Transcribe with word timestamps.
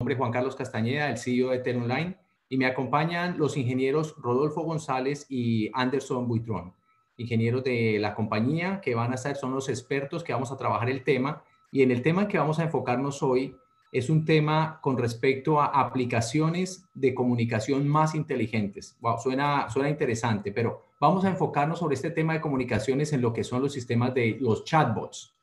nombre 0.00 0.14
es 0.14 0.18
Juan 0.18 0.30
Carlos 0.30 0.54
Castañeda, 0.54 1.10
el 1.10 1.18
CEO 1.18 1.50
de 1.50 1.58
Telonline, 1.58 2.16
y 2.48 2.56
me 2.56 2.66
acompañan 2.66 3.36
los 3.36 3.56
ingenieros 3.56 4.14
Rodolfo 4.16 4.62
González 4.62 5.26
y 5.28 5.72
Anderson 5.74 6.28
Buitrón, 6.28 6.72
ingenieros 7.16 7.64
de 7.64 7.98
la 7.98 8.14
compañía 8.14 8.80
que 8.80 8.94
van 8.94 9.12
a 9.12 9.16
ser, 9.16 9.34
son 9.34 9.52
los 9.52 9.68
expertos 9.68 10.22
que 10.22 10.32
vamos 10.32 10.52
a 10.52 10.56
trabajar 10.56 10.88
el 10.88 11.02
tema. 11.02 11.42
Y 11.72 11.82
en 11.82 11.90
el 11.90 12.02
tema 12.02 12.28
que 12.28 12.38
vamos 12.38 12.60
a 12.60 12.62
enfocarnos 12.62 13.24
hoy 13.24 13.56
es 13.90 14.08
un 14.08 14.24
tema 14.24 14.78
con 14.82 14.96
respecto 14.96 15.60
a 15.60 15.66
aplicaciones 15.66 16.84
de 16.94 17.12
comunicación 17.12 17.88
más 17.88 18.14
inteligentes. 18.14 18.96
Wow, 19.00 19.18
suena, 19.18 19.68
suena 19.68 19.90
interesante, 19.90 20.52
pero 20.52 20.84
vamos 21.00 21.24
a 21.24 21.28
enfocarnos 21.30 21.80
sobre 21.80 21.96
este 21.96 22.12
tema 22.12 22.34
de 22.34 22.40
comunicaciones 22.40 23.12
en 23.12 23.20
lo 23.20 23.32
que 23.32 23.42
son 23.42 23.62
los 23.62 23.72
sistemas 23.72 24.14
de 24.14 24.36
los 24.40 24.64
chatbots. 24.64 25.34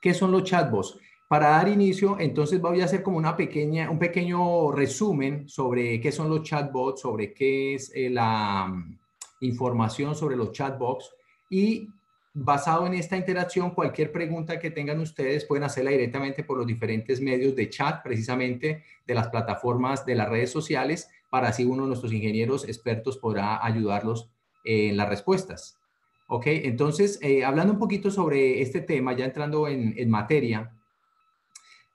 ¿Qué 0.00 0.14
son 0.14 0.30
los 0.30 0.44
chatbots? 0.44 1.00
Para 1.30 1.50
dar 1.50 1.68
inicio, 1.68 2.16
entonces 2.18 2.60
voy 2.60 2.80
a 2.80 2.86
hacer 2.86 3.04
como 3.04 3.16
una 3.16 3.36
pequeña, 3.36 3.88
un 3.88 4.00
pequeño 4.00 4.72
resumen 4.72 5.48
sobre 5.48 6.00
qué 6.00 6.10
son 6.10 6.28
los 6.28 6.42
chatbots, 6.42 7.02
sobre 7.02 7.32
qué 7.32 7.74
es 7.74 7.92
eh, 7.94 8.10
la 8.10 8.66
mm, 8.66 8.98
información 9.42 10.16
sobre 10.16 10.34
los 10.34 10.50
chatbots 10.50 11.14
y 11.48 11.88
basado 12.34 12.84
en 12.84 12.94
esta 12.94 13.16
interacción, 13.16 13.70
cualquier 13.70 14.10
pregunta 14.10 14.58
que 14.58 14.72
tengan 14.72 14.98
ustedes 14.98 15.44
pueden 15.44 15.62
hacerla 15.62 15.92
directamente 15.92 16.42
por 16.42 16.58
los 16.58 16.66
diferentes 16.66 17.20
medios 17.20 17.54
de 17.54 17.70
chat, 17.70 18.02
precisamente 18.02 18.82
de 19.06 19.14
las 19.14 19.28
plataformas 19.28 20.04
de 20.04 20.16
las 20.16 20.28
redes 20.28 20.50
sociales, 20.50 21.08
para 21.30 21.50
así 21.50 21.64
uno 21.64 21.84
de 21.84 21.90
nuestros 21.90 22.12
ingenieros 22.12 22.64
expertos 22.64 23.18
podrá 23.18 23.64
ayudarlos 23.64 24.32
en 24.64 24.96
las 24.96 25.08
respuestas. 25.08 25.78
Ok, 26.26 26.46
entonces, 26.46 27.20
eh, 27.22 27.44
hablando 27.44 27.74
un 27.74 27.78
poquito 27.78 28.10
sobre 28.10 28.62
este 28.62 28.80
tema, 28.80 29.12
ya 29.12 29.26
entrando 29.26 29.68
en, 29.68 29.94
en 29.96 30.10
materia, 30.10 30.72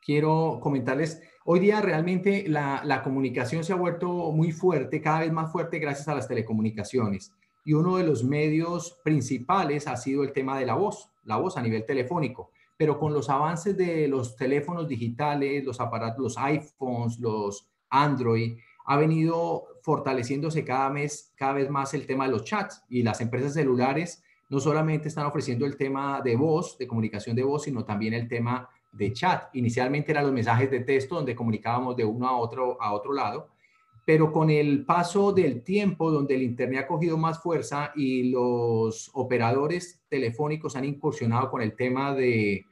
quiero 0.05 0.59
comentarles, 0.61 1.21
hoy 1.45 1.59
día 1.59 1.81
realmente 1.81 2.45
la, 2.47 3.01
comunicación 3.03 3.63
se 3.63 3.73
ha 3.73 3.75
vuelto 3.75 4.31
muy 4.31 4.51
fuerte, 4.51 5.01
cada 5.01 5.21
vez 5.21 5.31
más 5.31 5.51
fuerte 5.51 5.79
gracias 5.79 6.07
a 6.07 6.15
las 6.15 6.27
telecomunicaciones. 6.27 7.33
Y 7.65 7.73
uno 7.73 7.97
de 7.97 8.03
los 8.03 8.23
medios 8.23 8.99
principales 9.03 9.87
ha 9.87 9.97
sido 9.97 10.23
el 10.23 10.31
tema 10.31 10.59
de 10.59 10.67
la 10.67 10.75
voz, 10.75 11.09
la 11.23 11.37
voz 11.37 11.57
a 11.57 11.61
nivel 11.63 11.85
telefónico. 11.85 12.51
Pero 12.77 12.99
con 12.99 13.13
los 13.13 13.29
avances 13.29 13.75
de 13.75 14.07
los 14.07 14.35
teléfonos 14.35 14.87
digitales, 14.87 15.63
los 15.63 15.79
aparatos, 15.79 16.21
los 16.21 16.37
iPhones, 16.37 17.19
los 17.19 17.67
Android, 17.89 18.59
ha 18.85 18.97
venido 18.97 19.65
fortaleciéndose 19.81 20.63
cada 20.63 20.91
mes, 20.91 21.33
cada 21.35 21.53
vez 21.53 21.69
más 21.71 21.95
el 21.95 22.05
tema 22.05 22.25
de 22.25 22.31
los 22.31 22.43
chats 22.43 22.83
y 22.87 23.01
las 23.01 23.21
empresas 23.21 23.53
celulares 23.53 24.21
no 24.49 24.59
solamente 24.59 25.07
están 25.07 25.25
ofreciendo 25.25 25.65
el 25.65 25.75
tema 25.75 26.21
de 26.21 26.35
voz, 26.35 26.77
de 26.77 26.85
comunicación 26.85 27.35
de 27.35 27.43
voz, 27.43 27.63
sino 27.63 27.83
también 27.83 28.13
el 28.13 28.27
tema 28.27 28.69
de 28.95 29.13
chat. 29.13 29.49
Inicialmente 29.53 30.11
eran 30.11 30.25
los 30.25 30.33
mensajes 30.33 30.71
de 30.71 30.81
texto 30.81 31.15
donde 31.15 31.35
comunicábamos 31.35 31.95
de 31.95 32.05
uno 32.05 32.27
a 32.27 32.37
otro, 32.37 32.81
a 32.81 32.93
otro 32.93 33.13
lado, 33.13 33.49
pero 34.05 34.31
con 34.31 34.49
el 34.49 34.85
paso 34.85 35.31
del 35.31 35.63
tiempo 35.63 36.11
donde 36.11 36.35
el 36.35 36.43
Internet 36.43 36.83
ha 36.83 36.87
cogido 36.87 37.17
más 37.17 37.41
fuerza 37.41 37.91
y 37.95 38.29
los 38.29 39.09
operadores 39.13 40.03
telefónicos 40.07 40.75
han 40.75 40.85
incursionado 40.85 41.49
con 41.49 41.61
el 41.61 41.75
tema 41.75 42.13
de, 42.13 42.65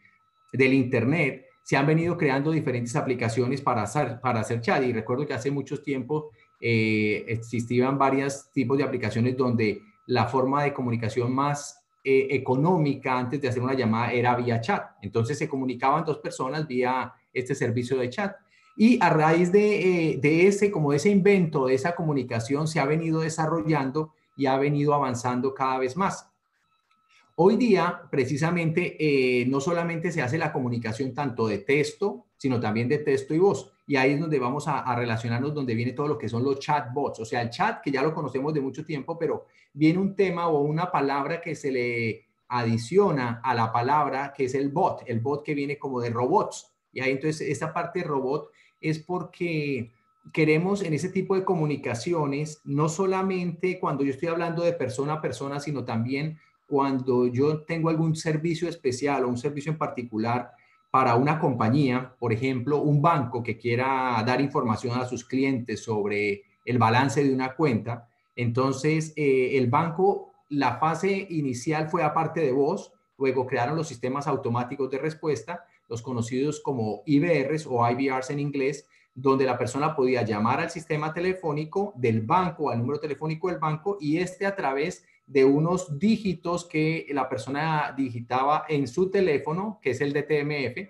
del 0.51 0.73
Internet, 0.73 1.45
se 1.63 1.75
han 1.77 1.87
venido 1.87 2.17
creando 2.17 2.51
diferentes 2.51 2.95
aplicaciones 2.95 3.61
para 3.61 3.83
hacer, 3.83 4.19
para 4.21 4.41
hacer 4.41 4.61
chat. 4.61 4.83
Y 4.83 4.93
recuerdo 4.93 5.25
que 5.25 5.33
hace 5.33 5.49
mucho 5.49 5.81
tiempo 5.81 6.31
eh, 6.59 7.25
existían 7.27 7.97
varios 7.97 8.51
tipos 8.51 8.77
de 8.77 8.83
aplicaciones 8.83 9.35
donde 9.35 9.81
la 10.05 10.27
forma 10.27 10.63
de 10.63 10.73
comunicación 10.73 11.33
más 11.33 11.82
eh, 12.03 12.27
económica 12.31 13.17
antes 13.17 13.39
de 13.41 13.47
hacer 13.47 13.61
una 13.61 13.73
llamada 13.73 14.11
era 14.11 14.35
vía 14.35 14.59
chat. 14.59 14.91
Entonces 15.01 15.37
se 15.37 15.47
comunicaban 15.47 16.03
dos 16.03 16.17
personas 16.17 16.67
vía 16.67 17.13
este 17.33 17.55
servicio 17.55 17.97
de 17.97 18.09
chat. 18.09 18.35
Y 18.75 18.97
a 19.01 19.09
raíz 19.09 19.51
de, 19.51 20.11
eh, 20.11 20.17
de 20.17 20.47
ese, 20.47 20.71
como 20.71 20.93
ese 20.93 21.09
invento, 21.09 21.67
de 21.67 21.75
esa 21.75 21.95
comunicación, 21.95 22.67
se 22.67 22.79
ha 22.79 22.85
venido 22.85 23.21
desarrollando 23.21 24.13
y 24.35 24.47
ha 24.47 24.57
venido 24.57 24.93
avanzando 24.93 25.53
cada 25.53 25.77
vez 25.77 25.95
más. 25.95 26.29
Hoy 27.35 27.57
día, 27.57 28.01
precisamente, 28.11 28.95
eh, 28.99 29.45
no 29.47 29.59
solamente 29.59 30.11
se 30.11 30.21
hace 30.21 30.37
la 30.37 30.53
comunicación 30.53 31.15
tanto 31.15 31.47
de 31.47 31.59
texto, 31.59 32.27
sino 32.37 32.59
también 32.59 32.87
de 32.87 32.99
texto 32.99 33.33
y 33.33 33.39
voz. 33.39 33.72
Y 33.85 33.95
ahí 33.95 34.13
es 34.13 34.19
donde 34.19 34.39
vamos 34.39 34.67
a, 34.67 34.95
relacionarnos, 34.95 35.53
donde 35.53 35.75
viene 35.75 35.91
todo 35.91 36.07
lo 36.07 36.17
que 36.17 36.29
son 36.29 36.43
los 36.43 36.59
chatbots, 36.59 37.19
o 37.19 37.25
sea, 37.25 37.41
el 37.41 37.49
chat 37.49 37.81
que 37.81 37.91
ya 37.91 38.01
lo 38.01 38.13
conocemos 38.13 38.53
de 38.53 38.61
mucho 38.61 38.85
tiempo, 38.85 39.17
pero 39.17 39.45
viene 39.73 39.99
un 39.99 40.15
tema 40.15 40.47
o 40.47 40.61
una 40.61 40.89
palabra 40.91 41.41
que 41.41 41.55
se 41.55 41.71
le 41.71 42.25
adiciona 42.47 43.41
a 43.43 43.53
la 43.53 43.73
palabra 43.73 44.33
que 44.35 44.45
es 44.45 44.55
el 44.55 44.69
bot, 44.69 45.03
el 45.07 45.19
bot 45.19 45.43
que 45.43 45.53
viene 45.53 45.77
como 45.77 45.99
de 45.99 46.11
robots. 46.11 46.71
Y 46.93 47.01
ahí 47.01 47.11
entonces 47.11 47.49
esta 47.49 47.73
parte 47.73 47.99
de 47.99 48.05
robot 48.05 48.51
es 48.79 48.99
porque 48.99 49.91
queremos 50.31 50.83
en 50.83 50.93
ese 50.93 51.09
tipo 51.09 51.35
de 51.35 51.43
comunicaciones, 51.43 52.61
no 52.63 52.87
solamente 52.87 53.79
cuando 53.79 54.03
yo 54.03 54.11
estoy 54.11 54.29
hablando 54.29 54.63
de 54.63 54.73
persona 54.73 55.13
a 55.13 55.21
persona, 55.21 55.59
sino 55.59 55.83
también 55.83 56.39
cuando 56.67 57.27
yo 57.27 57.63
tengo 57.63 57.89
algún 57.89 58.15
servicio 58.15 58.69
especial 58.69 59.25
o 59.25 59.29
un 59.29 59.37
servicio 59.37 59.71
en 59.71 59.77
particular 59.77 60.51
para 60.93 61.15
una 61.15 61.39
compañía, 61.39 62.13
por 62.19 62.31
ejemplo, 62.33 62.79
un 62.79 63.01
banco 63.01 63.41
que 63.41 63.57
quiera 63.57 64.23
dar 64.27 64.39
información 64.39 64.95
a 64.99 65.05
sus 65.05 65.25
clientes 65.25 65.83
sobre 65.83 66.43
el 66.65 66.77
balance 66.77 67.23
de 67.23 67.33
una 67.33 67.55
cuenta, 67.55 68.07
entonces, 68.35 69.11
eh, 69.15 69.57
el 69.57 69.71
banco, 69.71 70.35
la 70.49 70.77
fase 70.77 71.25
inicial 71.31 71.89
fue 71.89 72.03
aparte 72.03 72.41
de 72.41 72.51
voz, 72.51 72.93
luego 73.17 73.47
crearon 73.47 73.75
los 73.75 73.87
sistemas 73.87 74.27
automáticos 74.27 74.91
de 74.91 74.99
respuesta, 74.99 75.65
los 75.89 76.03
conocidos 76.03 76.61
como 76.61 77.01
IBRs 77.07 77.65
o 77.65 77.89
IBRs 77.89 78.29
en 78.29 78.39
inglés, 78.39 78.87
donde 79.15 79.45
la 79.45 79.57
persona 79.57 79.95
podía 79.95 80.21
llamar 80.21 80.59
al 80.59 80.69
sistema 80.69 81.11
telefónico 81.11 81.93
del 81.95 82.21
banco, 82.21 82.69
al 82.69 82.77
número 82.77 82.99
telefónico 82.99 83.47
del 83.47 83.57
banco, 83.57 83.97
y 83.99 84.19
este 84.19 84.45
a 84.45 84.55
través 84.55 85.03
de 85.25 85.45
unos 85.45 85.97
dígitos 85.97 86.65
que 86.65 87.07
la 87.11 87.29
persona 87.29 87.93
digitaba 87.95 88.65
en 88.67 88.87
su 88.87 89.09
teléfono, 89.09 89.79
que 89.81 89.91
es 89.91 90.01
el 90.01 90.13
DTMF, 90.13 90.89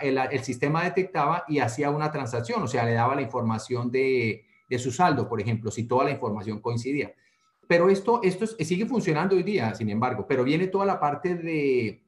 el, 0.00 0.18
el 0.18 0.44
sistema 0.44 0.84
detectaba 0.84 1.44
y 1.48 1.58
hacía 1.58 1.90
una 1.90 2.10
transacción, 2.10 2.62
o 2.62 2.66
sea, 2.66 2.84
le 2.84 2.92
daba 2.92 3.14
la 3.14 3.22
información 3.22 3.90
de, 3.90 4.46
de 4.68 4.78
su 4.78 4.90
saldo, 4.90 5.28
por 5.28 5.40
ejemplo, 5.40 5.70
si 5.70 5.84
toda 5.84 6.04
la 6.04 6.10
información 6.10 6.60
coincidía. 6.60 7.12
Pero 7.68 7.88
esto, 7.88 8.20
esto 8.22 8.46
sigue 8.46 8.86
funcionando 8.86 9.34
hoy 9.34 9.42
día, 9.42 9.74
sin 9.74 9.90
embargo, 9.90 10.26
pero 10.28 10.44
viene 10.44 10.68
toda 10.68 10.86
la 10.86 11.00
parte 11.00 11.34
de, 11.34 12.04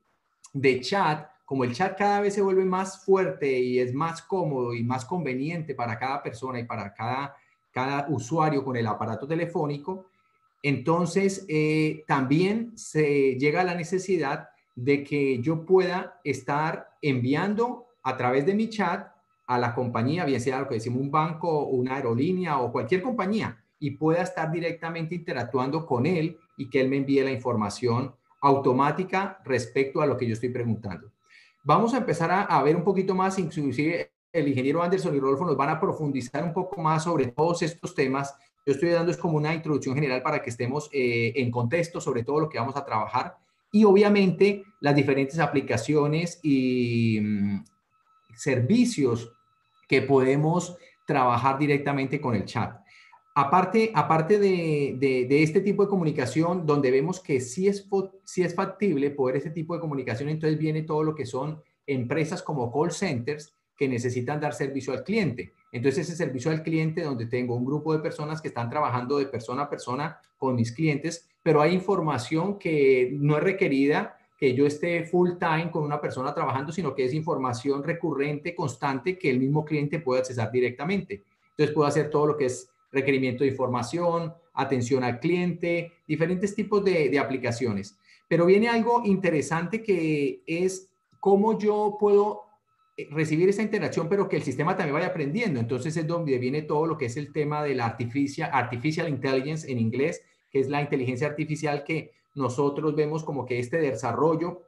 de 0.53 0.81
chat, 0.81 1.29
como 1.45 1.65
el 1.65 1.75
chat 1.75 1.97
cada 1.97 2.21
vez 2.21 2.35
se 2.35 2.43
vuelve 2.43 2.65
más 2.65 3.05
fuerte 3.05 3.59
y 3.59 3.79
es 3.79 3.93
más 3.93 4.23
cómodo 4.23 4.75
y 4.75 4.85
más 4.85 5.05
conveniente 5.05 5.75
para 5.75 5.99
cada 5.99 6.23
persona 6.23 6.61
y 6.61 6.65
para 6.65 6.95
cada, 6.95 7.35
cada 7.71 8.07
usuario 8.09 8.65
con 8.65 8.77
el 8.77 8.87
aparato 8.87 9.27
telefónico, 9.27 10.08
entonces 10.63 11.45
eh, 11.49 12.05
también 12.07 12.77
se 12.77 13.37
llega 13.37 13.61
a 13.61 13.65
la 13.65 13.75
necesidad 13.75 14.49
de 14.75 15.05
que 15.05 15.41
yo 15.41 15.65
pueda 15.65 16.21
estar 16.25 16.91
enviando 17.03 17.87
a 18.03 18.17
través 18.17 18.47
de 18.47 18.55
mi 18.55 18.69
chat 18.69 19.09
a 19.47 19.59
la 19.59 19.75
compañía, 19.75 20.25
bien 20.25 20.41
sea 20.41 20.61
lo 20.61 20.69
que 20.69 20.75
decimos 20.75 21.01
un 21.01 21.11
banco, 21.11 21.67
una 21.67 21.97
aerolínea 21.97 22.59
o 22.59 22.71
cualquier 22.71 23.03
compañía, 23.03 23.65
y 23.79 23.93
pueda 23.93 24.23
estar 24.23 24.53
directamente 24.53 25.15
interactuando 25.15 25.87
con 25.87 26.07
él 26.07 26.39
y 26.57 26.69
que 26.69 26.81
él 26.81 26.89
me 26.89 26.99
envíe 26.99 27.23
la 27.23 27.31
información 27.31 28.15
automática 28.41 29.41
respecto 29.45 30.01
a 30.01 30.07
lo 30.07 30.17
que 30.17 30.27
yo 30.27 30.35
estoy 30.35 30.51
preguntando. 30.51 31.11
Vamos 31.65 31.95
a 31.95 31.99
empezar 31.99 32.47
a, 32.49 32.63
ver 32.63 32.77
un 32.77 32.85
poquito 32.85 33.15
más, 33.15 33.39
inclusive 33.39 34.13
el 34.33 34.49
ingeniero 34.49 34.83
Anderson 34.83 35.15
y 35.17 35.21
Rodolfo 35.21 35.45
nos 35.45 35.57
van 35.57 35.71
a 35.71 35.81
profundizar 35.81 36.45
un 36.45 36.53
poco 36.53 36.81
más 36.81 37.05
sobre 37.05 37.29
todos 37.29 37.63
estos 37.63 37.95
temas. 37.95 38.35
Yo 38.69 38.73
estoy 38.73 38.91
dando 38.91 39.11
es 39.11 39.17
como 39.17 39.39
una 39.39 39.55
introducción 39.55 39.95
general 39.95 40.21
para 40.21 40.43
que 40.43 40.51
estemos 40.51 40.91
eh, 40.93 41.33
en 41.37 41.51
contexto 41.51 42.03
sobre 42.03 42.23
todo 42.23 42.41
lo 42.41 42.49
que 42.51 42.59
vamos 42.59 42.77
a 42.77 42.85
trabajar 42.85 43.39
y 43.73 43.85
obviamente 43.85 44.63
las 44.81 44.95
diferentes 44.95 45.39
aplicaciones 45.39 46.39
y 46.43 47.19
mm, 47.19 47.65
servicios 48.37 49.33
que 49.89 50.03
podemos 50.03 50.77
trabajar 51.07 51.59
directamente 51.59 52.21
con 52.21 52.35
el 52.35 52.45
chat. 52.45 52.79
Aparte, 53.35 53.91
aparte 53.95 54.39
de, 54.39 54.99
de, 54.99 55.43
este 55.43 55.63
tipo 55.63 55.83
de 55.83 55.89
comunicación, 55.89 56.67
donde 56.67 56.91
vemos 56.91 57.21
que 57.21 57.41
sí 57.41 57.69
es, 57.69 57.89
sí 58.25 58.43
es 58.43 58.55
factible 58.55 59.11
poder 59.13 59.37
ese 59.37 59.49
tipo 59.49 59.73
de 59.73 59.81
comunicación, 59.81 60.29
entonces 60.29 60.59
viene 60.59 60.83
todo 60.83 61.03
lo 61.03 61.15
que 61.15 61.25
son 61.25 61.63
empresas 61.87 62.43
como 62.43 62.71
call 62.71 62.93
centers 62.93 63.51
que 63.75 63.89
necesitan 63.89 64.39
dar 64.39 64.53
servicio 64.53 64.93
al 64.93 65.05
cliente. 65.05 65.55
Entonces, 65.73 66.09
ese 66.09 66.17
servicio 66.17 66.51
al 66.51 66.63
cliente 66.63 67.03
donde 67.03 67.27
tengo 67.27 67.55
un 67.55 67.65
grupo 67.65 67.93
de 67.93 67.99
personas 67.99 68.41
que 68.41 68.49
están 68.49 68.71
trabajando 68.71 69.19
de 69.19 69.27
persona 69.27 69.63
a 69.63 69.71
persona 69.71 70.21
con 70.39 70.55
mis 70.55 70.73
clientes, 70.73 71.29
pero 71.43 71.61
hay 71.61 71.75
información 71.75 72.59
que 72.59 73.11
no 73.13 73.37
es 73.37 73.43
requerida 73.43 74.17
que 74.39 74.55
yo 74.55 74.67
esté 74.67 75.05
full 75.05 75.33
time 75.39 75.71
con 75.71 75.83
una 75.83 76.01
persona 76.01 76.33
trabajando, 76.33 76.73
sino 76.73 76.95
que 76.95 77.05
es 77.05 77.13
información 77.13 77.83
recurrente, 77.83 78.55
constante, 78.55 79.19
que 79.19 79.31
el 79.31 79.41
mismo 79.41 79.65
cliente 79.65 79.99
puede 79.99 80.21
accesar 80.21 80.51
directamente. 80.53 81.25
Entonces 81.51 81.75
puedo 81.75 81.89
hacer 81.89 82.09
todo 82.09 82.27
lo 82.27 82.37
que 82.37 82.47
es 82.47 82.71
requerimiento 82.93 83.43
de 83.43 83.51
información, 83.51 84.33
atención 84.55 85.03
al 85.03 85.19
cliente, 85.19 85.93
diferentes 86.07 86.55
tipos 86.55 86.85
de, 86.85 87.09
de 87.09 87.19
aplicaciones. 87.19 87.99
Pero 88.29 88.47
viene 88.47 88.69
algo 88.69 89.03
interesante 89.05 89.83
que 89.83 90.43
es 90.47 90.89
cómo 91.19 91.59
yo 91.59 91.97
puedo 91.99 92.48
recibir 93.11 93.49
esa 93.49 93.63
interacción, 93.63 94.09
pero 94.09 94.29
que 94.29 94.37
el 94.37 94.43
sistema 94.43 94.77
también 94.77 94.95
vaya 94.95 95.09
aprendiendo. 95.09 95.61
Entonces 95.61 95.97
es 95.97 96.07
donde 96.07 96.39
viene 96.39 96.63
todo 96.63 96.87
lo 96.87 96.99
que 96.99 97.07
es 97.07 97.17
el 97.17 97.33
tema 97.33 97.63
de 97.63 97.75
la 97.75 97.87
artificial, 97.87 98.51
artificial 98.53 99.09
intelligence 99.09 99.71
en 99.71 99.79
inglés, 99.79 100.23
que 100.51 100.61
es 100.61 100.69
la 100.69 100.81
inteligencia 100.81 101.29
artificial 101.29 101.85
que 101.85 102.13
nosotros 102.35 102.95
vemos 102.97 103.25
como 103.25 103.47
que 103.47 103.59
este 103.59 103.79
desarrollo, 103.79 104.63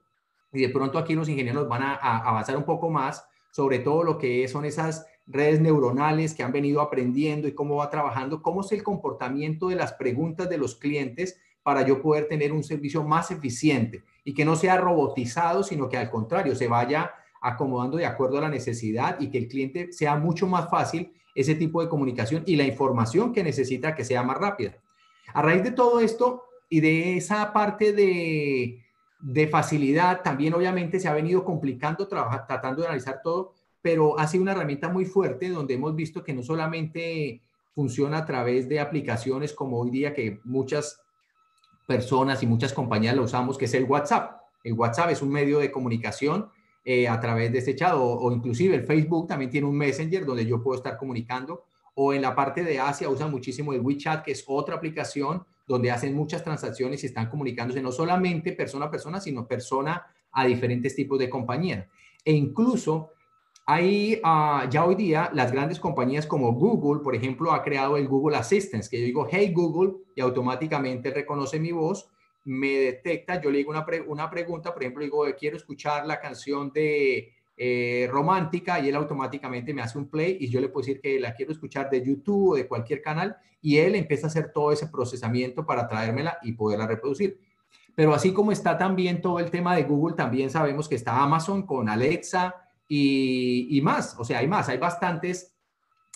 y 0.53 0.63
de 0.63 0.69
pronto 0.69 0.99
aquí 0.99 1.15
los 1.15 1.29
ingenieros 1.29 1.69
van 1.69 1.83
a, 1.83 1.95
avanzar 1.95 2.57
un 2.57 2.65
poco 2.65 2.91
más 2.91 3.25
sobre 3.53 3.81
todo 3.81 4.05
lo 4.05 4.19
que 4.19 4.47
son 4.49 4.65
esas 4.65 5.07
redes 5.27 5.61
neuronales 5.61 6.35
que 6.35 6.43
han 6.43 6.53
venido 6.53 6.81
aprendiendo 6.81 7.49
y 7.49 7.55
cómo 7.55 7.77
va 7.77 7.91
trabajando, 7.91 8.43
cómo 8.43 8.61
es 8.61 8.71
el 8.73 8.83
comportamiento 8.83 9.69
de 9.69 9.77
las 9.77 9.93
preguntas 9.93 10.49
de 10.49 10.59
los 10.59 10.77
clientes 10.77 11.41
para 11.63 11.87
yo 11.87 12.01
poder 12.01 12.29
tener 12.29 12.53
un 12.53 12.63
servicio 12.63 13.03
más 13.05 13.31
eficiente 13.31 14.05
y 14.25 14.35
que 14.35 14.45
no 14.45 14.57
sea 14.57 14.77
robotizado, 14.77 15.63
sino 15.63 15.89
que 15.89 15.97
al 15.97 16.11
contrario 16.11 16.55
se 16.55 16.69
vaya 16.69 17.13
acomodando 17.41 17.97
de 17.97 18.07
acuerdo 18.07 18.39
a 18.39 18.43
la 18.43 18.49
necesidad 18.49 19.19
y 19.21 19.31
que 19.31 19.39
el 19.39 19.49
cliente 19.49 19.93
sea 19.93 20.17
mucho 20.17 20.47
más 20.47 20.69
fácil 20.69 21.13
ese 21.35 21.55
tipo 21.55 21.83
de 21.83 21.89
comunicación 21.89 22.43
y 22.47 22.57
la 22.57 22.65
información 22.65 23.33
que 23.33 23.43
necesita 23.43 23.95
que 23.95 24.05
sea 24.05 24.23
más 24.23 24.37
rápida. 24.39 24.77
A 25.33 25.43
raíz 25.43 25.63
de 25.63 25.71
todo 25.71 26.01
esto 26.01 26.45
y 26.69 26.81
de 26.81 27.17
esa 27.17 27.53
parte 27.53 27.93
de, 27.93 29.49
facilidad, 29.51 30.23
también 30.23 30.55
obviamente 30.55 31.01
se 31.01 31.09
ha 31.09 31.15
venido 31.15 31.45
complicando 31.45 32.07
tratando 32.09 32.83
de 32.83 32.89
analizar 32.89 33.21
todo, 33.23 33.55
pero 33.83 34.19
ha 34.19 34.27
sido 34.27 34.43
una 34.43 34.53
herramienta 34.53 34.89
muy 34.89 35.05
fuerte 35.05 35.49
donde 35.49 35.75
hemos 35.75 35.95
visto 35.95 36.23
que 36.23 36.35
no 36.35 36.43
solamente 36.43 37.43
funciona 37.75 38.19
a 38.19 38.27
través 38.27 38.69
de 38.69 38.81
aplicaciones 38.81 39.53
como 39.53 39.79
hoy 39.79 39.91
día 39.91 40.13
que 40.13 40.41
muchas 40.45 41.01
personas 41.87 42.43
y 42.43 42.47
muchas 42.47 42.73
compañías 42.73 43.17
lo 43.17 43.23
usamos, 43.23 43.57
que 43.57 43.65
es 43.65 43.75
el 43.75 43.85
WhatsApp. 43.85 44.41
El 44.63 44.75
WhatsApp 44.75 45.11
es 45.11 45.23
un 45.23 45.31
medio 45.31 45.59
de 45.59 45.73
comunicación 45.73 46.51
eh, 46.85 47.09
a 47.09 47.21
través 47.21 47.53
de 47.53 47.59
este 47.59 47.77
chat 47.77 47.95
o, 47.95 48.03
o, 48.03 48.33
inclusive 48.33 48.75
el 48.75 48.85
Facebook 48.85 49.27
también 49.27 49.51
tiene 49.51 49.67
un 49.67 49.77
Messenger 49.77 50.25
donde 50.25 50.47
yo 50.47 50.63
puedo 50.63 50.77
estar 50.77 50.97
comunicando 50.97 51.65
o 51.95 52.15
en 52.15 52.23
la 52.23 52.35
parte 52.35 52.65
de 52.65 52.79
Asia 52.79 53.09
usan 53.09 53.31
muchísimo 53.31 53.73
el 53.73 53.81
WeChat, 53.81 54.25
que 54.25 54.33
es 54.33 54.45
otra 54.47 54.77
aplicación 54.77 55.45
donde 55.67 55.91
hacen 55.91 56.15
muchas 56.15 56.43
transacciones 56.43 57.03
y 57.03 57.07
están 57.07 57.29
comunicándose 57.29 57.83
no 57.83 57.93
solamente 57.93 58.53
persona 58.53 58.87
a 58.87 58.91
persona, 58.91 59.21
sino 59.21 59.47
persona 59.47 60.07
a 60.33 60.45
diferentes 60.47 60.95
tipos 60.95 61.19
de 61.19 61.29
compañías. 61.29 61.87
E 62.25 62.33
incluso 62.33 63.11
hay 63.67 64.21
ah, 64.25 64.67
ya 64.71 64.85
hoy 64.85 64.95
día 64.95 65.31
las 65.33 65.53
grandes 65.53 65.79
compañías 65.79 66.27
como 66.27 66.53
Google, 66.55 67.03
por 67.03 67.15
ejemplo, 67.15 67.53
ha 67.53 67.63
creado 67.63 67.97
el 67.97 68.09
Google 68.09 68.37
Assistant, 68.37 68.85
que 68.89 68.99
yo 68.99 69.05
digo, 69.05 69.29
hey 69.31 69.53
Google, 69.55 69.93
y 70.17 70.21
automáticamente 70.21 71.11
reconoce 71.11 71.61
mi 71.61 71.71
voz, 71.71 72.11
me 72.45 72.71
detecta, 72.79 73.41
yo 73.41 73.51
le 73.51 73.59
digo 73.59 73.71
una, 73.71 73.87
una 74.07 74.31
pregunta, 74.31 74.73
por 74.73 74.83
ejemplo, 74.83 75.05
digo, 75.05 75.25
quiero 75.39 75.57
escuchar 75.57 76.07
la 76.07 76.21
canción 76.21 76.73
de 76.73 77.33
eh, 77.57 78.09
romántica 78.11 78.81
y 78.81 78.89
él 78.89 78.95
automáticamente 78.95 79.75
me 79.75 79.83
hace 79.83 79.99
un 79.99 80.09
play 80.09 80.39
y 80.41 80.49
yo 80.49 80.61
le 80.61 80.69
puedo 80.69 80.87
decir 80.87 81.01
que 81.03 81.21
la 81.21 81.35
quiero 81.35 81.53
escuchar 81.53 81.91
de 81.91 82.03
YouTube 82.03 82.53
o 82.53 82.55
de 82.55 82.67
cualquier 82.67 83.03
canal 83.03 83.37
y 83.61 83.77
él 83.77 83.95
empieza 83.95 84.27
a 84.27 84.31
hacer 84.31 84.51
todo 84.53 84.73
ese 84.73 84.87
procesamiento 84.87 85.67
para 85.67 85.87
traérmela 85.87 86.39
y 86.43 86.53
poderla 86.53 86.87
reproducir. 86.87 87.39
Pero 87.95 88.15
así 88.15 88.33
como 88.33 88.51
está 88.51 88.79
también 88.79 89.21
todo 89.21 89.39
el 89.41 89.51
tema 89.51 89.77
de 89.77 89.83
Google, 89.83 90.17
también 90.17 90.49
sabemos 90.49 90.89
que 90.89 90.95
está 90.95 91.23
Amazon 91.23 91.67
con 91.67 91.91
Alexa 91.91 92.55
y, 92.89 93.77
y 93.77 93.83
más, 93.83 94.17
o 94.19 94.25
sea, 94.25 94.39
hay 94.39 94.49
más, 94.49 94.71
hay 94.71 94.79
bastantes 94.79 95.55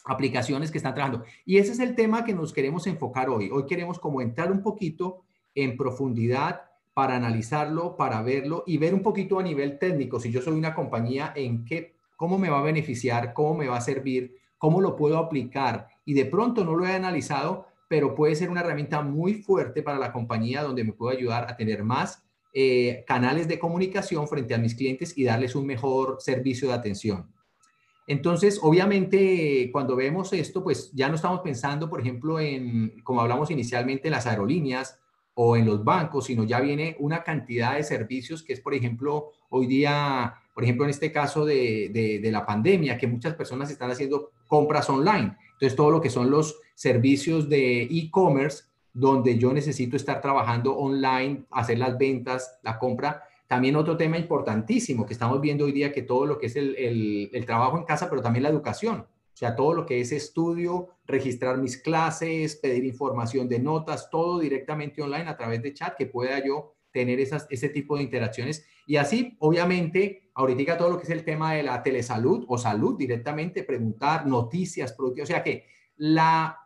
aplicaciones 0.06 0.70
que 0.70 0.78
están 0.78 0.94
trabajando. 0.94 1.26
Y 1.44 1.58
ese 1.58 1.72
es 1.72 1.80
el 1.80 1.94
tema 1.94 2.24
que 2.24 2.32
nos 2.32 2.54
queremos 2.54 2.86
enfocar 2.86 3.28
hoy. 3.28 3.50
Hoy 3.50 3.66
queremos 3.66 3.98
como 3.98 4.22
entrar 4.22 4.50
un 4.50 4.62
poquito 4.62 5.23
en 5.54 5.76
profundidad 5.76 6.62
para 6.94 7.16
analizarlo, 7.16 7.96
para 7.96 8.22
verlo 8.22 8.62
y 8.66 8.78
ver 8.78 8.94
un 8.94 9.02
poquito 9.02 9.38
a 9.38 9.42
nivel 9.42 9.78
técnico, 9.78 10.20
si 10.20 10.30
yo 10.30 10.40
soy 10.40 10.54
una 10.54 10.74
compañía, 10.74 11.32
en 11.34 11.64
qué, 11.64 11.96
cómo 12.16 12.38
me 12.38 12.50
va 12.50 12.60
a 12.60 12.62
beneficiar, 12.62 13.34
cómo 13.34 13.54
me 13.54 13.66
va 13.66 13.78
a 13.78 13.80
servir, 13.80 14.36
cómo 14.58 14.80
lo 14.80 14.96
puedo 14.96 15.18
aplicar. 15.18 15.88
Y 16.04 16.14
de 16.14 16.24
pronto 16.26 16.64
no 16.64 16.76
lo 16.76 16.86
he 16.86 16.92
analizado, 16.92 17.66
pero 17.88 18.14
puede 18.14 18.36
ser 18.36 18.48
una 18.48 18.60
herramienta 18.60 19.02
muy 19.02 19.34
fuerte 19.34 19.82
para 19.82 19.98
la 19.98 20.12
compañía 20.12 20.62
donde 20.62 20.84
me 20.84 20.92
puede 20.92 21.16
ayudar 21.16 21.50
a 21.50 21.56
tener 21.56 21.82
más 21.82 22.22
eh, 22.52 23.04
canales 23.06 23.48
de 23.48 23.58
comunicación 23.58 24.28
frente 24.28 24.54
a 24.54 24.58
mis 24.58 24.76
clientes 24.76 25.18
y 25.18 25.24
darles 25.24 25.56
un 25.56 25.66
mejor 25.66 26.18
servicio 26.20 26.68
de 26.68 26.74
atención. 26.74 27.34
Entonces, 28.06 28.60
obviamente, 28.62 29.70
cuando 29.72 29.96
vemos 29.96 30.32
esto, 30.32 30.62
pues 30.62 30.92
ya 30.92 31.08
no 31.08 31.16
estamos 31.16 31.40
pensando, 31.40 31.88
por 31.88 32.00
ejemplo, 32.00 32.38
en, 32.38 33.00
como 33.02 33.22
hablamos 33.22 33.50
inicialmente, 33.50 34.08
en 34.08 34.12
las 34.12 34.26
aerolíneas, 34.26 35.00
o 35.34 35.56
en 35.56 35.66
los 35.66 35.84
bancos, 35.84 36.26
sino 36.26 36.44
ya 36.44 36.60
viene 36.60 36.96
una 37.00 37.22
cantidad 37.22 37.74
de 37.74 37.82
servicios 37.82 38.42
que 38.42 38.52
es, 38.52 38.60
por 38.60 38.74
ejemplo, 38.74 39.32
hoy 39.50 39.66
día, 39.66 40.34
por 40.54 40.62
ejemplo, 40.62 40.84
en 40.84 40.90
este 40.90 41.10
caso 41.10 41.44
de, 41.44 42.20
la 42.24 42.46
pandemia, 42.46 42.96
que 42.96 43.06
muchas 43.06 43.34
personas 43.34 43.70
están 43.70 43.90
haciendo 43.90 44.30
compras 44.46 44.88
online. 44.88 45.36
Entonces, 45.52 45.76
todo 45.76 45.90
lo 45.90 46.00
que 46.00 46.10
son 46.10 46.30
los 46.30 46.60
servicios 46.74 47.48
de 47.48 47.82
e-commerce, 47.82 48.64
donde 48.92 49.36
yo 49.36 49.52
necesito 49.52 49.96
estar 49.96 50.20
trabajando 50.20 50.76
online, 50.76 51.44
hacer 51.50 51.78
las 51.78 51.98
ventas, 51.98 52.58
la 52.62 52.78
compra. 52.78 53.24
También 53.48 53.74
otro 53.74 53.96
tema 53.96 54.16
importantísimo 54.16 55.04
que 55.04 55.12
estamos 55.12 55.40
viendo 55.40 55.64
hoy 55.64 55.72
día, 55.72 55.92
que 55.92 56.02
todo 56.02 56.26
lo 56.26 56.38
que 56.38 56.46
es 56.46 56.56
el 56.56 57.44
trabajo 57.44 57.76
en 57.76 57.84
casa, 57.84 58.08
pero 58.08 58.22
también 58.22 58.44
la 58.44 58.50
educación. 58.50 59.04
O 59.34 59.36
sea, 59.36 59.56
todo 59.56 59.74
lo 59.74 59.84
que 59.84 60.00
es 60.00 60.12
estudio, 60.12 60.90
registrar 61.06 61.58
mis 61.58 61.76
clases, 61.76 62.54
pedir 62.54 62.84
información 62.84 63.48
de 63.48 63.58
notas, 63.58 64.08
todo 64.08 64.38
directamente 64.38 65.02
online 65.02 65.28
a 65.28 65.36
través 65.36 65.60
de 65.60 65.74
chat 65.74 65.96
que 65.96 66.06
pueda 66.06 66.44
yo 66.44 66.76
tener 66.92 67.18
esas, 67.18 67.48
ese 67.50 67.68
tipo 67.68 67.96
de 67.96 68.04
interacciones. 68.04 68.64
Y 68.86 68.94
así, 68.94 69.36
obviamente, 69.40 70.30
ahorita 70.34 70.78
todo 70.78 70.90
lo 70.90 70.98
que 70.98 71.02
es 71.02 71.10
el 71.10 71.24
tema 71.24 71.54
de 71.54 71.64
la 71.64 71.82
telesalud 71.82 72.44
o 72.46 72.56
salud 72.56 72.96
directamente, 72.96 73.64
preguntar 73.64 74.24
noticias, 74.24 74.92
productivas. 74.92 75.28
O 75.28 75.32
sea 75.32 75.42
que 75.42 75.66
la 75.96 76.60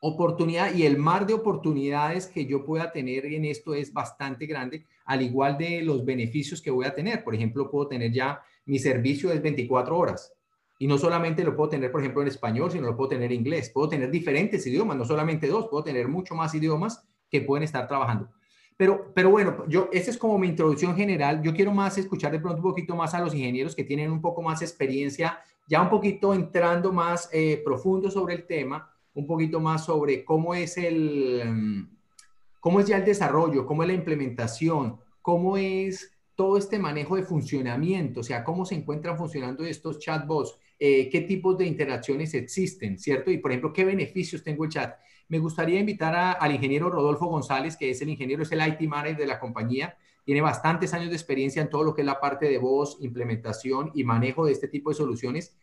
oportunidad 0.00 0.74
y 0.74 0.84
el 0.84 0.96
mar 0.96 1.26
de 1.26 1.34
oportunidades 1.34 2.26
que 2.26 2.46
yo 2.46 2.64
pueda 2.64 2.92
tener 2.92 3.26
en 3.26 3.44
esto 3.44 3.74
es 3.74 3.92
bastante 3.92 4.46
grande, 4.46 4.86
al 5.04 5.22
igual 5.22 5.58
de 5.58 5.82
los 5.82 6.04
beneficios 6.04 6.62
que 6.62 6.70
voy 6.70 6.86
a 6.86 6.94
tener. 6.94 7.24
Por 7.24 7.34
ejemplo, 7.34 7.70
puedo 7.70 7.88
tener 7.88 8.12
ya 8.12 8.42
mi 8.66 8.78
servicio 8.78 9.32
es 9.32 9.42
24 9.42 9.98
horas. 9.98 10.33
Y 10.84 10.86
no 10.86 10.98
solamente 10.98 11.42
lo 11.42 11.56
puedo 11.56 11.70
tener, 11.70 11.90
por 11.90 12.02
ejemplo, 12.02 12.20
en 12.20 12.28
español, 12.28 12.70
sino 12.70 12.86
lo 12.86 12.94
puedo 12.94 13.08
tener 13.08 13.32
en 13.32 13.38
inglés. 13.38 13.70
Puedo 13.70 13.88
tener 13.88 14.10
diferentes 14.10 14.66
idiomas, 14.66 14.98
no 14.98 15.06
solamente 15.06 15.46
dos, 15.46 15.68
puedo 15.68 15.82
tener 15.82 16.08
mucho 16.08 16.34
más 16.34 16.54
idiomas 16.54 17.02
que 17.30 17.40
pueden 17.40 17.62
estar 17.62 17.88
trabajando. 17.88 18.28
Pero, 18.76 19.10
pero 19.14 19.30
bueno, 19.30 19.64
yo, 19.66 19.88
esa 19.94 20.10
es 20.10 20.18
como 20.18 20.36
mi 20.38 20.46
introducción 20.46 20.94
general. 20.94 21.40
Yo 21.40 21.54
quiero 21.54 21.72
más 21.72 21.96
escuchar 21.96 22.32
de 22.32 22.38
pronto 22.38 22.58
un 22.58 22.64
poquito 22.64 22.94
más 22.94 23.14
a 23.14 23.20
los 23.20 23.32
ingenieros 23.32 23.74
que 23.74 23.84
tienen 23.84 24.10
un 24.10 24.20
poco 24.20 24.42
más 24.42 24.60
experiencia, 24.60 25.38
ya 25.66 25.80
un 25.80 25.88
poquito 25.88 26.34
entrando 26.34 26.92
más 26.92 27.30
eh, 27.32 27.62
profundo 27.64 28.10
sobre 28.10 28.34
el 28.34 28.46
tema, 28.46 28.92
un 29.14 29.26
poquito 29.26 29.60
más 29.60 29.86
sobre 29.86 30.22
cómo 30.22 30.54
es 30.54 30.76
el, 30.76 31.88
cómo 32.60 32.80
es 32.80 32.88
ya 32.88 32.98
el 32.98 33.06
desarrollo, 33.06 33.64
cómo 33.64 33.84
es 33.84 33.88
la 33.88 33.94
implementación, 33.94 35.00
cómo 35.22 35.56
es 35.56 36.10
todo 36.34 36.58
este 36.58 36.78
manejo 36.78 37.16
de 37.16 37.22
funcionamiento, 37.22 38.20
o 38.20 38.22
sea, 38.22 38.44
cómo 38.44 38.66
se 38.66 38.74
encuentran 38.74 39.16
funcionando 39.16 39.64
estos 39.64 39.98
chatbots, 39.98 40.58
eh, 40.78 41.08
qué 41.10 41.22
tipos 41.22 41.56
de 41.56 41.66
interacciones 41.66 42.34
existen, 42.34 42.98
¿cierto? 42.98 43.30
Y, 43.30 43.38
por 43.38 43.50
ejemplo, 43.50 43.72
qué 43.72 43.84
beneficios 43.84 44.42
tengo 44.42 44.64
el 44.64 44.70
chat. 44.70 44.96
Me 45.28 45.38
gustaría 45.38 45.80
invitar 45.80 46.36
al 46.38 46.52
ingeniero 46.52 46.90
Rodolfo 46.90 47.26
González, 47.26 47.76
que 47.76 47.90
es 47.90 48.02
el 48.02 48.10
ingeniero, 48.10 48.42
es 48.42 48.52
el 48.52 48.66
IT 48.66 48.80
manager 48.88 49.16
de 49.16 49.26
la 49.26 49.40
compañía. 49.40 49.96
Tiene 50.24 50.40
bastantes 50.40 50.92
años 50.94 51.10
de 51.10 51.16
experiencia 51.16 51.62
en 51.62 51.70
todo 51.70 51.84
lo 51.84 51.94
que 51.94 52.02
es 52.02 52.06
la 52.06 52.20
parte 52.20 52.46
de 52.46 52.58
voz, 52.58 52.98
implementación 53.00 53.90
y 53.94 54.04
manejo 54.04 54.46
de 54.46 54.52
este 54.52 54.68
tipo 54.68 54.90
de 54.90 54.96
soluciones. 54.96 55.56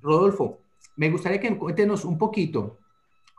Rodolfo, 0.00 0.60
me 0.96 1.10
gustaría 1.10 1.40
que 1.40 1.56
cuéntenos 1.56 2.04
un 2.04 2.18
poquito 2.18 2.78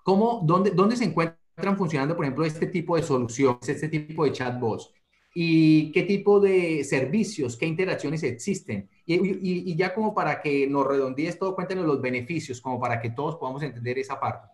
cómo, 0.04 0.42
dónde, 0.46 0.72
dónde 0.72 0.96
se 0.96 1.06
encuentran 1.06 1.78
funcionando, 1.78 2.16
por 2.16 2.26
ejemplo, 2.26 2.46
este 2.46 2.68
tipo 2.68 2.96
de 2.96 3.04
soluciones, 3.04 3.68
este 3.68 3.90
tipo 3.90 4.24
de 4.24 4.32
chatbots 4.32 4.92
y 5.40 5.92
qué 5.92 6.04
tipo 6.04 6.40
de 6.40 6.84
servicios, 6.84 7.58
qué 7.58 7.68
interacciones 7.68 8.24
existen. 8.24 8.90
Y, 9.10 9.76
ya 9.78 9.94
como 9.94 10.14
para 10.14 10.42
que 10.42 10.68
nos 10.68 10.86
redondees 10.86 11.40
todo, 11.40 11.56
cuéntenos 11.56 11.86
los 11.86 12.02
beneficios, 12.02 12.60
como 12.60 12.80
para 12.80 13.00
que 13.00 13.12
todos 13.12 13.38
podamos 13.38 13.64
entender 13.64 13.98
esa 13.98 14.20
parte. 14.20 14.52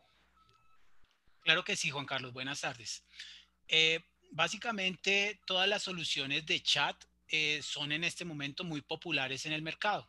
Claro 1.42 1.64
que 1.64 1.76
sí, 1.76 1.90
Juan 1.90 2.06
Carlos. 2.06 2.34
Buenas 2.34 2.62
tardes. 2.62 3.04
Eh, 3.68 4.00
básicamente, 4.32 5.42
todas 5.48 5.68
las 5.68 5.82
soluciones 5.82 6.46
de 6.46 6.62
chat 6.62 6.96
eh, 7.28 7.62
son 7.64 7.92
en 7.92 8.04
este 8.04 8.26
momento 8.26 8.64
muy 8.64 8.82
populares 8.82 9.46
en 9.48 9.54
el 9.54 9.64
mercado 9.64 10.08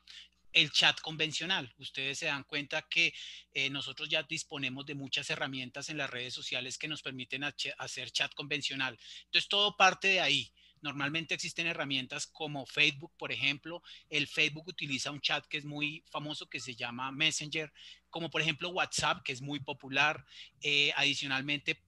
el 0.55 0.71
chat 0.71 1.01
convencional. 1.01 1.75
Ustedes 1.79 2.19
se 2.19 2.27
dan 2.27 2.45
cuenta 2.45 2.83
que 2.83 3.13
eh, 3.53 3.69
nosotros 3.71 4.09
ya 4.09 4.23
disponemos 4.23 4.87
de 4.87 4.95
muchas 4.95 5.29
herramientas 5.29 5.89
en 5.89 5.99
las 5.99 6.09
redes 6.09 6.33
sociales 6.33 6.79
que 6.79 6.89
nos 6.89 7.03
permiten 7.03 7.43
hacer 7.43 8.11
chat 8.13 8.33
convencional. 8.35 8.97
Entonces, 9.25 9.49
todo 9.49 9.77
parte 9.77 10.09
de 10.09 10.21
ahí. 10.21 10.53
Normalmente 10.85 11.33
existen 11.33 11.67
herramientas 11.67 12.27
como 12.27 12.67
Facebook, 12.67 13.11
por 13.17 13.33
ejemplo. 13.33 13.83
El 14.11 14.27
Facebook 14.27 14.69
utiliza 14.69 15.11
un 15.11 15.23
chat 15.23 15.47
que 15.47 15.57
es 15.57 15.65
muy 15.65 16.05
famoso 16.11 16.47
que 16.47 16.61
se 16.61 16.77
llama 16.77 17.11
Messenger, 17.11 17.73
como 18.11 18.29
por 18.29 18.43
ejemplo 18.43 18.69
WhatsApp, 18.69 19.23
que 19.25 19.33
es 19.33 19.41
muy 19.41 19.61
popular. 19.61 20.27
Eh, 20.61 20.93
adicionalmente, 20.95 21.83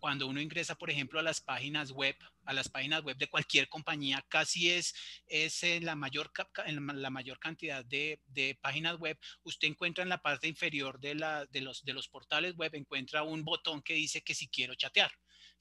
cuando 0.00 0.26
uno 0.26 0.38
ingresa, 0.38 0.74
por 0.74 0.90
ejemplo, 0.90 1.18
a 1.18 1.22
las 1.22 1.40
páginas 1.40 1.92
web, 1.92 2.14
a 2.44 2.52
las 2.52 2.68
páginas 2.68 3.02
web 3.02 3.16
de 3.16 3.28
cualquier 3.28 3.70
compañía, 3.70 4.22
casi 4.28 4.68
es, 4.68 4.94
es 5.28 5.62
en 5.62 5.86
la, 5.86 5.96
mayor, 5.96 6.30
la 6.66 7.08
mayor 7.08 7.38
cantidad 7.38 7.82
de, 7.82 8.20
de, 8.26 8.58
páginas 8.60 8.98
web, 8.98 9.18
usted 9.44 9.68
encuentra 9.68 10.02
en 10.02 10.10
la 10.10 10.20
parte 10.20 10.46
inferior 10.46 11.00
de, 11.00 11.14
la, 11.14 11.46
de, 11.46 11.62
los, 11.62 11.86
de 11.86 11.94
los 11.94 12.06
portales 12.06 12.54
web, 12.54 12.74
encuentra 12.74 13.22
un 13.22 13.44
botón 13.44 13.80
que 13.80 13.94
dice 13.94 14.22
que 14.22 14.34
si 14.34 14.48
quiero 14.48 14.74
chatear. 14.74 15.10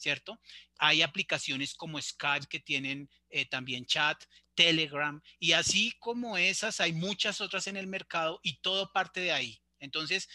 ¿Cierto? 0.01 0.41
Hay 0.79 1.03
aplicaciones 1.03 1.75
como 1.75 2.01
Skype 2.01 2.47
que 2.47 2.59
tienen 2.59 3.07
eh, 3.29 3.45
también 3.45 3.85
chat, 3.85 4.17
Telegram, 4.55 5.21
y 5.39 5.51
así 5.51 5.93
como 5.99 6.37
esas, 6.37 6.81
hay 6.81 6.91
muchas 6.91 7.39
otras 7.39 7.67
en 7.67 7.77
el 7.77 7.85
mercado 7.85 8.39
y 8.41 8.59
todo 8.61 8.91
parte 8.91 9.21
de 9.21 9.31
ahí. 9.31 9.61
Entonces, 9.79 10.27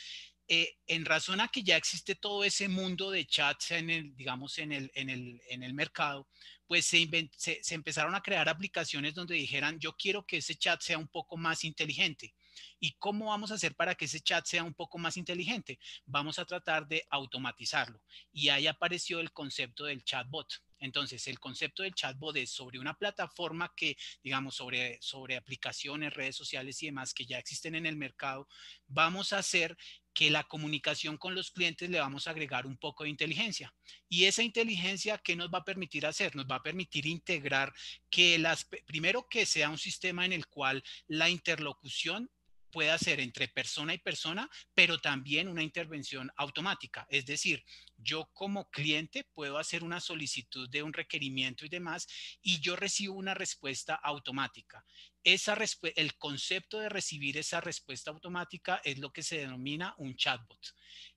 eh, 0.46 0.76
en 0.86 1.04
razón 1.04 1.40
a 1.40 1.48
que 1.48 1.64
ya 1.64 1.76
existe 1.76 2.14
todo 2.14 2.44
ese 2.44 2.68
mundo 2.68 3.10
de 3.10 3.26
chats 3.26 3.72
en 3.72 3.90
el, 3.90 4.14
digamos, 4.14 4.58
en 4.58 4.70
el, 4.70 4.92
en 4.94 5.10
el, 5.10 5.42
en 5.48 5.64
el 5.64 5.74
mercado, 5.74 6.28
pues 6.68 6.86
se, 6.86 7.08
se, 7.36 7.74
empezaron 7.74 8.14
a 8.14 8.22
crear 8.22 8.48
aplicaciones 8.48 9.14
donde 9.14 9.34
dijeran, 9.34 9.80
yo 9.80 9.96
quiero 9.96 10.24
que 10.24 10.36
ese 10.36 10.54
chat 10.54 10.80
sea 10.80 10.98
un 10.98 11.08
poco 11.08 11.36
más 11.36 11.64
inteligente. 11.64 12.32
¿Y 12.80 12.92
cómo 12.98 13.26
vamos 13.26 13.50
a 13.50 13.54
hacer 13.54 13.74
para 13.74 13.94
que 13.94 14.06
ese 14.06 14.20
chat 14.20 14.46
sea 14.46 14.64
un 14.64 14.74
poco 14.74 14.98
más 14.98 15.16
inteligente? 15.16 15.78
Vamos 16.04 16.38
a 16.38 16.44
tratar 16.44 16.86
de 16.86 17.04
automatizarlo. 17.10 18.00
Y 18.32 18.48
ahí 18.48 18.66
apareció 18.66 19.20
el 19.20 19.32
concepto 19.32 19.84
del 19.84 20.04
chatbot. 20.04 20.48
Entonces, 20.78 21.26
el 21.26 21.40
concepto 21.40 21.82
del 21.82 21.94
chatbot 21.94 22.36
es 22.36 22.50
sobre 22.50 22.78
una 22.78 22.94
plataforma 22.94 23.72
que, 23.74 23.96
digamos, 24.22 24.56
sobre, 24.56 24.98
sobre 25.00 25.36
aplicaciones, 25.36 26.12
redes 26.12 26.36
sociales 26.36 26.82
y 26.82 26.86
demás 26.86 27.14
que 27.14 27.24
ya 27.24 27.38
existen 27.38 27.74
en 27.74 27.86
el 27.86 27.96
mercado, 27.96 28.46
vamos 28.86 29.32
a 29.32 29.38
hacer 29.38 29.76
que 30.12 30.30
la 30.30 30.44
comunicación 30.44 31.18
con 31.18 31.34
los 31.34 31.50
clientes 31.50 31.90
le 31.90 32.00
vamos 32.00 32.26
a 32.26 32.30
agregar 32.30 32.66
un 32.66 32.78
poco 32.78 33.04
de 33.04 33.10
inteligencia. 33.10 33.74
Y 34.08 34.24
esa 34.24 34.42
inteligencia, 34.42 35.18
¿qué 35.18 35.36
nos 35.36 35.50
va 35.50 35.58
a 35.58 35.64
permitir 35.64 36.06
hacer? 36.06 36.34
Nos 36.34 36.46
va 36.46 36.56
a 36.56 36.62
permitir 36.62 37.06
integrar 37.06 37.72
que 38.08 38.38
las, 38.38 38.64
primero 38.86 39.28
que 39.28 39.44
sea 39.44 39.68
un 39.68 39.76
sistema 39.76 40.24
en 40.24 40.32
el 40.32 40.46
cual 40.46 40.82
la 41.06 41.28
interlocución 41.28 42.30
pueda 42.70 42.98
ser 42.98 43.20
entre 43.20 43.48
persona 43.48 43.94
y 43.94 43.98
persona, 43.98 44.48
pero 44.74 44.98
también 44.98 45.48
una 45.48 45.62
intervención 45.62 46.30
automática. 46.36 47.06
Es 47.08 47.26
decir, 47.26 47.64
yo 47.96 48.30
como 48.32 48.70
cliente 48.70 49.24
puedo 49.34 49.58
hacer 49.58 49.82
una 49.82 50.00
solicitud 50.00 50.68
de 50.68 50.82
un 50.82 50.92
requerimiento 50.92 51.64
y 51.64 51.68
demás 51.68 52.06
y 52.42 52.60
yo 52.60 52.76
recibo 52.76 53.14
una 53.14 53.34
respuesta 53.34 53.94
automática. 53.94 54.84
El 55.26 56.16
concepto 56.18 56.78
de 56.78 56.88
recibir 56.88 57.36
esa 57.36 57.60
respuesta 57.60 58.12
automática 58.12 58.80
es 58.84 58.98
lo 58.98 59.12
que 59.12 59.24
se 59.24 59.38
denomina 59.38 59.92
un 59.98 60.14
chatbot. 60.14 60.60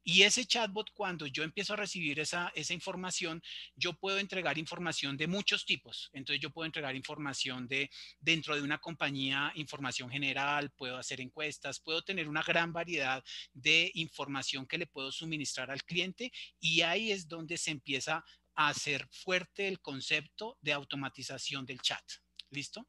Y 0.04 0.24
ese 0.24 0.48
chatbot, 0.48 0.90
cuando 0.96 1.28
yo 1.28 1.44
empiezo 1.44 1.74
a 1.74 1.76
recibir 1.76 2.20
esa, 2.20 2.52
esa 2.56 2.74
información, 2.74 3.40
yo 3.76 3.94
puedo 3.94 4.18
entregar 4.18 4.58
información 4.58 5.16
de 5.16 5.28
muchos 5.28 5.64
tipos. 5.64 6.10
Entonces 6.14 6.42
yo 6.42 6.50
puedo 6.50 6.66
entregar 6.66 6.96
información 6.96 7.68
de 7.68 7.92
dentro 8.20 8.56
de 8.56 8.64
una 8.64 8.80
compañía, 8.80 9.52
información 9.54 10.10
general, 10.10 10.72
puedo 10.72 10.98
hacer 10.98 11.22
encuestas, 11.22 11.80
puedo 11.80 12.02
tener 12.02 12.28
una 12.28 12.42
gran 12.42 12.74
variedad 12.74 13.24
de 13.54 13.92
información 13.94 14.66
que 14.66 14.80
le 14.80 14.88
puedo 14.88 15.12
suministrar 15.12 15.70
al 15.70 15.84
cliente 15.84 16.32
y 16.60 16.82
ahí 16.82 17.12
es 17.12 17.28
donde 17.28 17.60
se 17.60 17.70
empieza 17.70 18.26
a 18.56 18.70
hacer 18.70 19.08
fuerte 19.12 19.68
el 19.68 19.80
concepto 19.82 20.58
de 20.62 20.74
automatización 20.74 21.68
del 21.68 21.80
chat. 21.80 22.04
¿Listo? 22.50 22.88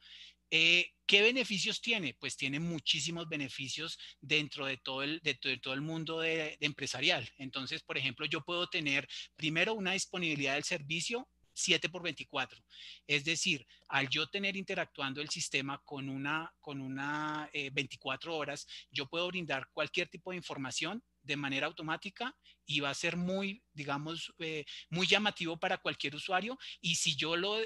Eh, 0.51 0.93
¿Qué 1.07 1.23
beneficios 1.23 1.81
tiene? 1.81 2.15
Pues 2.15 2.37
tiene 2.37 2.61
muchísimos 2.61 3.29
beneficios 3.29 3.99
dentro 4.21 4.67
de 4.67 4.77
todo 4.77 5.03
el, 5.03 5.81
mundo 5.81 6.21
de, 6.21 6.57
empresarial. 6.61 7.29
Entonces, 7.37 7.83
por 7.83 7.99
ejemplo, 7.99 8.27
yo 8.27 8.45
puedo 8.45 8.69
tener 8.69 9.09
primero 9.35 9.75
una 9.75 9.93
disponibilidad 9.93 10.55
del 10.55 10.63
servicio 10.63 11.29
7 11.53 11.89
por 11.89 12.03
24. 12.03 12.63
Es 13.09 13.25
decir, 13.25 13.67
al 13.89 14.09
yo 14.09 14.29
tener 14.29 14.57
interactuando 14.57 15.21
el 15.21 15.31
sistema 15.31 15.83
con 15.85 16.09
una, 16.09 16.53
con 16.61 16.81
una 16.81 17.51
24 17.73 18.33
eh, 18.33 18.35
horas, 18.37 18.67
yo 18.91 19.07
puedo 19.07 19.27
brindar 19.27 19.69
cualquier 19.73 20.09
tipo 20.09 20.31
de 20.31 20.37
información 20.37 21.03
de 21.23 21.37
manera 21.37 21.67
automática 21.67 22.35
y 22.67 22.81
va 22.81 22.91
a 22.91 22.95
ser 22.95 23.17
muy, 23.17 23.63
digamos, 23.73 24.33
eh, 24.39 24.65
muy 24.89 25.07
llamativo 25.07 25.59
para 25.59 25.79
cualquier 25.79 26.15
usuario. 26.15 26.59
Y 26.81 26.95
si 26.95 27.17
yo 27.17 27.37
lo 27.37 27.59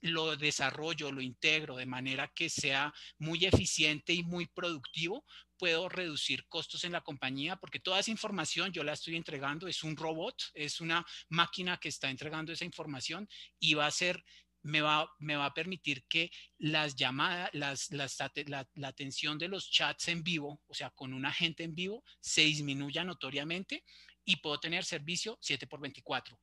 lo 0.00 0.36
desarrollo, 0.36 1.12
lo 1.12 1.22
integro 1.22 1.76
de 1.76 1.86
manera 1.86 2.30
que 2.34 2.50
sea 2.50 2.92
muy 3.18 3.44
eficiente 3.44 4.12
y 4.12 4.22
muy 4.22 4.46
productivo, 4.46 5.24
puedo 5.56 5.88
reducir 5.88 6.46
costos 6.48 6.84
en 6.84 6.92
la 6.92 7.00
compañía 7.00 7.56
porque 7.56 7.80
toda 7.80 8.00
esa 8.00 8.10
información 8.10 8.72
yo 8.72 8.84
la 8.84 8.92
estoy 8.92 9.16
entregando, 9.16 9.66
es 9.66 9.82
un 9.82 9.96
robot, 9.96 10.36
es 10.54 10.80
una 10.80 11.06
máquina 11.28 11.78
que 11.78 11.88
está 11.88 12.10
entregando 12.10 12.52
esa 12.52 12.64
información 12.64 13.28
y 13.58 13.74
va 13.74 13.86
a 13.86 13.90
ser 13.90 14.24
me 14.64 14.80
va, 14.80 15.06
me 15.18 15.36
va 15.36 15.46
a 15.46 15.54
permitir 15.54 16.04
que 16.08 16.30
las 16.58 16.96
llamadas, 16.96 17.50
las, 17.52 17.90
la, 17.90 18.66
atención 18.88 19.38
de 19.38 19.48
los 19.48 19.70
chats 19.70 20.08
en 20.08 20.22
vivo, 20.22 20.62
o 20.66 20.74
sea, 20.74 20.90
con 20.90 21.12
un 21.12 21.26
agente 21.26 21.64
en 21.64 21.74
vivo, 21.74 22.02
se 22.18 22.42
disminuya 22.42 23.04
notoriamente 23.04 23.84
y 24.24 24.36
puedo 24.36 24.58
tener 24.58 24.84
servicio 24.84 25.38
7 25.42 25.66
por 25.66 25.80
24. 25.80 26.40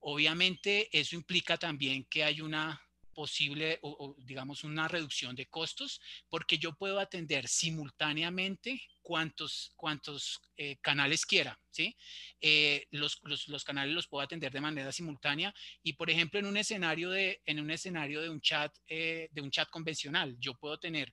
Obviamente, 0.00 0.88
eso 0.92 1.16
implica 1.16 1.56
también 1.56 2.04
que 2.10 2.24
hay 2.24 2.42
una 2.42 2.78
posible 3.12 3.78
o, 3.82 4.16
digamos 4.18 4.64
una 4.64 4.88
reducción 4.88 5.34
de 5.34 5.46
costos 5.46 6.00
porque 6.28 6.58
yo 6.58 6.74
puedo 6.74 6.98
atender 6.98 7.48
simultáneamente 7.48 8.80
cuantos, 9.02 9.72
cuantos 9.76 10.40
eh, 10.56 10.76
canales 10.80 11.26
quiera, 11.26 11.58
¿sí? 11.70 11.96
Eh, 12.40 12.86
los, 12.90 13.20
los, 13.24 13.48
los, 13.48 13.64
canales 13.64 13.94
los 13.94 14.06
puedo 14.06 14.22
atender 14.22 14.52
de 14.52 14.60
manera 14.60 14.92
simultánea 14.92 15.54
y, 15.82 15.94
por 15.94 16.10
ejemplo, 16.10 16.38
en 16.38 16.46
un 16.46 16.56
escenario 16.56 17.10
de, 17.10 17.42
en 17.46 17.60
un 17.60 17.70
escenario 17.70 18.20
de 18.22 18.30
un 18.30 18.40
chat, 18.40 18.74
eh, 18.86 19.28
de 19.32 19.40
un 19.40 19.50
chat 19.50 19.68
convencional, 19.70 20.36
yo 20.38 20.54
puedo 20.54 20.78
tener 20.78 21.12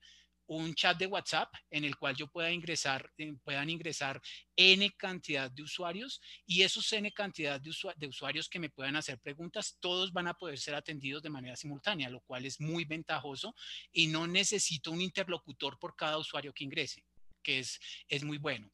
un 0.50 0.74
chat 0.74 0.98
de 0.98 1.06
WhatsApp 1.06 1.54
en 1.70 1.86
el 1.86 1.96
cual 1.96 2.16
yo 2.16 2.28
pueda 2.28 2.52
ingresar, 2.52 3.12
eh, 3.18 3.34
puedan 3.44 3.70
ingresar 3.70 4.20
N 4.56 4.90
cantidad 4.98 5.50
de 5.50 5.62
usuarios 5.62 6.20
y 6.46 6.64
esos 6.64 6.92
N 6.92 7.12
cantidad 7.12 7.62
de, 7.62 8.08
usuarios 8.08 8.50
que 8.50 8.60
me 8.60 8.70
puedan 8.70 8.96
hacer 8.96 9.20
preguntas, 9.20 9.78
todos 9.80 10.12
van 10.12 10.28
a 10.28 10.34
poder 10.34 10.58
ser 10.58 10.74
atendidos 10.74 11.22
de 11.22 11.30
manera 11.30 11.56
simultánea, 11.56 12.10
lo 12.10 12.22
cual 12.22 12.46
es 12.46 12.60
muy 12.60 12.84
ventajoso 12.84 13.54
y 13.92 14.08
no 14.08 14.26
necesito 14.26 14.92
un 14.92 15.02
interlocutor 15.02 15.78
por 15.78 15.96
cada 15.96 16.18
usuario 16.18 16.52
que 16.52 16.64
ingrese, 16.64 17.06
que 17.44 17.60
es, 17.60 17.80
es 18.08 18.24
muy 18.24 18.40
bueno. 18.40 18.72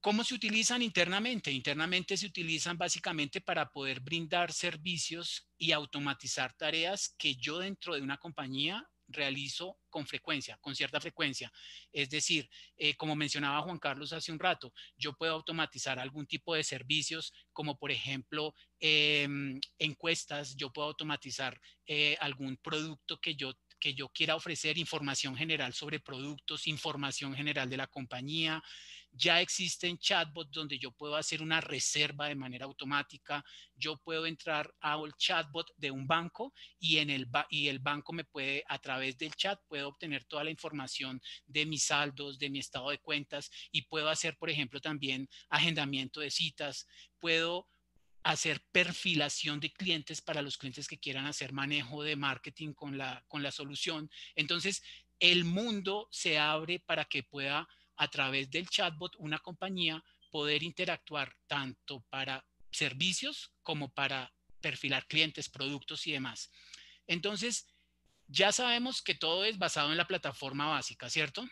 ¿Cómo 0.00 0.24
se 0.24 0.34
utilizan 0.34 0.80
internamente? 0.80 1.52
Internamente 1.52 2.16
se 2.16 2.26
utilizan 2.26 2.78
básicamente 2.78 3.42
para 3.42 3.70
poder 3.70 4.00
brindar 4.00 4.50
servicios 4.54 5.50
y 5.58 5.72
automatizar 5.72 6.54
tareas 6.54 7.14
que 7.18 7.36
yo 7.36 7.58
dentro 7.58 7.94
de 7.94 8.00
una 8.00 8.16
compañía 8.16 8.88
realizo 9.12 9.78
con 9.88 10.06
frecuencia, 10.06 10.56
con 10.60 10.74
cierta 10.74 11.00
frecuencia. 11.00 11.52
Es 11.92 12.10
decir, 12.10 12.48
eh, 12.76 12.94
como 12.96 13.16
mencionaba 13.16 13.62
Juan 13.62 13.78
Carlos 13.78 14.12
hace 14.12 14.32
un 14.32 14.38
rato, 14.38 14.72
yo 14.96 15.12
puedo 15.14 15.32
automatizar 15.34 15.98
algún 15.98 16.26
tipo 16.26 16.54
de 16.54 16.64
servicios, 16.64 17.32
como 17.52 17.76
por 17.76 17.90
ejemplo 17.90 18.54
em, 18.78 19.60
encuestas, 19.78 20.56
yo 20.56 20.72
puedo 20.72 20.88
automatizar 20.88 21.60
eh, 21.86 22.16
algún 22.20 22.56
producto 22.56 23.18
que 23.18 23.34
yo 23.34 23.52
que 23.80 23.94
yo 23.94 24.10
quiera 24.10 24.36
ofrecer 24.36 24.76
información 24.76 25.34
general 25.34 25.72
sobre 25.72 26.00
productos, 26.00 26.66
información 26.66 27.34
general 27.34 27.70
de 27.70 27.78
la 27.78 27.86
compañía, 27.86 28.62
ya 29.12 29.40
existen 29.40 29.98
chatbots 29.98 30.50
donde 30.52 30.78
yo 30.78 30.92
puedo 30.92 31.16
hacer 31.16 31.42
una 31.42 31.60
reserva 31.60 32.28
de 32.28 32.34
manera 32.34 32.64
automática. 32.64 33.44
Yo 33.74 33.96
puedo 33.96 34.26
entrar 34.26 34.72
al 34.80 35.12
chatbot 35.16 35.72
de 35.76 35.90
un 35.90 36.06
banco 36.06 36.52
y, 36.78 36.98
en 36.98 37.10
el, 37.10 37.28
y 37.48 37.68
el 37.68 37.78
banco 37.80 38.12
me 38.12 38.24
puede, 38.24 38.64
a 38.68 38.78
través 38.78 39.18
del 39.18 39.34
chat, 39.34 39.60
puedo 39.66 39.88
obtener 39.88 40.24
toda 40.24 40.44
la 40.44 40.50
información 40.50 41.20
de 41.46 41.66
mis 41.66 41.84
saldos, 41.84 42.38
de 42.38 42.50
mi 42.50 42.60
estado 42.60 42.90
de 42.90 42.98
cuentas 42.98 43.50
y 43.72 43.82
puedo 43.82 44.08
hacer, 44.08 44.36
por 44.36 44.50
ejemplo, 44.50 44.80
también 44.80 45.28
agendamiento 45.48 46.20
de 46.20 46.30
citas. 46.30 46.86
Puedo 47.18 47.68
hacer 48.22 48.62
perfilación 48.70 49.60
de 49.60 49.72
clientes 49.72 50.20
para 50.20 50.42
los 50.42 50.58
clientes 50.58 50.86
que 50.86 50.98
quieran 50.98 51.26
hacer 51.26 51.52
manejo 51.52 52.02
de 52.02 52.16
marketing 52.16 52.74
con 52.74 52.98
la, 52.98 53.24
con 53.28 53.42
la 53.42 53.50
solución. 53.50 54.10
Entonces, 54.34 54.82
el 55.18 55.44
mundo 55.44 56.08
se 56.10 56.38
abre 56.38 56.80
para 56.80 57.04
que 57.04 57.22
pueda 57.22 57.68
a 58.00 58.08
través 58.08 58.50
del 58.50 58.66
chatbot 58.66 59.14
una 59.18 59.38
compañía 59.38 60.02
poder 60.30 60.62
interactuar 60.62 61.36
tanto 61.46 62.00
para 62.08 62.42
servicios 62.70 63.52
como 63.62 63.92
para 63.92 64.32
perfilar 64.62 65.06
clientes, 65.06 65.50
productos 65.50 66.06
y 66.06 66.12
demás. 66.12 66.50
Entonces, 67.06 67.66
ya 68.26 68.52
sabemos 68.52 69.02
que 69.02 69.14
todo 69.14 69.44
es 69.44 69.58
basado 69.58 69.90
en 69.90 69.98
la 69.98 70.06
plataforma 70.06 70.66
básica, 70.66 71.10
¿cierto? 71.10 71.46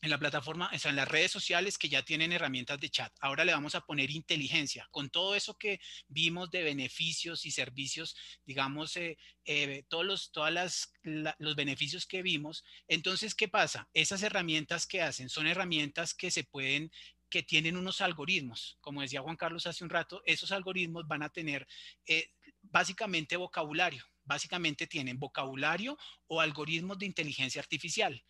En 0.00 0.10
la 0.10 0.18
plataforma, 0.18 0.70
o 0.72 0.78
sea, 0.78 0.90
en 0.90 0.96
las 0.96 1.08
redes 1.08 1.32
sociales 1.32 1.76
que 1.76 1.88
ya 1.88 2.02
tienen 2.02 2.32
herramientas 2.32 2.78
de 2.78 2.88
chat. 2.88 3.12
Ahora 3.20 3.44
le 3.44 3.52
vamos 3.52 3.74
a 3.74 3.80
poner 3.80 4.10
inteligencia. 4.10 4.86
Con 4.90 5.10
todo 5.10 5.34
eso 5.34 5.58
que 5.58 5.80
vimos 6.08 6.50
de 6.50 6.62
beneficios 6.62 7.44
y 7.46 7.50
servicios, 7.50 8.16
digamos, 8.44 8.96
eh, 8.96 9.18
eh, 9.44 9.84
todos 9.88 10.04
los 10.04 10.30
todas 10.30 10.52
las, 10.52 10.92
los 11.38 11.56
beneficios 11.56 12.06
que 12.06 12.22
vimos, 12.22 12.64
entonces, 12.86 13.34
¿qué 13.34 13.48
pasa? 13.48 13.88
Esas 13.92 14.22
herramientas 14.22 14.86
que 14.86 15.02
hacen 15.02 15.28
son 15.28 15.46
herramientas 15.46 16.14
que 16.14 16.30
se 16.30 16.44
pueden 16.44 16.90
que 17.30 17.42
tienen 17.42 17.76
unos 17.76 18.00
algoritmos. 18.00 18.78
Como 18.80 19.02
decía 19.02 19.20
Juan 19.20 19.36
Carlos 19.36 19.66
hace 19.66 19.84
un 19.84 19.90
rato, 19.90 20.22
esos 20.24 20.52
algoritmos 20.52 21.06
van 21.06 21.22
a 21.22 21.28
tener 21.28 21.66
eh, 22.06 22.30
básicamente 22.62 23.36
vocabulario. 23.36 24.04
Básicamente 24.24 24.86
tienen 24.86 25.18
vocabulario 25.18 25.96
o 26.26 26.40
algoritmos 26.40 26.98
de 26.98 27.06
inteligencia 27.06 27.60
artificial. 27.60 28.22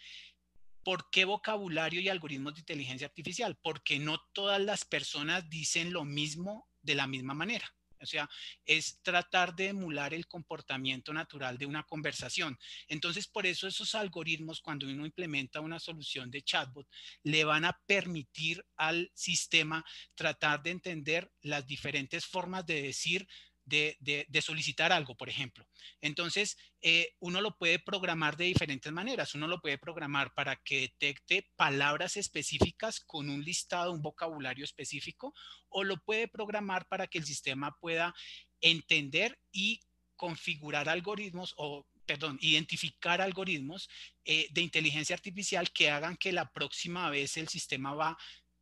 ¿Por 0.89 1.11
qué 1.11 1.27
vocabulario 1.27 2.01
y 2.01 2.09
algoritmos 2.09 2.55
de 2.55 2.61
inteligencia 2.61 3.07
artificial? 3.07 3.59
Porque 3.61 3.99
no 3.99 4.23
todas 4.33 4.59
las 4.59 4.87
personas 4.87 5.51
dicen 5.51 5.93
lo 5.93 6.07
mismo 6.07 6.67
de 6.81 6.95
la 6.95 7.07
misma 7.07 7.35
manera. 7.35 7.71
O 8.01 8.07
sea, 8.07 8.27
es 8.65 8.99
tratar 9.03 9.55
de 9.55 9.67
emular 9.67 10.15
el 10.15 10.27
comportamiento 10.27 11.13
natural 11.13 11.59
de 11.59 11.67
una 11.67 11.83
conversación. 11.83 12.59
Entonces, 12.87 13.27
por 13.27 13.45
eso 13.45 13.67
esos 13.67 13.95
algoritmos, 13.95 14.63
cuando 14.63 14.87
uno 14.87 15.05
implementa 15.05 15.61
una 15.61 15.79
solución 15.79 16.31
de 16.31 16.41
chatbot, 16.41 16.89
le 17.23 17.45
van 17.45 17.67
a 17.67 17.79
permitir 17.85 18.65
al 18.77 19.11
sistema 19.13 19.85
tratar 20.15 20.63
de 20.63 20.71
entender 20.71 21.31
las 21.43 21.67
diferentes 21.67 22.25
formas 22.25 22.65
de 22.65 22.81
decir 22.81 23.29
de, 23.69 24.43
solicitar 24.43 24.93
algo, 24.93 25.17
por 25.17 25.29
ejemplo. 25.29 25.67
Entonces, 26.01 26.57
eh, 26.81 27.15
uno 27.21 27.41
lo 27.41 27.57
puede 27.57 27.79
programar 27.79 28.37
de 28.37 28.47
diferentes 28.47 28.93
maneras. 28.93 29.35
Uno 29.35 29.47
lo 29.47 29.61
puede 29.61 29.79
programar 29.79 30.33
para 30.35 30.57
que 30.57 30.81
detecte 30.81 31.51
palabras 31.57 32.17
específicas 32.17 33.01
con 33.01 33.29
un 33.29 33.43
listado, 33.43 33.93
un 33.93 34.03
vocabulario 34.03 34.65
específico, 34.65 35.35
o 35.69 35.85
lo 35.85 35.99
puede 36.03 36.29
programar 36.29 36.87
para 36.87 37.07
que 37.07 37.19
el 37.19 37.25
sistema 37.25 37.77
pueda 37.81 38.15
entender 38.61 39.39
y 39.53 39.81
configurar 40.17 40.89
algoritmos 40.89 41.55
o 41.57 41.87
perdón, 42.05 42.39
identificar 42.41 43.21
algoritmos 43.21 43.91
eh, 44.25 44.49
de 44.51 44.63
inteligencia 44.63 45.15
artificial 45.15 45.71
que 45.71 45.91
hagan 45.91 46.17
que 46.17 46.33
la 46.33 46.51
próxima 46.51 47.11
vez 47.11 47.37
el 47.37 47.49
sistema 47.49 47.93
va 47.93 48.17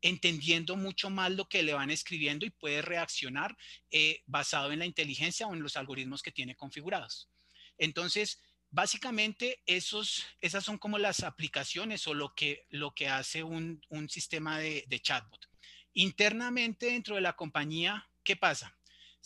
entendiendo 0.09 0.77
mucho 0.77 1.11
más 1.11 1.33
lo 1.33 1.49
que 1.49 1.63
le 1.63 1.75
van 1.75 1.91
escribiendo 1.91 2.47
y 2.47 2.51
puede 2.51 2.81
reaccionar 2.81 3.57
eh, 3.91 4.23
basado 4.27 4.71
en 4.71 4.79
la 4.79 4.87
inteligencia 4.87 5.47
o 5.47 5.55
en 5.55 5.63
los 5.63 5.77
algoritmos 5.77 6.23
que 6.23 6.33
tiene 6.33 6.55
configurados. 6.55 7.29
Entonces, 7.77 8.41
básicamente 8.71 9.63
esos, 9.67 10.25
esas 10.41 10.65
son 10.65 10.79
como 10.79 10.99
las 10.99 11.25
aplicaciones 11.25 12.07
o 12.07 12.15
lo 12.15 12.35
que, 12.35 12.67
lo 12.69 12.95
que 12.95 13.09
hace 13.09 13.43
un, 13.43 13.81
sistema 14.09 14.59
de, 14.59 14.85
de 14.87 15.01
chatbot. 15.01 15.49
Internamente 15.93 16.87
dentro 16.87 17.17
de 17.17 17.23
la 17.23 17.35
compañía, 17.35 18.09
¿qué 18.23 18.37
pasa? 18.37 18.76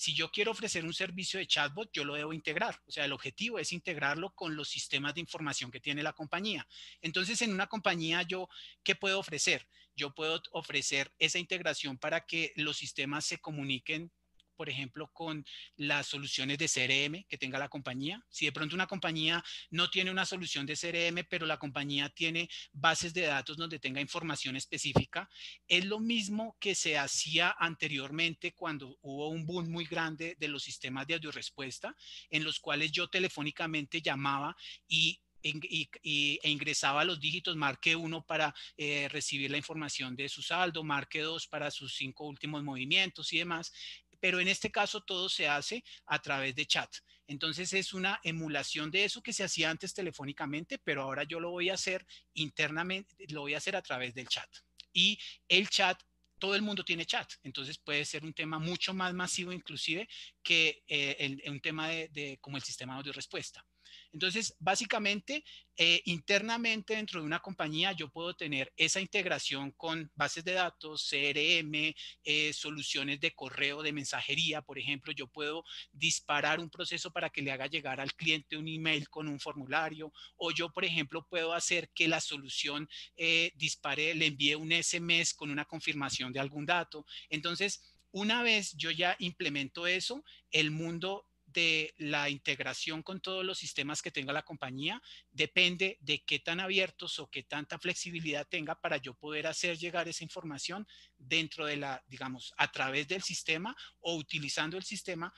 Si 0.00 0.14
yo 0.14 0.30
quiero 0.30 0.52
ofrecer 0.52 0.86
un 0.86 0.94
servicio 0.94 1.38
de 1.38 1.46
chatbot, 1.46 1.90
yo 1.92 2.04
lo 2.04 2.14
debo 2.14 2.32
integrar. 2.32 2.80
O 2.86 2.90
sea, 2.90 3.04
el 3.04 3.12
objetivo 3.12 3.58
es 3.58 3.70
integrarlo 3.70 4.34
con 4.34 4.56
los 4.56 4.66
sistemas 4.66 5.12
de 5.14 5.20
información 5.20 5.70
que 5.70 5.78
tiene 5.78 6.02
la 6.02 6.14
compañía. 6.14 6.66
Entonces, 7.02 7.42
en 7.42 7.52
una 7.52 7.66
compañía, 7.66 8.22
yo, 8.22 8.48
¿qué 8.82 8.94
puedo 8.94 9.18
ofrecer? 9.18 9.68
Yo 9.94 10.14
puedo 10.14 10.40
ofrecer 10.52 11.12
esa 11.18 11.38
integración 11.38 11.98
para 11.98 12.24
que 12.24 12.54
los 12.56 12.78
sistemas 12.78 13.26
se 13.26 13.42
comuniquen 13.42 14.10
por 14.60 14.68
ejemplo, 14.68 15.10
con 15.14 15.42
las 15.76 16.08
soluciones 16.08 16.58
de 16.58 16.68
CRM 16.68 17.24
que 17.26 17.38
tenga 17.38 17.58
la 17.58 17.70
compañía. 17.70 18.22
Si 18.28 18.44
de 18.44 18.52
pronto 18.52 18.74
una 18.74 18.86
compañía 18.86 19.42
no 19.70 19.88
tiene 19.88 20.10
una 20.10 20.26
solución 20.26 20.66
de 20.66 20.76
CRM, 20.76 21.24
pero 21.30 21.46
la 21.46 21.58
compañía 21.58 22.10
tiene 22.10 22.46
bases 22.70 23.14
de 23.14 23.22
datos 23.22 23.56
donde 23.56 23.78
tenga 23.78 24.02
información 24.02 24.56
específica, 24.56 25.30
es 25.66 25.86
lo 25.86 25.98
mismo 25.98 26.58
que 26.60 26.74
se 26.74 26.98
hacía 26.98 27.56
anteriormente 27.58 28.52
cuando 28.52 28.98
hubo 29.00 29.30
un 29.30 29.46
boom 29.46 29.70
muy 29.70 29.86
grande 29.86 30.36
de 30.38 30.48
los 30.48 30.62
sistemas 30.62 31.06
de 31.06 31.14
audio 31.14 31.32
respuesta, 31.32 31.96
en 32.28 32.44
los 32.44 32.60
cuales 32.60 32.92
yo 32.92 33.08
telefónicamente 33.08 34.02
llamaba 34.02 34.54
y 34.86 35.22
e 35.42 36.50
ingresaba 36.50 37.04
los 37.04 37.18
dígitos, 37.18 37.56
marque 37.56 37.96
uno 37.96 38.24
para 38.26 38.54
eh, 38.76 39.08
recibir 39.10 39.50
la 39.50 39.56
información 39.56 40.14
de 40.14 40.28
su 40.28 40.42
saldo, 40.42 40.84
marque 40.84 41.20
dos 41.20 41.46
para 41.46 41.70
sus 41.70 41.94
cinco 41.94 42.26
últimos 42.26 42.62
movimientos 42.62 43.32
y 43.32 43.38
demás 43.38 43.72
pero 44.20 44.40
en 44.40 44.48
este 44.48 44.70
caso 44.70 45.00
todo 45.00 45.28
se 45.28 45.48
hace 45.48 45.82
a 46.06 46.20
través 46.20 46.54
de 46.54 46.66
chat. 46.66 46.90
Entonces 47.26 47.72
es 47.72 47.92
una 47.92 48.20
emulación 48.22 48.90
de 48.90 49.04
eso 49.04 49.22
que 49.22 49.32
se 49.32 49.44
hacía 49.44 49.70
antes 49.70 49.94
telefónicamente, 49.94 50.78
pero 50.78 51.02
ahora 51.02 51.24
yo 51.24 51.40
lo 51.40 51.50
voy 51.50 51.70
a 51.70 51.74
hacer 51.74 52.06
internamente, 52.34 53.14
lo 53.28 53.42
voy 53.42 53.54
a 53.54 53.58
hacer 53.58 53.76
a 53.76 53.82
través 53.82 54.14
del 54.14 54.28
chat. 54.28 54.48
Y 54.92 55.18
el 55.48 55.68
chat 55.68 56.00
todo 56.40 56.56
el 56.56 56.62
mundo 56.62 56.82
tiene 56.82 57.04
chat, 57.04 57.30
entonces 57.42 57.78
puede 57.78 58.04
ser 58.04 58.24
un 58.24 58.32
tema 58.32 58.58
mucho 58.58 58.94
más 58.94 59.14
masivo 59.14 59.52
inclusive 59.52 60.08
que 60.42 60.82
eh, 60.88 61.36
un 61.46 61.60
tema 61.60 61.88
de, 61.88 62.38
como 62.40 62.56
el 62.56 62.62
sistema 62.62 62.94
de 62.94 62.98
audio 62.98 63.12
respuesta. 63.12 63.64
Entonces, 64.12 64.56
básicamente, 64.58 65.44
eh, 65.76 66.02
internamente 66.04 66.96
dentro 66.96 67.20
de 67.20 67.26
una 67.26 67.38
compañía 67.38 67.92
yo 67.92 68.10
puedo 68.10 68.34
tener 68.34 68.72
esa 68.76 69.00
integración 69.00 69.70
con 69.72 70.10
bases 70.14 70.44
de 70.44 70.52
datos, 70.52 71.08
CRM, 71.08 71.94
eh, 72.24 72.52
soluciones 72.52 73.20
de 73.20 73.32
correo, 73.32 73.82
de 73.82 73.92
mensajería, 73.92 74.62
por 74.62 74.78
ejemplo, 74.78 75.12
yo 75.12 75.28
puedo 75.28 75.64
disparar 75.92 76.60
un 76.60 76.70
proceso 76.70 77.12
para 77.12 77.30
que 77.30 77.42
le 77.42 77.52
haga 77.52 77.66
llegar 77.66 78.00
al 78.00 78.14
cliente 78.14 78.56
un 78.56 78.68
email 78.68 79.08
con 79.08 79.28
un 79.28 79.38
formulario, 79.38 80.12
o 80.36 80.50
yo, 80.50 80.72
por 80.72 80.84
ejemplo, 80.84 81.26
puedo 81.28 81.52
hacer 81.52 81.90
que 81.94 82.08
la 82.08 82.20
solución 82.20 82.88
eh, 83.16 83.52
dispare, 83.54 84.14
le 84.14 84.26
envíe 84.26 84.54
un 84.54 84.72
SMS 84.72 85.34
con 85.34 85.50
una 85.50 85.64
confirmación 85.64 86.32
de 86.32 86.40
algún 86.40 86.66
dato. 86.66 87.06
Entonces, 87.28 87.80
una 88.12 88.42
vez 88.42 88.72
yo 88.76 88.90
ya 88.90 89.14
implemento 89.20 89.86
eso, 89.86 90.24
el 90.50 90.72
mundo 90.72 91.29
de 91.52 91.94
la 91.98 92.28
integración 92.28 93.02
con 93.02 93.20
todos 93.20 93.44
los 93.44 93.58
sistemas 93.58 94.02
que 94.02 94.10
tenga 94.10 94.32
la 94.32 94.42
compañía 94.42 95.02
depende 95.30 95.98
de 96.00 96.22
qué 96.24 96.38
tan 96.38 96.60
abiertos 96.60 97.18
o 97.18 97.30
qué 97.30 97.42
tanta 97.42 97.78
flexibilidad 97.78 98.46
tenga 98.48 98.80
para 98.80 98.96
yo 98.98 99.14
poder 99.14 99.46
hacer 99.46 99.78
llegar 99.78 100.08
esa 100.08 100.24
información 100.24 100.86
dentro 101.18 101.66
de 101.66 101.76
la, 101.76 102.02
digamos, 102.06 102.52
a 102.56 102.70
través 102.70 103.08
del 103.08 103.22
sistema 103.22 103.76
o 104.00 104.14
utilizando 104.16 104.76
el 104.76 104.84
sistema 104.84 105.32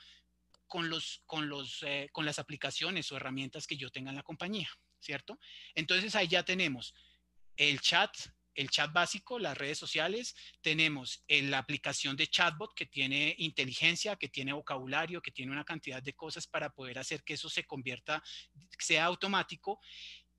con, 0.67 0.89
los, 0.89 1.21
con, 1.25 1.49
los, 1.49 1.83
eh, 1.83 2.09
con 2.11 2.25
las 2.25 2.39
aplicaciones 2.39 3.11
o 3.11 3.17
herramientas 3.17 3.67
que 3.67 3.77
yo 3.77 3.91
tenga 3.91 4.09
en 4.09 4.15
la 4.15 4.23
compañía, 4.23 4.69
¿cierto? 4.99 5.39
Entonces 5.75 6.15
ahí 6.15 6.27
ya 6.27 6.43
tenemos 6.43 6.93
el 7.57 7.79
chat 7.79 8.15
el 8.55 8.69
chat 8.69 8.91
básico, 8.91 9.39
las 9.39 9.57
redes 9.57 9.77
sociales, 9.77 10.35
tenemos 10.61 11.23
la 11.27 11.57
aplicación 11.57 12.15
de 12.15 12.27
chatbot 12.27 12.73
que 12.75 12.85
tiene 12.85 13.35
inteligencia, 13.37 14.15
que 14.15 14.29
tiene 14.29 14.53
vocabulario, 14.53 15.21
que 15.21 15.31
tiene 15.31 15.51
una 15.51 15.63
cantidad 15.63 16.01
de 16.01 16.13
cosas 16.13 16.47
para 16.47 16.69
poder 16.69 16.99
hacer 16.99 17.23
que 17.23 17.33
eso 17.33 17.49
se 17.49 17.65
convierta, 17.65 18.23
sea 18.77 19.05
automático. 19.05 19.79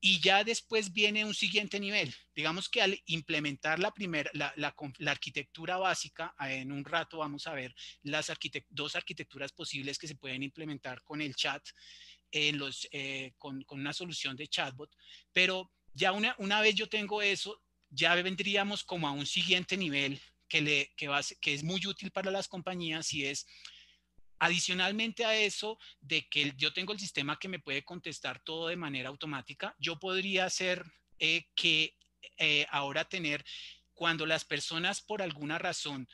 Y 0.01 0.19
ya 0.19 0.43
después 0.43 0.93
viene 0.93 1.25
un 1.25 1.33
siguiente 1.33 1.79
nivel. 1.79 2.13
Digamos 2.35 2.69
que 2.69 2.81
al 2.81 3.01
implementar 3.07 3.79
la 3.79 3.91
primera, 3.91 4.29
la, 4.33 4.75
arquitectura 5.07 5.77
básica, 5.77 6.35
eh, 6.41 6.57
en 6.57 6.71
un 6.71 6.85
rato 6.85 7.19
vamos 7.19 7.47
a 7.47 7.53
ver 7.53 7.73
las 8.03 8.31
dos 8.69 8.95
arquitecturas 8.95 9.51
posibles 9.51 9.97
que 9.97 10.07
se 10.07 10.15
pueden 10.15 10.43
implementar 10.43 11.01
con 11.03 11.21
el 11.21 11.35
chat, 11.35 11.67
eh, 12.31 13.33
con, 13.37 13.65
una 13.69 13.93
solución 13.93 14.35
de 14.35 14.47
chatbot. 14.47 14.95
Pero 15.31 15.71
ya 15.93 16.11
una, 16.11 16.35
una 16.37 16.61
vez 16.61 16.75
yo 16.75 16.87
tengo 16.87 17.21
eso, 17.21 17.63
ya 17.89 18.15
vendríamos 18.15 18.83
como 18.83 19.07
a 19.07 19.11
un 19.11 19.25
siguiente 19.25 19.77
nivel 19.77 20.21
que, 20.47 20.61
le, 20.61 20.93
que, 20.95 21.07
va, 21.07 21.21
que 21.41 21.53
es 21.53 21.63
muy 21.63 21.85
útil 21.85 22.11
para 22.11 22.31
las 22.31 22.47
compañías 22.47 23.13
y 23.13 23.25
es 23.25 23.47
Adicionalmente 24.39 25.23
a 25.23 25.35
eso, 25.35 25.79
de 26.01 26.27
que 26.27 26.53
yo 26.57 26.73
tengo 26.73 26.91
el 26.91 26.99
sistema 26.99 27.39
que 27.39 27.47
me 27.47 27.59
puede 27.59 27.83
contestar 27.83 28.41
todo 28.41 28.67
de 28.67 28.75
manera 28.75 29.09
automática, 29.09 29.73
yo 29.79 29.97
podría 29.97 30.45
hacer 30.45 30.83
eh, 31.19 31.45
que 31.55 31.95
eh, 32.37 32.65
ahora 32.69 33.05
tener, 33.05 33.45
cuando 33.93 34.25
las 34.25 34.43
personas 34.43 35.01
por 35.01 35.21
alguna 35.21 35.57
razón 35.57 36.07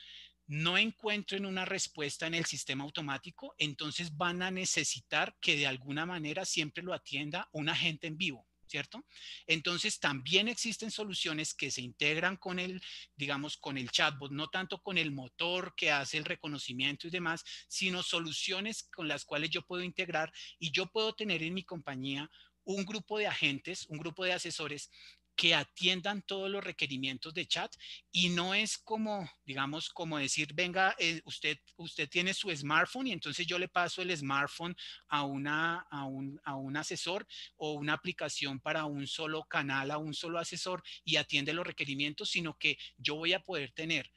no 0.46 0.78
encuentren 0.78 1.46
una 1.46 1.64
respuesta 1.64 2.26
en 2.26 2.34
el 2.34 2.44
sistema 2.44 2.84
automático, 2.84 3.54
entonces 3.58 4.16
van 4.16 4.42
a 4.42 4.50
necesitar 4.50 5.36
que 5.40 5.56
de 5.56 5.66
alguna 5.66 6.06
manera 6.06 6.44
siempre 6.44 6.84
lo 6.84 6.94
atienda 6.94 7.48
un 7.52 7.68
agente 7.68 8.06
en 8.06 8.18
vivo. 8.18 8.46
¿Cierto? 8.72 9.04
Entonces 9.46 10.00
también 10.00 10.48
existen 10.48 10.90
soluciones 10.90 11.52
que 11.52 11.70
se 11.70 11.82
integran 11.82 12.38
con 12.38 12.58
el, 12.58 12.82
digamos, 13.16 13.58
con 13.58 13.76
el 13.76 13.90
chatbot, 13.90 14.32
no 14.32 14.48
tanto 14.48 14.80
con 14.80 14.96
el 14.96 15.12
motor 15.12 15.74
que 15.76 15.90
hace 15.90 16.16
el 16.16 16.24
reconocimiento 16.24 17.06
y 17.06 17.10
demás, 17.10 17.44
sino 17.68 18.02
soluciones 18.02 18.84
con 18.84 19.08
las 19.08 19.26
cuales 19.26 19.50
yo 19.50 19.60
puedo 19.60 19.82
integrar 19.82 20.32
y 20.58 20.72
yo 20.72 20.86
puedo 20.86 21.12
tener 21.12 21.42
en 21.42 21.52
mi 21.52 21.64
compañía 21.64 22.30
un 22.64 22.86
grupo 22.86 23.18
de 23.18 23.26
agentes, 23.26 23.84
un 23.90 23.98
grupo 23.98 24.24
de 24.24 24.32
asesores 24.32 24.90
que 25.36 25.54
atiendan 25.54 26.22
todos 26.22 26.50
los 26.50 26.62
requerimientos 26.62 27.32
de 27.34 27.46
chat 27.46 27.74
y 28.10 28.28
no 28.28 28.54
es 28.54 28.78
como, 28.78 29.28
digamos, 29.44 29.88
como 29.88 30.18
decir, 30.18 30.52
venga, 30.54 30.94
eh, 30.98 31.20
usted, 31.24 31.58
usted 31.76 32.08
tiene 32.08 32.34
su 32.34 32.54
smartphone 32.54 33.08
y 33.08 33.12
entonces 33.12 33.46
yo 33.46 33.58
le 33.58 33.68
paso 33.68 34.02
el 34.02 34.16
smartphone 34.16 34.76
a, 35.08 35.24
una, 35.24 35.86
a, 35.90 36.04
un, 36.04 36.40
a 36.44 36.56
un 36.56 36.76
asesor 36.76 37.26
o 37.56 37.72
una 37.72 37.94
aplicación 37.94 38.60
para 38.60 38.84
un 38.84 39.06
solo 39.06 39.44
canal, 39.44 39.90
a 39.90 39.98
un 39.98 40.14
solo 40.14 40.38
asesor 40.38 40.82
y 41.04 41.16
atiende 41.16 41.52
los 41.52 41.66
requerimientos, 41.66 42.30
sino 42.30 42.56
que 42.58 42.76
yo 42.96 43.16
voy 43.16 43.32
a 43.32 43.40
poder 43.40 43.72
tener 43.72 44.12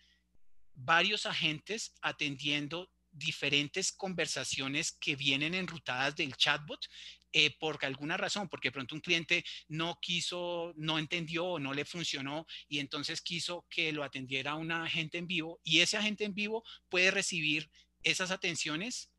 varios 0.73 1.25
agentes 1.25 1.93
atendiendo 2.01 2.91
diferentes 3.15 3.93
conversaciones 3.93 4.91
que 4.91 5.15
vienen 5.15 5.53
enrutadas 5.53 6.15
del 6.15 6.35
chatbot 6.35 6.85
eh, 7.37 7.53
por 7.59 7.83
alguna 7.83 8.15
razón, 8.15 8.47
porque 8.47 8.69
de 8.69 8.71
pronto 8.71 8.95
un 8.95 9.01
cliente 9.01 9.43
no 9.67 9.99
quiso, 10.01 10.71
no 10.77 10.97
entendió 10.97 11.59
no 11.59 11.73
le 11.73 11.83
funcionó 11.83 12.45
y 12.69 12.79
entonces 12.79 13.21
quiso 13.21 13.65
que 13.69 13.91
lo 13.91 14.05
atendiera 14.05 14.55
un 14.55 14.71
agente 14.71 15.17
en 15.17 15.27
vivo 15.27 15.59
y 15.61 15.81
ese 15.81 15.97
agente 15.97 16.23
en 16.23 16.33
vivo 16.33 16.63
puede 16.87 17.11
recibir 17.11 17.69
esas 18.03 18.31
atenciones 18.31 19.11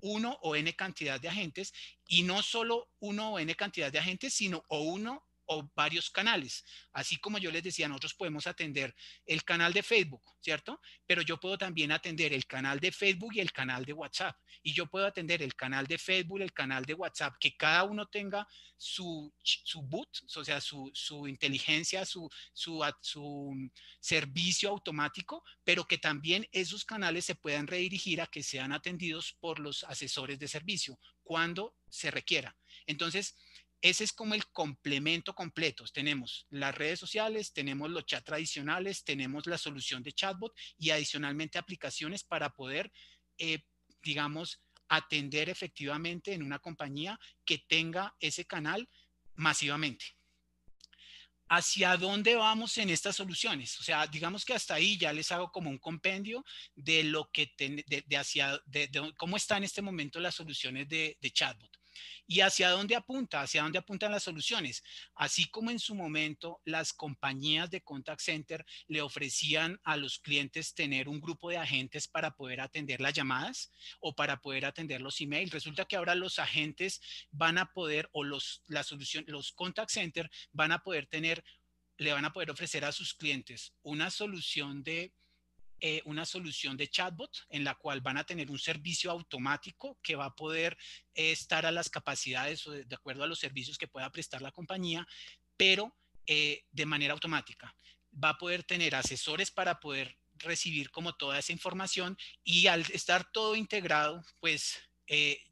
uno 0.00 0.38
o 0.42 0.54
n 0.54 0.70
cantidad 0.74 1.18
de 1.18 1.28
agentes 1.28 1.72
y 2.06 2.24
no 2.24 2.42
solo 2.42 2.90
uno 2.98 3.32
o 3.32 3.38
n 3.38 3.54
cantidad 3.54 3.90
de 3.90 4.00
agentes, 4.00 4.34
sino 4.34 4.62
o 4.68 4.80
uno 4.80 5.24
o 5.46 5.70
varios 5.74 6.10
canales. 6.10 6.64
Así 6.92 7.16
como 7.16 7.38
yo 7.38 7.50
les 7.50 7.62
decía, 7.62 7.88
nosotros 7.88 8.14
podemos 8.14 8.46
atender 8.46 8.94
el 9.24 9.44
canal 9.44 9.72
de 9.72 9.82
Facebook, 9.82 10.22
¿cierto? 10.40 10.80
Pero 11.06 11.22
yo 11.22 11.38
puedo 11.38 11.56
también 11.56 11.92
atender 11.92 12.32
el 12.32 12.46
canal 12.46 12.80
de 12.80 12.92
Facebook 12.92 13.34
y 13.34 13.40
el 13.40 13.52
canal 13.52 13.84
de 13.84 13.92
WhatsApp. 13.92 14.36
Y 14.62 14.72
yo 14.72 14.86
puedo 14.86 15.06
atender 15.06 15.42
el 15.42 15.54
canal 15.54 15.86
de 15.86 15.98
Facebook, 15.98 16.40
el 16.40 16.52
canal 16.52 16.84
de 16.84 16.94
WhatsApp, 16.94 17.34
que 17.38 17.56
cada 17.56 17.84
uno 17.84 18.06
tenga 18.06 18.46
su, 18.76 19.32
su 19.42 19.82
boot, 19.82 20.08
o 20.36 20.44
sea, 20.44 20.60
su, 20.60 20.90
su 20.92 21.26
inteligencia, 21.26 22.04
su, 22.04 22.28
su, 22.52 22.84
su 23.00 23.70
servicio 24.00 24.70
automático, 24.70 25.42
pero 25.64 25.86
que 25.86 25.98
también 25.98 26.46
esos 26.52 26.84
canales 26.84 27.24
se 27.24 27.34
puedan 27.34 27.66
redirigir 27.66 28.20
a 28.20 28.26
que 28.26 28.42
sean 28.42 28.72
atendidos 28.72 29.36
por 29.40 29.58
los 29.58 29.84
asesores 29.84 30.38
de 30.38 30.48
servicio 30.48 30.98
cuando 31.22 31.74
se 31.88 32.10
requiera. 32.10 32.56
Entonces, 32.86 33.36
ese 33.82 34.04
es 34.04 34.12
como 34.12 34.34
el 34.34 34.46
complemento 34.48 35.34
completo. 35.34 35.84
Tenemos 35.92 36.46
las 36.50 36.74
redes 36.74 36.98
sociales, 36.98 37.52
tenemos 37.52 37.90
los 37.90 38.06
chats 38.06 38.24
tradicionales, 38.24 39.04
tenemos 39.04 39.46
la 39.46 39.58
solución 39.58 40.02
de 40.02 40.12
chatbot 40.12 40.56
y 40.78 40.90
adicionalmente 40.90 41.58
aplicaciones 41.58 42.24
para 42.24 42.50
poder, 42.50 42.92
eh, 43.38 43.62
digamos, 44.02 44.62
atender 44.88 45.48
efectivamente 45.48 46.32
en 46.32 46.42
una 46.42 46.58
compañía 46.58 47.18
que 47.44 47.58
tenga 47.58 48.14
ese 48.20 48.44
canal 48.46 48.88
masivamente. 49.34 50.06
¿Hacia 51.48 51.96
dónde 51.96 52.34
vamos 52.34 52.76
en 52.78 52.90
estas 52.90 53.14
soluciones? 53.14 53.78
O 53.78 53.84
sea, 53.84 54.06
digamos 54.08 54.44
que 54.44 54.54
hasta 54.54 54.74
ahí 54.74 54.98
ya 54.98 55.12
les 55.12 55.30
hago 55.30 55.52
como 55.52 55.70
un 55.70 55.78
compendio 55.78 56.44
de 56.74 57.04
lo 57.04 57.30
que, 57.30 57.52
de, 57.56 58.16
hacia, 58.16 58.60
de, 58.66 58.90
cómo 59.16 59.36
están 59.36 59.58
en 59.58 59.64
este 59.64 59.82
momento 59.82 60.18
las 60.18 60.34
soluciones 60.34 60.88
de 60.88 61.16
chatbot. 61.32 61.70
¿Y 62.26 62.40
hacia 62.40 62.70
dónde 62.70 62.96
apunta? 62.96 63.42
¿Hacia 63.42 63.62
dónde 63.62 63.78
apuntan 63.78 64.12
las 64.12 64.24
soluciones? 64.24 64.82
Así 65.14 65.48
como 65.48 65.70
en 65.70 65.78
su 65.78 65.94
momento 65.94 66.60
las 66.64 66.92
compañías 66.92 67.70
de 67.70 67.82
contact 67.82 68.20
center 68.20 68.66
le 68.88 69.02
ofrecían 69.02 69.80
a 69.84 69.96
los 69.96 70.18
clientes 70.18 70.74
tener 70.74 71.08
un 71.08 71.20
grupo 71.20 71.50
de 71.50 71.58
agentes 71.58 72.08
para 72.08 72.32
poder 72.32 72.60
atender 72.60 73.00
las 73.00 73.14
llamadas 73.14 73.70
o 74.00 74.14
para 74.14 74.40
poder 74.40 74.64
atender 74.64 75.00
los 75.00 75.20
emails. 75.20 75.52
Resulta 75.52 75.84
que 75.84 75.96
ahora 75.96 76.14
los 76.14 76.38
agentes 76.38 77.00
van 77.30 77.58
a 77.58 77.72
poder 77.72 78.08
o 78.12 78.24
los, 78.24 78.62
la 78.66 78.82
solución, 78.82 79.24
los 79.28 79.52
contact 79.52 79.90
center 79.90 80.30
van 80.52 80.72
a 80.72 80.82
poder 80.82 81.06
tener, 81.06 81.44
le 81.98 82.12
van 82.12 82.24
a 82.24 82.32
poder 82.32 82.50
ofrecer 82.50 82.84
a 82.84 82.92
sus 82.92 83.14
clientes 83.14 83.74
una 83.82 84.10
solución 84.10 84.82
de 84.82 85.12
eh, 85.78 86.00
una 86.06 86.24
solución 86.24 86.74
de 86.78 86.88
chatbot 86.88 87.30
en 87.50 87.62
la 87.62 87.74
cual 87.74 88.00
van 88.00 88.16
a 88.16 88.24
tener 88.24 88.50
un 88.50 88.58
servicio 88.58 89.10
automático 89.10 89.98
que 90.02 90.16
va 90.16 90.24
a 90.24 90.34
poder 90.34 90.74
eh, 91.14 91.32
estar 91.32 91.66
a 91.66 91.70
las 91.70 91.90
capacidades 91.90 92.66
o 92.66 92.70
de, 92.70 92.94
acuerdo 92.94 93.24
a 93.24 93.26
los 93.26 93.38
servicios 93.38 93.76
que 93.76 93.86
pueda 93.86 94.10
prestar 94.10 94.40
la 94.40 94.52
compañía, 94.52 95.06
pero 95.54 95.94
eh, 96.26 96.64
de 96.70 96.86
manera 96.86 97.12
automática. 97.12 97.76
Va 98.12 98.30
a 98.30 98.38
poder 98.38 98.64
tener 98.64 98.94
asesores 98.94 99.50
para 99.50 99.78
poder 99.78 100.16
recibir 100.36 100.90
como 100.90 101.14
toda 101.14 101.38
esa 101.38 101.52
información 101.52 102.16
y 102.42 102.68
al 102.68 102.80
estar 102.92 103.30
todo 103.30 103.54
integrado, 103.54 104.24
pues 104.40 104.78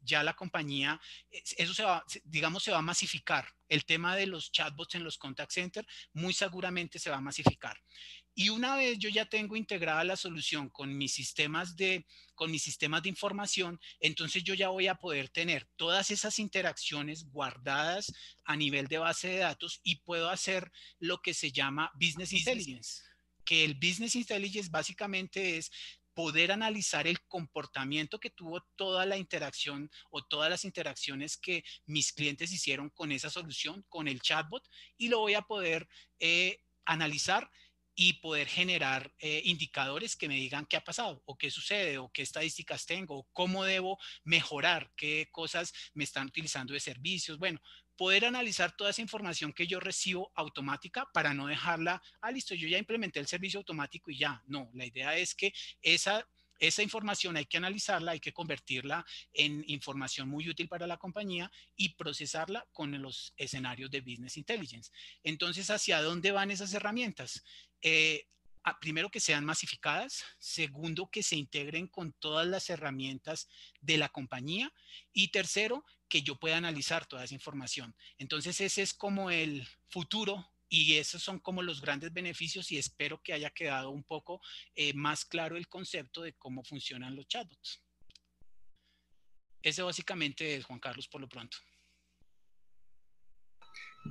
ya 0.01 0.21
la 0.21 0.35
compañía, 0.35 0.99
eso 1.31 1.73
se 1.73 1.85
va, 1.85 2.03
digamos, 2.25 2.61
se 2.61 2.71
va 2.71 2.79
a 2.79 2.81
masificar. 2.81 3.47
El 3.69 3.85
tema 3.85 4.17
de 4.17 4.27
los 4.27 4.51
chatbots 4.51 4.95
en 4.95 5.05
los 5.05 5.17
contact 5.17 5.53
centers 5.53 5.87
muy 6.11 6.33
seguramente 6.33 6.99
se 6.99 7.09
va 7.09 7.17
a 7.17 7.21
masificar. 7.21 7.79
Y 8.37 8.49
una 8.49 8.75
vez 8.75 8.99
yo 8.99 9.07
ya 9.07 9.25
tengo 9.25 9.55
integrada 9.55 10.03
la 10.03 10.17
solución 10.17 10.69
con 10.69 10.95
mis 10.97 11.13
sistemas 11.13 11.77
de, 11.77 12.05
con 12.35 12.51
mis 12.51 12.63
sistemas 12.63 13.01
de 13.01 13.09
información, 13.09 13.79
entonces 14.01 14.43
yo 14.43 14.53
ya 14.53 14.67
voy 14.67 14.87
a 14.87 14.95
poder 14.95 15.29
tener 15.29 15.69
todas 15.77 16.11
esas 16.11 16.37
interacciones 16.37 17.29
guardadas 17.31 18.11
a 18.43 18.57
nivel 18.57 18.87
de 18.87 18.97
base 18.97 19.29
de 19.29 19.37
datos 19.37 19.79
y 19.83 20.01
puedo 20.01 20.29
hacer 20.29 20.69
lo 20.99 21.21
que 21.21 21.33
se 21.33 21.53
llama 21.53 21.91
business 21.95 22.33
intelligence. 22.33 23.01
Que 23.45 23.63
el 23.63 23.75
business 23.75 24.15
intelligence 24.15 24.69
básicamente 24.69 25.57
es 25.57 25.71
poder 26.13 26.51
analizar 26.51 27.07
el 27.07 27.21
comportamiento 27.27 28.19
que 28.19 28.31
tuvo 28.31 28.61
toda 28.75 29.05
la 29.05 29.17
interacción 29.17 29.89
o 30.09 30.25
todas 30.25 30.49
las 30.49 30.65
interacciones 30.65 31.37
que 31.37 31.63
mis 31.85 32.11
clientes 32.11 32.51
hicieron 32.51 32.89
con 32.89 33.13
esa 33.13 33.29
solución, 33.29 33.85
con 33.87 34.09
el 34.09 34.21
chatbot, 34.21 34.63
y 34.97 35.07
lo 35.07 35.19
voy 35.19 35.35
a 35.35 35.41
poder 35.41 35.87
eh, 36.19 36.59
analizar 36.85 37.49
y 37.95 38.13
poder 38.13 38.47
generar 38.47 39.13
eh, 39.19 39.41
indicadores 39.45 40.15
que 40.15 40.27
me 40.27 40.35
digan 40.35 40.65
qué 40.65 40.77
ha 40.77 40.83
pasado 40.83 41.23
o 41.25 41.37
qué 41.37 41.49
sucede 41.49 41.97
o 41.97 42.11
qué 42.11 42.21
estadísticas 42.21 42.85
tengo 42.85 43.19
o 43.19 43.27
cómo 43.31 43.63
debo 43.63 43.97
mejorar, 44.23 44.91
qué 44.95 45.29
cosas 45.31 45.73
me 45.93 46.03
están 46.03 46.27
utilizando 46.27 46.73
de 46.73 46.79
servicios. 46.79 47.39
Bueno, 47.39 47.61
poder 47.95 48.25
analizar 48.25 48.75
toda 48.75 48.89
esa 48.89 49.01
información 49.01 49.53
que 49.53 49.67
yo 49.67 49.79
recibo 49.79 50.31
automática 50.35 51.09
para 51.13 51.33
no 51.33 51.47
dejarla, 51.47 52.01
ah, 52.21 52.31
listo, 52.31 52.53
yo 52.53 52.67
ya 52.67 52.77
implementé 52.77 53.19
el 53.19 53.27
servicio 53.27 53.59
automático 53.59 54.11
y 54.11 54.17
ya. 54.17 54.43
No, 54.47 54.69
la 54.73 54.85
idea 54.85 55.17
es 55.17 55.33
que 55.33 55.53
esa 55.81 56.27
esa 56.59 56.83
información 56.83 57.37
hay 57.37 57.45
que 57.45 57.57
analizarla, 57.57 58.11
hay 58.11 58.19
que 58.19 58.33
convertirla 58.33 59.05
en 59.33 59.63
información 59.67 60.29
muy 60.29 60.49
útil 60.49 60.67
para 60.67 60.87
la 60.87 60.97
compañía 60.97 61.51
y 61.75 61.89
procesarla 61.95 62.67
con 62.71 63.01
los 63.01 63.33
escenarios 63.37 63.91
de 63.91 64.01
Business 64.01 64.37
Intelligence. 64.37 64.91
Entonces, 65.23 65.69
¿hacia 65.69 66.01
dónde 66.01 66.31
van 66.31 66.51
esas 66.51 66.73
herramientas? 66.73 67.43
Eh, 67.81 68.27
primero, 68.79 69.09
que 69.09 69.19
sean 69.19 69.45
masificadas. 69.45 70.23
Segundo, 70.39 71.09
que 71.11 71.23
se 71.23 71.35
integren 71.35 71.87
con 71.87 72.13
todas 72.13 72.47
las 72.47 72.69
herramientas 72.69 73.47
de 73.81 73.97
la 73.97 74.09
compañía. 74.09 74.73
Y 75.13 75.29
tercero, 75.29 75.85
que 76.07 76.21
yo 76.21 76.37
pueda 76.37 76.57
analizar 76.57 77.05
toda 77.05 77.23
esa 77.23 77.33
información. 77.33 77.95
Entonces, 78.17 78.59
ese 78.61 78.81
es 78.81 78.93
como 78.93 79.29
el 79.29 79.67
futuro 79.89 80.54
y 80.75 80.97
esos 80.97 81.23
son 81.23 81.39
como 81.39 81.61
los 81.61 81.81
grandes 81.81 82.11
beneficios 82.11 82.71
y 82.71 82.77
espero 82.77 83.21
que 83.23 83.33
haya 83.33 83.49
quedado 83.49 83.91
un 83.91 84.03
poco 84.03 84.41
eh, 84.75 84.93
más 84.93 85.23
claro 85.23 85.55
el 85.55 85.67
concepto 85.67 86.21
de 86.21 86.33
cómo 86.33 86.63
funcionan 86.63 87.15
los 87.15 87.27
chatbots. 87.27 87.81
Ese 89.63 89.81
básicamente 89.81 90.55
es 90.55 90.65
Juan 90.65 90.79
Carlos 90.79 91.07
por 91.07 91.21
lo 91.21 91.29
pronto. 91.29 91.57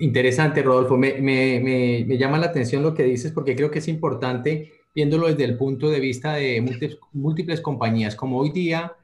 Interesante, 0.00 0.62
Rodolfo. 0.62 0.96
Me, 0.96 1.20
me, 1.20 1.60
me, 2.06 2.18
llama 2.18 2.38
la 2.38 2.46
atención 2.46 2.82
lo 2.82 2.94
que 2.94 3.04
dices 3.04 3.30
porque 3.30 3.54
creo 3.54 3.70
que 3.70 3.78
es 3.78 3.86
importante 3.86 4.72
viéndolo 4.94 5.28
desde 5.28 5.44
el 5.44 5.56
punto 5.56 5.90
de 5.90 6.00
vista 6.00 6.34
de 6.34 6.60
múltiples, 6.60 6.98
múltiples 7.12 7.60
compañías. 7.60 8.16
Como 8.16 8.38
hoy 8.38 8.50
día 8.50 8.96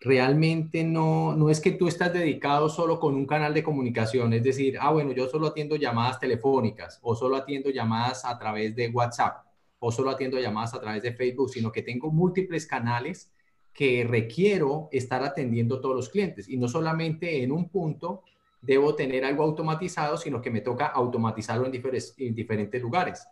realmente 0.00 0.84
no, 0.84 1.34
no 1.34 1.50
es 1.50 1.60
que 1.60 1.72
tú 1.72 1.88
estás 1.88 2.12
dedicado 2.12 2.68
solo 2.68 3.00
con 3.00 3.14
un 3.14 3.26
canal 3.26 3.54
de 3.54 3.62
comunicación, 3.62 4.32
es 4.32 4.42
decir, 4.42 4.76
ah, 4.80 4.92
bueno, 4.92 5.12
yo 5.12 5.28
solo 5.28 5.48
atiendo 5.48 5.76
llamadas 5.76 6.20
telefónicas 6.20 6.98
o 7.02 7.14
solo 7.14 7.36
atiendo 7.36 7.70
llamadas 7.70 8.24
a 8.24 8.38
través 8.38 8.76
de 8.76 8.88
WhatsApp 8.88 9.44
o 9.78 9.90
solo 9.90 10.10
atiendo 10.10 10.38
llamadas 10.38 10.74
a 10.74 10.80
través 10.80 11.02
de 11.02 11.12
Facebook, 11.12 11.50
sino 11.50 11.72
que 11.72 11.82
tengo 11.82 12.10
múltiples 12.10 12.66
canales 12.66 13.32
que 13.72 14.04
requiero 14.08 14.88
estar 14.90 15.22
atendiendo 15.22 15.80
todos 15.80 15.94
los 15.94 16.08
clientes 16.08 16.48
y 16.48 16.56
no 16.56 16.66
solamente 16.68 17.42
en 17.42 17.52
un 17.52 17.68
punto 17.68 18.22
debo 18.62 18.94
tener 18.94 19.24
algo 19.24 19.44
automatizado, 19.44 20.16
sino 20.16 20.40
que 20.40 20.50
me 20.50 20.60
toca 20.60 20.86
automatizarlo 20.86 21.66
en 21.66 22.34
diferentes 22.34 22.82
lugares. 22.82 23.26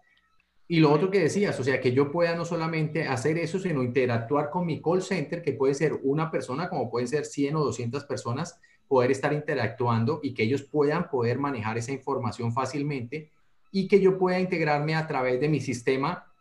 Y 0.66 0.80
lo 0.80 0.90
otro 0.92 1.10
que 1.10 1.20
decías, 1.20 1.58
o 1.60 1.64
sea, 1.64 1.80
que 1.80 1.92
yo 1.92 2.10
pueda 2.10 2.34
no 2.34 2.44
solamente 2.44 3.06
hacer 3.06 3.36
eso, 3.36 3.58
sino 3.58 3.82
interactuar 3.82 4.48
con 4.50 4.64
mi 4.64 4.80
call 4.80 5.02
center, 5.02 5.42
que 5.42 5.52
puede 5.52 5.74
ser 5.74 5.98
una 6.02 6.30
persona, 6.30 6.70
como 6.70 6.90
pueden 6.90 7.06
ser 7.06 7.26
100 7.26 7.56
o 7.56 7.64
200 7.64 8.04
personas, 8.04 8.58
poder 8.88 9.10
estar 9.10 9.32
interactuando 9.32 10.20
y 10.22 10.32
que 10.32 10.44
ellos 10.44 10.62
puedan 10.62 11.08
poder 11.10 11.38
manejar 11.38 11.76
esa 11.76 11.92
información 11.92 12.52
fácilmente 12.52 13.30
y 13.72 13.88
que 13.88 14.00
yo 14.00 14.16
pueda 14.16 14.40
integrarme 14.40 14.94
a 14.94 15.06
través 15.06 15.40
de 15.40 15.48
mi 15.48 15.60
sistema, 15.60 16.32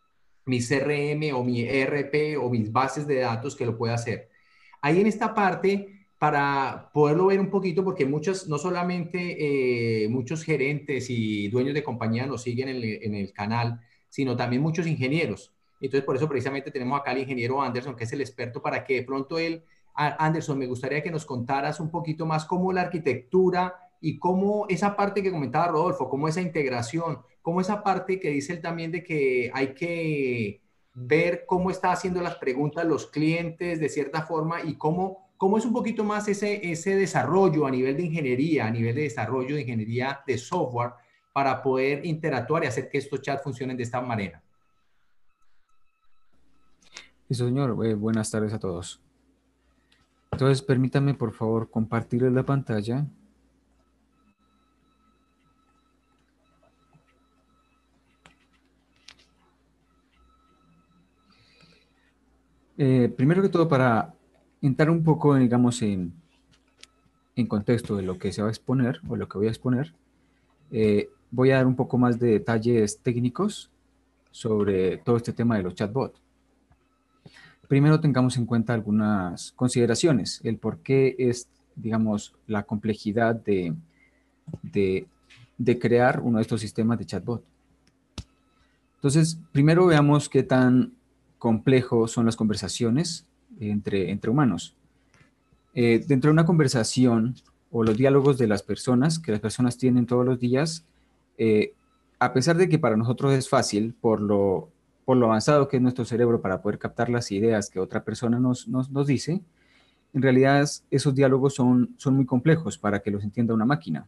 mi 0.46 0.60
CRM 0.62 1.34
o 1.34 1.44
mi 1.44 1.62
ERP 1.62 2.38
o 2.40 2.50
mis 2.50 2.72
bases 2.72 3.08
de 3.08 3.20
datos 3.20 3.56
que 3.56 3.66
lo 3.66 3.78
pueda 3.78 3.96
hacer. 3.96 4.30
Ahí 4.82 5.02
en 5.02 5.08
esta 5.08 5.34
parte, 5.34 6.08
para 6.18 6.92
poderlo 6.94 7.28
ver 7.28 7.40
un 7.40 7.50
poquito, 7.50 7.84
porque 7.84 8.06
muchos, 8.06 8.48
no 8.48 8.58
solamente 8.58 10.04
eh, 10.04 10.08
muchos 10.10 10.44
gerentes 10.44 11.10
y 11.10 11.48
dueños 11.50 11.74
de 11.74 11.84
compañía 11.84 12.26
nos 12.26 12.44
siguen 12.44 12.70
en 12.70 12.76
el, 12.78 12.84
en 13.02 13.16
el 13.16 13.34
canal, 13.34 13.82
sino 14.13 14.38
también 14.38 14.62
muchos 14.62 14.86
ingenieros. 14.86 15.52
Entonces, 15.82 16.06
por 16.06 16.15
eso 16.15 16.30
precisamente 16.30 16.69
tenemos 16.69 16.99
acá 16.99 17.10
al 17.10 17.17
ingeniero 17.17 17.60
Anderson, 17.60 17.95
que 17.95 18.04
es 18.04 18.13
el 18.13 18.21
experto, 18.21 18.62
para 18.62 18.84
que 18.84 18.97
de 18.97 19.02
pronto 19.02 19.39
él, 19.39 19.63
Anderson, 19.95 20.60
me 20.60 20.67
gustaría 20.67 21.02
que 21.02 21.10
nos 21.10 21.26
contaras 21.26 21.80
un 21.80 21.89
poquito 21.89 22.28
más 22.28 22.45
cómo 22.45 22.71
la 22.71 22.82
arquitectura 22.82 23.89
y 23.99 24.19
cómo 24.19 24.67
esa 24.69 24.95
parte 24.95 25.23
que 25.23 25.32
comentaba 25.32 25.69
Rodolfo, 25.69 26.10
cómo 26.10 26.28
esa 26.28 26.41
integración, 26.41 27.23
cómo 27.41 27.60
esa 27.60 27.82
parte 27.82 28.19
que 28.19 28.30
dice 28.30 28.54
él 28.54 28.62
también 28.62 28.91
de 28.91 29.04
que 29.04 29.49
hay 29.52 29.73
que 29.73 30.62
ver 30.93 31.45
cómo 31.47 31.71
está 31.71 31.91
haciendo 31.91 32.21
las 32.21 32.36
preguntas 32.36 32.86
los 32.86 33.08
clientes 33.08 33.80
de 33.80 33.89
cierta 33.89 34.21
forma 34.21 34.62
y 34.63 34.76
cómo 34.76 35.23
¿Cómo 35.36 35.58
es 35.58 35.65
un 35.65 35.73
poquito 35.73 36.06
más 36.06 36.26
ese, 36.30 36.71
ese 36.71 36.95
desarrollo 36.95 37.65
a 37.65 37.71
nivel 37.71 37.97
de 37.97 38.04
ingeniería, 38.04 38.65
a 38.65 38.71
nivel 38.71 38.95
de 38.95 39.02
desarrollo 39.02 39.56
de 39.56 39.63
ingeniería 39.63 40.21
de 40.26 40.38
software 40.38 40.91
para 41.34 41.62
poder 41.62 42.06
interactuar 42.06 42.63
y 42.63 42.67
hacer 42.67 42.89
que 42.89 43.00
estos 43.00 43.22
chats 43.22 43.43
funcionen 43.43 43.76
de 43.76 43.84
esta 43.84 44.00
manera? 44.00 44.41
Eso, 47.28 47.48
señor. 47.48 47.76
Eh, 47.86 47.96
buenas 47.96 48.30
tardes 48.30 48.54
a 48.54 48.60
todos. 48.60 49.02
Entonces, 50.32 50.62
permítame, 50.62 51.15
por 51.15 51.34
favor, 51.34 51.69
compartirles 51.69 52.32
la 52.32 52.43
pantalla. 52.43 53.06
Eh, 62.78 63.13
primero 63.15 63.41
que 63.41 63.50
todo, 63.50 63.67
para 63.67 64.13
entrar 64.62 64.89
un 64.89 65.04
poco, 65.04 65.36
digamos, 65.36 65.82
en, 65.82 66.13
en, 67.36 67.48
contexto 67.48 67.96
de 67.96 68.04
lo 68.04 68.17
que 68.17 68.32
se 68.32 68.41
va 68.41 68.48
a 68.48 68.52
exponer 68.52 69.00
o 69.08 69.15
lo 69.15 69.30
que 69.30 69.38
voy 69.38 69.48
a 69.48 69.52
exponer, 69.52 69.93
eh, 70.72 71.10
voy 71.34 71.50
a 71.50 71.56
dar 71.56 71.65
un 71.65 71.76
poco 71.76 71.98
más 71.98 72.19
de 72.19 72.28
detalles 72.28 73.00
técnicos 73.00 73.72
sobre 74.30 74.98
todo 74.98 75.17
este 75.17 75.34
tema 75.34 75.58
de 75.58 75.63
los 75.63 75.74
chatbots. 75.74 76.22
Primero 77.67 78.00
tengamos 78.00 78.38
en 78.38 78.46
cuenta 78.46 78.74
algunas 78.74 79.52
consideraciones, 79.54 80.41
el 80.43 80.58
por 80.58 80.78
qué 80.80 81.15
es, 81.17 81.48
digamos, 81.76 82.36
la 82.46 82.63
complejidad 82.63 83.36
de, 83.36 83.74
de, 84.62 85.08
de 85.58 85.80
crear 85.80 86.19
uno 86.22 86.38
de 86.38 86.43
estos 86.43 86.62
sistemas 86.62 87.00
de 87.00 87.06
chatbot. 87.06 87.43
Entonces, 88.96 89.39
primero 89.52 89.88
veamos 89.88 90.30
qué 90.30 90.43
tan 90.43 90.93
complejo 91.39 92.08
son 92.08 92.28
las 92.28 92.36
conversaciones 92.36 93.26
entre, 93.60 94.12
entre 94.12 94.30
humanos. 94.30 94.76
Eh, 95.74 96.04
dentro 96.08 96.30
de 96.30 96.34
una 96.34 96.46
conversación 96.46 97.36
o 97.72 97.84
los 97.84 97.98
diálogos 97.98 98.38
de 98.38 98.48
las 98.48 98.62
personas 98.62 99.17
que 99.17 99.32
las 99.32 99.41
personas 99.41 99.78
tienen 99.78 100.06
todos 100.06 100.26
los 100.26 100.39
días, 100.39 100.86
eh, 101.38 101.74
a 102.19 102.34
pesar 102.34 102.58
de 102.58 102.69
que 102.69 102.80
para 102.80 102.98
nosotros 102.98 103.34
es 103.34 103.50
fácil 103.50 103.93
por 104.00 104.22
lo, 104.22 104.69
por 105.06 105.17
lo 105.17 105.28
avanzado 105.28 105.67
que 105.67 105.78
es 105.78 105.84
nuestro 105.84 106.06
cerebro 106.06 106.41
para 106.41 106.62
poder 106.62 106.80
captar 106.80 107.10
las 107.10 107.32
ideas 107.32 107.69
que 107.69 107.80
otra 107.80 108.04
persona 108.04 108.39
nos, 108.39 108.67
nos, 108.67 108.89
nos 108.91 109.08
dice, 109.08 109.41
en 110.13 110.22
realidad 110.22 110.67
esos 110.91 111.15
diálogos 111.15 111.56
son, 111.56 111.96
son 111.98 112.15
muy 112.15 112.26
complejos 112.26 112.78
para 112.78 113.02
que 113.02 113.12
los 113.12 113.24
entienda 113.24 113.54
una 113.54 113.65
máquina. 113.65 114.08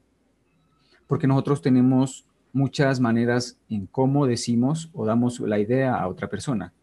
Porque 1.08 1.28
nosotros 1.28 1.62
tenemos 1.62 2.26
muchas 2.54 3.00
maneras 3.00 3.58
en 3.70 3.86
cómo 3.88 4.26
decimos 4.26 4.90
o 4.94 5.06
damos 5.06 5.40
la 5.42 5.60
idea 5.60 5.96
a 5.96 6.08
otra 6.08 6.30
persona. 6.30 6.74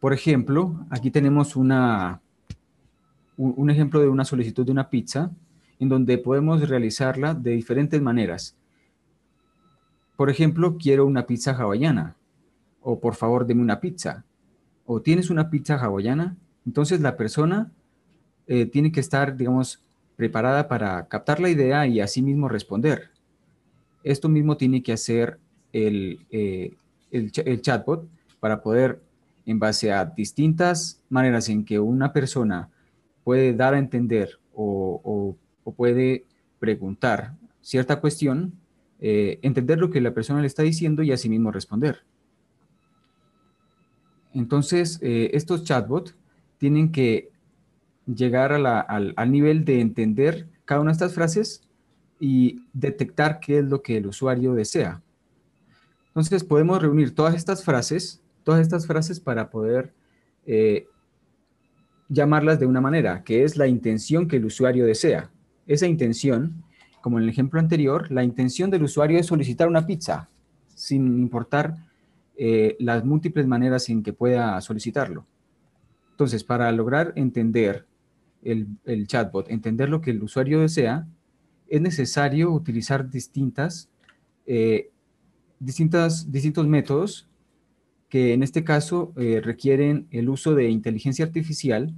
Por 0.00 0.12
ejemplo, 0.12 0.84
aquí 0.90 1.10
tenemos 1.10 1.54
una, 1.54 2.20
un 3.36 3.70
ejemplo 3.70 4.00
de 4.00 4.08
una 4.08 4.24
solicitud 4.24 4.64
de 4.64 4.72
una 4.72 4.90
pizza 4.90 5.30
en 5.78 5.88
donde 5.88 6.18
podemos 6.18 6.66
realizarla 6.68 7.34
de 7.34 7.52
diferentes 7.52 8.00
maneras. 8.02 8.56
Por 10.20 10.28
ejemplo, 10.28 10.76
quiero 10.76 11.06
una 11.06 11.26
pizza 11.26 11.52
hawaiana 11.52 12.14
o 12.82 13.00
por 13.00 13.14
favor 13.14 13.46
deme 13.46 13.62
una 13.62 13.80
pizza 13.80 14.26
o 14.84 15.00
tienes 15.00 15.30
una 15.30 15.48
pizza 15.48 15.76
hawaiana. 15.76 16.36
Entonces 16.66 17.00
la 17.00 17.16
persona 17.16 17.72
eh, 18.46 18.66
tiene 18.66 18.92
que 18.92 19.00
estar, 19.00 19.34
digamos, 19.34 19.82
preparada 20.16 20.68
para 20.68 21.08
captar 21.08 21.40
la 21.40 21.48
idea 21.48 21.86
y 21.86 22.00
así 22.00 22.20
mismo 22.20 22.50
responder. 22.50 23.08
Esto 24.04 24.28
mismo 24.28 24.58
tiene 24.58 24.82
que 24.82 24.92
hacer 24.92 25.38
el, 25.72 26.20
eh, 26.30 26.74
el, 27.10 27.32
el 27.42 27.62
chatbot 27.62 28.06
para 28.40 28.60
poder 28.60 29.00
en 29.46 29.58
base 29.58 29.90
a 29.90 30.04
distintas 30.04 31.00
maneras 31.08 31.48
en 31.48 31.64
que 31.64 31.80
una 31.80 32.12
persona 32.12 32.68
puede 33.24 33.54
dar 33.54 33.72
a 33.72 33.78
entender 33.78 34.38
o, 34.54 35.34
puede 35.78 36.26
preguntar 36.58 37.32
cierta 37.62 38.02
cuestión, 38.02 38.52
eh, 39.00 39.38
entender 39.42 39.78
lo 39.78 39.90
que 39.90 40.00
la 40.00 40.14
persona 40.14 40.40
le 40.40 40.46
está 40.46 40.62
diciendo 40.62 41.02
y 41.02 41.12
asimismo 41.12 41.50
responder. 41.50 42.02
Entonces, 44.32 44.98
eh, 45.02 45.30
estos 45.34 45.64
chatbots 45.64 46.14
tienen 46.58 46.92
que 46.92 47.30
llegar 48.06 48.52
al, 48.52 49.30
nivel 49.30 49.64
de 49.64 49.80
entender 49.80 50.48
cada 50.64 50.80
una 50.80 50.90
de 50.90 50.94
estas 50.94 51.14
frases 51.14 51.62
y 52.20 52.62
detectar 52.72 53.40
qué 53.40 53.58
es 53.58 53.64
lo 53.64 53.82
que 53.82 53.96
el 53.96 54.06
usuario 54.06 54.54
desea. 54.54 55.02
Entonces, 56.08 56.44
podemos 56.44 56.80
reunir 56.80 57.14
todas 57.14 57.34
estas 57.34 57.64
frases 57.64 58.20
todas 58.42 58.60
estas 58.60 58.86
frases 58.86 59.20
para 59.20 59.50
poder 59.50 59.92
eh, 60.46 60.88
llamarlas 62.08 62.58
de 62.58 62.66
una 62.66 62.80
manera, 62.80 63.22
que 63.22 63.44
es 63.44 63.56
la 63.56 63.66
intención 63.66 64.26
que 64.26 64.36
el 64.36 64.44
usuario 64.44 64.86
desea. 64.86 65.30
Esa 65.66 65.86
intención, 65.86 66.64
como 67.00 67.18
en 67.18 67.24
el 67.24 67.30
ejemplo 67.30 67.60
anterior, 67.60 68.10
la 68.10 68.24
intención 68.24 68.70
del 68.70 68.84
usuario 68.84 69.18
es 69.18 69.26
solicitar 69.26 69.68
una 69.68 69.86
pizza, 69.86 70.28
sin 70.74 71.18
importar 71.18 71.76
eh, 72.36 72.76
las 72.78 73.04
múltiples 73.04 73.46
maneras 73.46 73.88
en 73.88 74.02
que 74.02 74.12
pueda 74.12 74.60
solicitarlo. 74.60 75.26
Entonces, 76.12 76.44
para 76.44 76.70
lograr 76.72 77.12
entender 77.16 77.86
el, 78.42 79.06
chatbot, 79.06 79.50
entender 79.50 79.88
lo 79.88 80.00
que 80.00 80.10
el 80.10 80.22
usuario 80.22 80.60
desea, 80.60 81.06
es 81.68 81.80
necesario 81.80 82.50
utilizar 82.50 83.08
distintas, 83.10 83.88
eh, 84.46 84.90
distintas, 85.58 86.30
distintos 86.30 86.66
métodos 86.66 87.28
que 88.10 88.34
en 88.34 88.42
este 88.42 88.64
caso 88.64 89.12
eh, 89.16 89.40
requieren 89.42 90.08
el 90.10 90.28
uso 90.28 90.54
de 90.54 90.68
inteligencia 90.68 91.24
artificial 91.24 91.94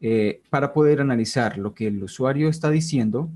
eh, 0.00 0.42
para 0.50 0.72
poder 0.72 1.00
analizar 1.00 1.56
lo 1.56 1.74
que 1.74 1.86
el 1.86 2.02
usuario 2.02 2.48
está 2.48 2.70
diciendo, 2.70 3.30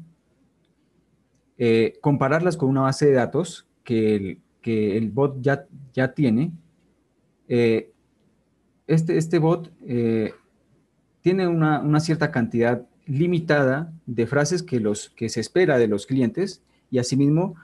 eh, 1.59 1.99
compararlas 2.01 2.57
con 2.57 2.69
una 2.71 2.83
base 2.83 3.07
de 3.07 3.13
datos 3.13 3.67
que 3.85 4.17
el, 4.17 4.39
que 4.63 4.97
el 4.97 5.11
bot 5.11 5.41
ya, 5.41 5.67
ya 5.93 6.15
tiene. 6.15 6.53
este, 7.49 7.99
este 8.87 9.39
bot 9.39 9.73
tiene 11.21 11.47
una, 11.47 11.81
una, 11.81 12.01
cierta 12.01 12.31
cantidad 12.31 12.87
limitada 13.07 13.93
de 14.07 14.27
frases 14.27 14.63
que, 14.63 14.81
los, 14.81 15.11
que 15.11 15.29
se 15.29 15.41
espera 15.41 15.79
de 15.79 15.89
los 15.89 16.07
clientes 16.07 16.63
y 16.91 16.99
asimismo 16.99 17.57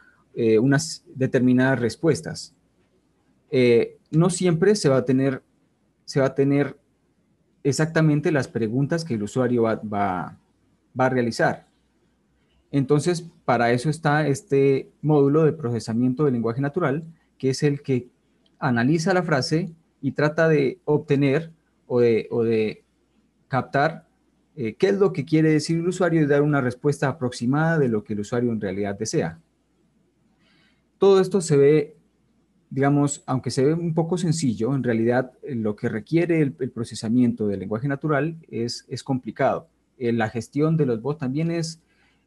unas 0.60 1.04
determinadas 1.14 1.78
respuestas. 1.78 2.54
Eh, 3.56 3.98
no 4.10 4.30
siempre 4.30 4.74
se 4.74 4.88
va, 4.88 4.96
a 4.96 5.04
tener, 5.04 5.40
se 6.04 6.18
va 6.18 6.26
a 6.26 6.34
tener 6.34 6.76
exactamente 7.62 8.32
las 8.32 8.48
preguntas 8.48 9.04
que 9.04 9.14
el 9.14 9.22
usuario 9.22 9.62
va, 9.62 10.38
a 10.98 11.08
realizar. 11.08 11.68
Entonces, 12.76 13.24
para 13.44 13.70
eso 13.70 13.88
está 13.88 14.26
este 14.26 14.90
módulo 15.00 15.44
de 15.44 15.52
procesamiento 15.52 16.24
del 16.24 16.34
lenguaje 16.34 16.60
natural, 16.60 17.04
que 17.38 17.50
es 17.50 17.62
el 17.62 17.82
que 17.82 18.08
analiza 18.58 19.14
la 19.14 19.22
frase 19.22 19.70
y 20.02 20.10
trata 20.10 20.48
de 20.48 20.80
obtener 20.84 21.52
o 21.86 22.00
de, 22.00 22.82
captar 23.46 24.08
eh, 24.56 24.74
qué 24.74 24.88
es 24.88 24.98
lo 24.98 25.12
que 25.12 25.24
quiere 25.24 25.50
decir 25.50 25.78
el 25.78 25.86
usuario 25.86 26.20
y 26.20 26.26
dar 26.26 26.42
una 26.42 26.60
respuesta 26.60 27.06
aproximada 27.06 27.78
de 27.78 27.88
lo 27.88 28.02
que 28.02 28.14
el 28.14 28.20
usuario 28.20 28.50
en 28.50 28.60
realidad 28.60 28.98
desea. 28.98 29.38
Todo 30.98 31.20
esto 31.20 31.40
se 31.40 31.56
ve 31.56 31.96
digamos, 32.70 33.22
aunque 33.26 33.52
se 33.52 33.64
ve 33.64 33.72
un 33.72 33.94
poco 33.94 34.18
sencillo, 34.18 34.74
en 34.74 34.82
realidad 34.82 35.30
eh, 35.44 35.54
lo 35.54 35.76
que 35.76 35.88
requiere 35.88 36.40
el, 36.40 36.52
procesamiento 36.72 37.46
del 37.46 37.60
lenguaje 37.60 37.86
natural 37.86 38.36
es, 38.50 38.84
complicado. 39.04 39.68
Eh, 39.96 40.12
la 40.12 40.28
gestión 40.28 40.76
de 40.76 40.86
los 40.86 41.00
bots 41.00 41.20
también 41.20 41.52
es, 41.52 41.83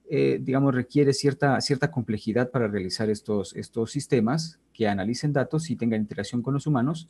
eh, 0.10 0.40
digamos, 0.42 0.74
requiere 0.74 1.14
cierta, 1.14 1.60
cierta 1.62 1.92
complejidad 1.92 2.50
para 2.52 2.68
realizar 2.68 3.10
estos, 3.10 3.56
estos 3.56 3.92
sistemas 3.92 4.60
que 4.74 4.88
analicen 4.88 5.34
datos 5.34 5.70
y 5.70 5.76
tengan 5.76 6.02
interacción 6.02 6.42
con 6.42 6.54
los 6.54 6.68
humanos. 6.68 7.10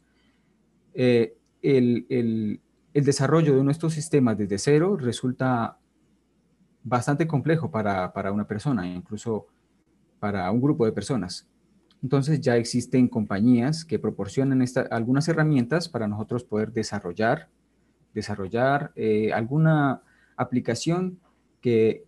el, 0.94 1.34
el, 1.62 2.60
el, 2.94 3.06
desarrollo 3.06 3.56
de 3.56 3.64
nuestros 3.64 3.94
sistemas 3.94 4.38
desde 4.38 4.58
cero 4.58 4.98
resulta 4.98 5.78
bastante 6.84 7.28
complejo 7.28 7.70
para, 7.70 8.14
para 8.14 8.32
una 8.32 8.48
persona, 8.48 8.88
incluso 8.88 9.48
para 10.20 10.50
un 10.52 10.62
grupo 10.62 10.86
de 10.86 10.92
personas. 10.92 11.48
Entonces 12.04 12.40
ya 12.40 12.56
existen 12.56 13.08
compañías 13.08 13.84
que 13.84 14.00
proporcionan 14.00 14.64
algunas 14.92 15.28
herramientas 15.28 15.90
para 15.90 16.08
nosotros 16.08 16.44
poder 16.44 16.72
desarrollar, 16.72 17.50
desarrollar 18.14 18.92
eh, 18.96 19.34
alguna 19.34 20.02
aplicación 20.36 21.20
que, 21.62 22.06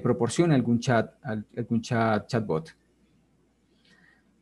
proporcione 0.00 0.54
algún 0.54 0.78
chat, 0.80 1.14
algún 1.56 1.80
chat, 1.80 2.26
chatbot. 2.26 2.70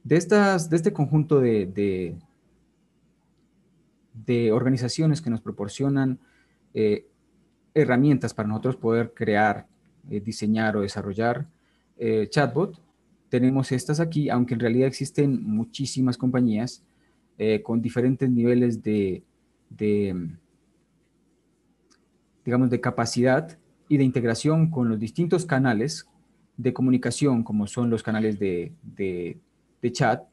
De, 0.02 0.16
estas, 0.16 0.68
de 0.68 0.76
este 0.76 0.92
conjunto 0.92 1.40
de, 1.40 2.16
de, 4.12 4.52
organizaciones 4.52 5.20
que 5.20 5.30
nos 5.30 5.40
proporcionan 5.40 6.18
eh, 6.74 7.06
herramientas 7.74 8.35
para 8.35 8.48
nosotros 8.48 8.76
poder 8.76 9.12
crear, 9.14 9.66
eh, 10.11 10.20
diseñar 10.20 10.76
o 10.76 10.80
desarrollar 10.80 11.46
chatbot, 12.30 12.78
tenemos 13.28 13.72
estas 13.72 14.00
aquí, 14.00 14.28
aunque 14.30 14.54
en 14.54 14.61
realidad 14.61 14.88
existen 14.88 15.42
muchísimas 15.42 16.16
compañías 16.16 16.82
eh, 17.38 17.62
con 17.62 17.82
diferentes 17.82 18.30
niveles 18.30 18.82
de, 18.82 19.22
digamos, 22.44 22.70
de 22.70 22.80
capacidad 22.80 23.59
y 23.88 23.96
de 23.96 24.05
integración 24.05 24.70
con 24.70 24.88
los 24.88 24.99
distintos 24.99 25.46
canales 25.46 26.09
de 26.57 26.72
comunicación, 26.72 27.42
como 27.42 27.66
son 27.66 27.90
los 27.90 28.03
canales 28.03 28.38
de, 28.38 29.38
chat, 29.92 30.25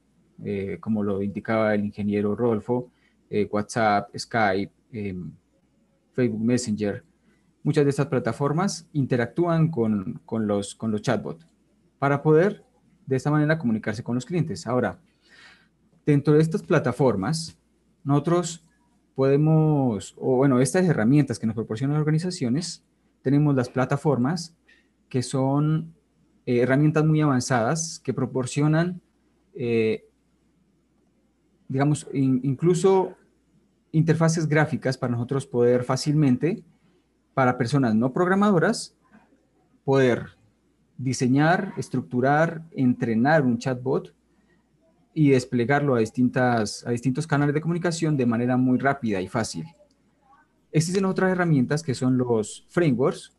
eh, 0.43 0.77
como 0.79 1.03
lo 1.03 1.21
indicaba 1.21 1.75
el 1.75 1.85
ingeniero 1.85 2.35
Rodolfo, 2.35 2.89
eh, 3.29 3.47
WhatsApp, 3.51 4.09
Skype, 4.17 4.71
em, 4.91 5.31
Facebook 6.13 6.43
Messenger. 6.43 7.03
Muchas 7.63 7.83
de 7.83 7.89
estas 7.91 8.07
plataformas 8.07 8.87
interactúan 8.93 9.69
con, 9.69 10.21
los, 10.27 10.75
con 10.75 10.91
los 10.91 11.01
chatbots 11.01 11.45
para 11.99 12.21
poder 12.21 12.63
de 13.05 13.15
esta 13.15 13.31
manera 13.31 13.57
comunicarse 13.57 14.03
con 14.03 14.15
los 14.15 14.25
clientes. 14.25 14.67
Ahora, 14.67 14.99
dentro 16.05 16.33
de 16.33 16.41
estas 16.41 16.63
plataformas, 16.63 17.57
nosotros 18.03 18.63
podemos, 19.15 20.15
o 20.17 20.37
bueno, 20.37 20.59
estas 20.59 20.85
herramientas 20.85 21.39
que 21.39 21.47
nos 21.47 21.55
proporcionan 21.55 21.93
las 21.93 22.01
organizaciones, 22.01 22.83
tenemos 23.23 23.55
las 23.55 23.69
plataformas 23.69 24.55
que 25.09 25.23
son 25.23 25.95
eh, 26.45 26.59
herramientas 26.59 27.03
muy 27.05 27.21
avanzadas 27.21 27.99
que 28.03 28.13
proporcionan, 28.13 29.01
eh, 29.55 30.05
digamos, 31.67 32.07
incluso 32.13 33.15
interfaces 33.91 34.47
gráficas 34.47 34.97
para 34.97 35.13
nosotros 35.13 35.47
poder 35.47 35.83
fácilmente, 35.83 36.63
para 37.33 37.57
personas 37.57 37.95
no 37.95 38.11
programadoras, 38.13 38.95
poder 39.85 40.37
diseñar, 40.97 41.73
estructurar, 41.77 42.63
entrenar 42.71 43.43
un 43.43 43.57
chatbot 43.57 44.13
y 45.13 45.29
desplegarlo 45.29 45.95
a, 45.95 45.99
distintas, 45.99 46.85
a 46.85 46.91
distintos 46.91 47.27
canales 47.27 47.53
de 47.53 47.61
comunicación 47.61 48.17
de 48.17 48.25
manera 48.25 48.57
muy 48.57 48.79
rápida 48.79 49.21
y 49.21 49.27
fácil. 49.27 49.65
Existen 50.73 51.05
otras 51.05 51.31
herramientas 51.31 51.83
que 51.83 51.93
son 51.93 52.17
los 52.17 52.65
frameworks, 52.67 53.31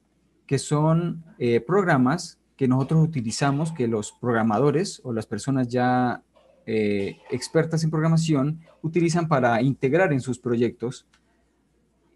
que 0.47 0.59
son 0.59 1.25
eh, 1.39 1.61
programas 1.61 2.39
que 2.57 2.69
nosotros 2.69 3.03
utilizamos, 3.03 3.73
que 3.73 3.89
los 3.89 4.13
programadores 4.13 5.01
o 5.03 5.13
las 5.13 5.27
personas 5.27 5.67
ya 5.67 6.23
eh, 6.65 7.19
expertas 7.33 7.83
en 7.83 7.91
programación 7.91 8.61
utilizan 8.83 9.27
para 9.27 9.61
integrar 9.63 10.13
en 10.13 10.21
sus 10.21 10.39
proyectos 10.39 11.07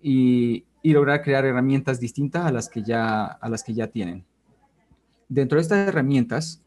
y, 0.00 0.64
y, 0.82 0.92
lograr 0.92 1.22
crear 1.22 1.44
herramientas 1.44 1.98
distintas 1.98 2.46
a 2.46 2.52
las, 2.52 2.68
que 2.68 2.84
ya, 2.84 3.24
a 3.24 3.48
las 3.48 3.64
que 3.64 3.74
ya 3.74 3.88
tienen. 3.88 4.24
Dentro 5.28 5.56
de 5.56 5.62
estas 5.62 5.88
herramientas 5.88 6.62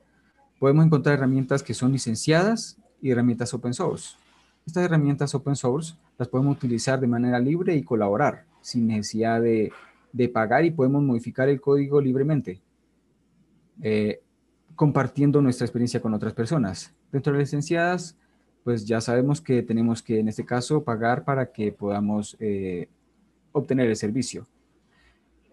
podemos 0.60 0.86
encontrar 0.86 1.16
herramientas 1.16 1.64
que 1.64 1.74
son 1.74 1.94
licenciadas 1.94 2.78
y 3.02 3.12
herramientas 3.12 3.54
open 3.54 3.74
source. 3.74 4.18
Estas 4.66 4.84
herramientas 4.84 5.34
open 5.34 5.56
source 5.56 5.96
las 6.22 6.28
podemos 6.28 6.56
utilizar 6.56 7.00
de 7.00 7.08
manera 7.08 7.40
libre 7.40 7.76
y 7.76 7.82
colaborar 7.82 8.46
sin 8.62 8.86
necesidad 8.86 9.42
de, 9.42 9.72
pagar 10.32 10.64
y 10.64 10.70
podemos 10.70 11.02
modificar 11.02 11.50
el 11.50 11.60
código 11.60 12.00
libremente, 12.00 12.62
eh, 13.82 14.22
compartiendo 14.76 15.42
nuestra 15.42 15.66
experiencia 15.66 16.00
con 16.00 16.14
otras 16.14 16.34
personas. 16.34 16.94
Dentro 17.12 17.34
de 17.34 17.40
las 17.40 17.48
licenciadas, 17.48 18.16
pues 18.64 18.86
ya 18.86 19.02
sabemos 19.02 19.42
que 19.42 19.64
tenemos 19.64 20.04
que 20.04 20.20
en 20.20 20.28
este 20.28 20.46
caso 20.46 20.84
pagar 20.84 21.26
para 21.26 21.52
que 21.52 21.72
podamos 21.72 22.38
eh, 22.40 22.88
obtener 23.52 23.90
el 23.90 23.96
servicio. 23.96 24.46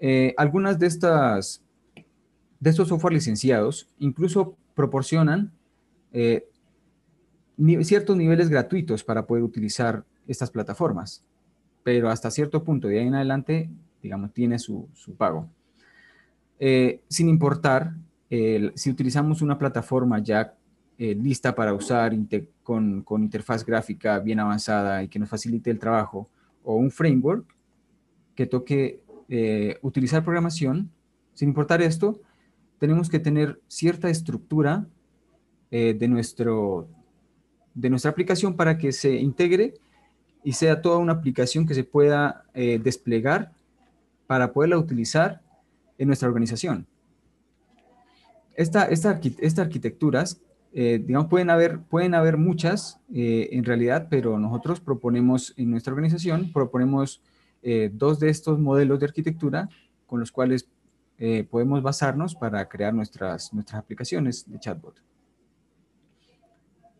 Eh, 0.00 0.34
algunas 0.36 0.78
de 0.78 0.86
estas 0.86 1.64
de 2.60 2.68
estos 2.68 2.88
software 2.88 3.14
licenciados 3.14 3.88
incluso 3.98 4.54
proporcionan 4.74 5.50
ciertos 7.82 8.16
niveles 8.16 8.50
gratuitos 8.50 9.02
para 9.02 9.26
poder 9.26 9.44
utilizar 9.44 10.04
estas 10.28 10.50
plataformas, 10.50 11.24
pero 11.82 12.10
hasta 12.10 12.30
cierto 12.30 12.62
punto 12.62 12.86
de 12.86 13.00
ahí 13.00 13.06
en 13.08 13.14
adelante, 13.14 13.70
digamos, 14.02 14.32
tiene 14.32 14.58
su, 14.58 14.88
pago. 15.16 15.48
Eh, 16.60 17.00
sin 17.08 17.28
importar 17.28 17.94
si 18.74 18.90
utilizamos 18.90 19.40
una 19.40 19.58
plataforma 19.58 20.18
ya 20.18 20.54
eh, 20.98 21.14
lista 21.14 21.54
para 21.54 21.72
usar 21.72 22.12
con, 22.62 23.04
interfaz 23.22 23.64
gráfica 23.64 24.18
bien 24.18 24.38
avanzada 24.38 25.02
y 25.02 25.08
que 25.08 25.18
nos 25.18 25.30
facilite 25.30 25.70
el 25.70 25.78
trabajo, 25.78 26.28
o 26.62 26.76
un 26.76 26.90
framework 26.90 27.46
que 28.34 28.44
toque 28.46 29.00
eh, 29.30 29.78
utilizar 29.80 30.22
programación, 30.22 30.90
sin 31.32 31.48
importar 31.48 31.80
esto, 31.80 32.20
tenemos 32.78 33.08
que 33.08 33.18
tener 33.18 33.60
cierta 33.66 34.10
estructura 34.10 34.86
de 35.70 36.08
nuestro 36.08 36.88
de 37.74 37.90
nuestra 37.90 38.10
aplicación 38.10 38.56
para 38.56 38.76
que 38.76 38.90
se 38.90 39.14
integre 39.16 39.74
y 40.48 40.54
sea 40.54 40.80
toda 40.80 40.96
una 40.96 41.12
aplicación 41.12 41.66
que 41.66 41.74
se 41.74 41.84
pueda 41.84 42.44
eh, 42.54 42.80
desplegar 42.82 43.52
para 44.26 44.50
poderla 44.54 44.78
utilizar 44.78 45.42
en 45.98 46.06
nuestra 46.06 46.26
organización. 46.26 46.86
Esta, 48.54 48.84
esta, 48.84 49.20
esta 49.40 49.60
arquitecturas, 49.60 50.40
eh, 50.72 51.02
digamos, 51.04 51.28
pueden 51.28 51.50
haber, 51.50 51.80
pueden 51.80 52.14
haber 52.14 52.38
muchas 52.38 52.98
eh, 53.12 53.50
en 53.52 53.62
realidad, 53.62 54.06
pero 54.08 54.38
nosotros 54.38 54.80
proponemos 54.80 55.52
en 55.58 55.70
nuestra 55.70 55.92
organización, 55.92 56.50
proponemos 56.50 57.20
dos 57.92 58.18
de 58.18 58.30
estos 58.30 58.58
modelos 58.58 59.00
de 59.00 59.06
arquitectura 59.06 59.68
con 60.06 60.18
los 60.20 60.32
cuales 60.32 60.66
podemos 61.50 61.82
basarnos 61.82 62.34
para 62.34 62.66
crear 62.68 62.94
nuestras, 62.94 63.52
nuestras 63.52 63.80
aplicaciones 63.80 64.50
de 64.50 64.58
chatbot. 64.58 64.94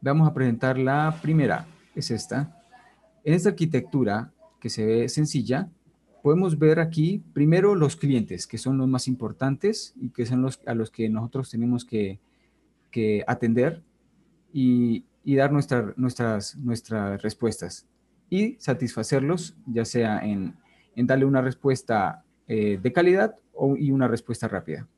Vamos 0.03 0.29
a 0.29 0.35
presentar 0.35 0.77
la 0.77 1.17
primera, 1.23 1.65
es 1.95 2.11
esta. 2.11 2.58
En 3.29 3.35
esta 3.35 3.51
arquitectura, 3.51 4.33
que 4.59 4.71
se 4.71 4.87
ve 4.87 5.09
sencilla, 5.11 5.69
podemos 6.23 6.59
ver 6.59 6.81
aquí 6.81 7.23
primero 7.35 7.75
los 7.75 7.95
clientes, 7.95 8.47
que 8.47 8.57
son 8.57 8.79
los 8.79 8.89
más 8.89 9.07
importantes 9.07 9.93
y 10.01 10.09
que 10.09 10.25
son 10.25 10.49
a 10.65 10.75
los 10.75 10.91
que 10.91 11.11
nosotros 11.11 11.51
tenemos 11.51 11.85
que, 11.85 12.21
atender 13.27 13.83
y, 14.51 15.05
dar 15.27 15.53
nuestras, 15.53 16.57
respuestas 17.21 17.87
y 18.31 18.57
satisfacerlos, 18.59 19.59
ya 19.67 19.85
sea 19.85 20.21
en, 20.21 20.57
darle 20.97 21.27
una 21.27 21.43
respuesta 21.43 22.25
eh, 22.47 22.81
de 22.83 22.93
calidad 22.95 23.37
o, 23.53 23.77
y 23.77 23.91
una 23.91 24.09
respuesta 24.09 24.49
rápida. 24.49 24.89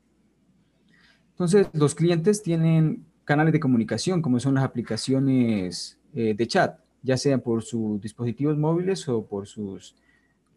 Entonces, 1.31 1.67
los 1.73 1.95
clientes 1.95 2.41
tienen 2.41 3.03
canales 3.25 3.51
de 3.51 3.59
comunicación, 3.59 4.21
como 4.21 4.39
son 4.39 4.53
las 4.53 4.63
aplicaciones 4.63 5.99
eh, 6.13 6.33
de 6.33 6.47
chat, 6.47 6.79
ya 7.01 7.17
sea 7.17 7.37
por 7.39 7.63
sus 7.63 7.99
dispositivos 8.01 8.57
móviles 8.57 9.07
o 9.09 9.25
por 9.25 9.47
sus 9.47 9.95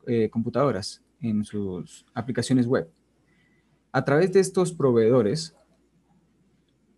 eh, 0.07 0.29
computadoras, 0.31 1.03
en 1.21 1.45
sus 1.45 2.05
aplicaciones 2.13 2.67
web. 2.67 2.91
A 3.93 4.05
través 4.05 4.33
de 4.33 4.41
estos 4.41 4.73
proveedores, 4.73 5.57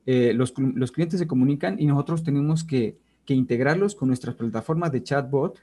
eh, 0.07 0.33
los, 0.33 0.53
clientes 0.53 1.21
se 1.21 1.27
comunican 1.27 1.79
y 1.79 1.87
nosotros 1.87 2.23
tenemos 2.23 2.65
que, 2.65 2.99
integrarlos 3.29 3.97
con 3.97 4.07
nuestras 4.07 4.37
plataformas 4.37 4.93
de 4.93 5.03
chatbot 5.03 5.61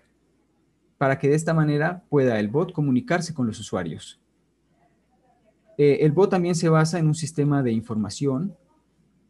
para 0.97 1.17
que 1.17 1.29
de 1.29 1.35
esta 1.35 1.53
manera 1.53 2.03
pueda 2.09 2.37
el 2.37 2.49
bot 2.49 2.73
comunicarse 2.73 3.33
con 3.33 3.47
los 3.47 3.57
usuarios. 3.57 4.19
el 5.77 6.11
bot 6.11 6.29
también 6.29 6.55
se 6.55 6.67
basa 6.67 6.99
en 6.99 7.07
un 7.07 7.15
sistema 7.15 7.63
de 7.63 7.71
información 7.71 8.53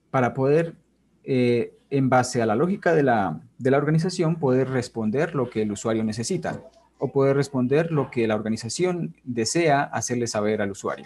para 0.10 0.34
poder, 0.34 0.76
eh, 1.24 1.78
en 1.90 2.10
base 2.10 2.42
a 2.42 2.46
la 2.46 2.56
lógica 2.56 2.94
de 2.94 3.04
la, 3.04 3.40
organización, 3.78 4.38
poder 4.38 4.70
responder 4.70 5.36
lo 5.36 5.50
que 5.50 5.62
el 5.62 5.72
usuario 5.72 6.04
necesita 6.04 6.64
o 6.98 7.12
poder 7.12 7.36
responder 7.36 7.92
lo 7.92 8.10
que 8.10 8.28
la 8.28 8.36
organización 8.36 9.16
desea 9.24 9.84
hacerle 9.84 10.28
saber 10.28 10.62
al 10.62 10.72
usuario. 10.72 11.06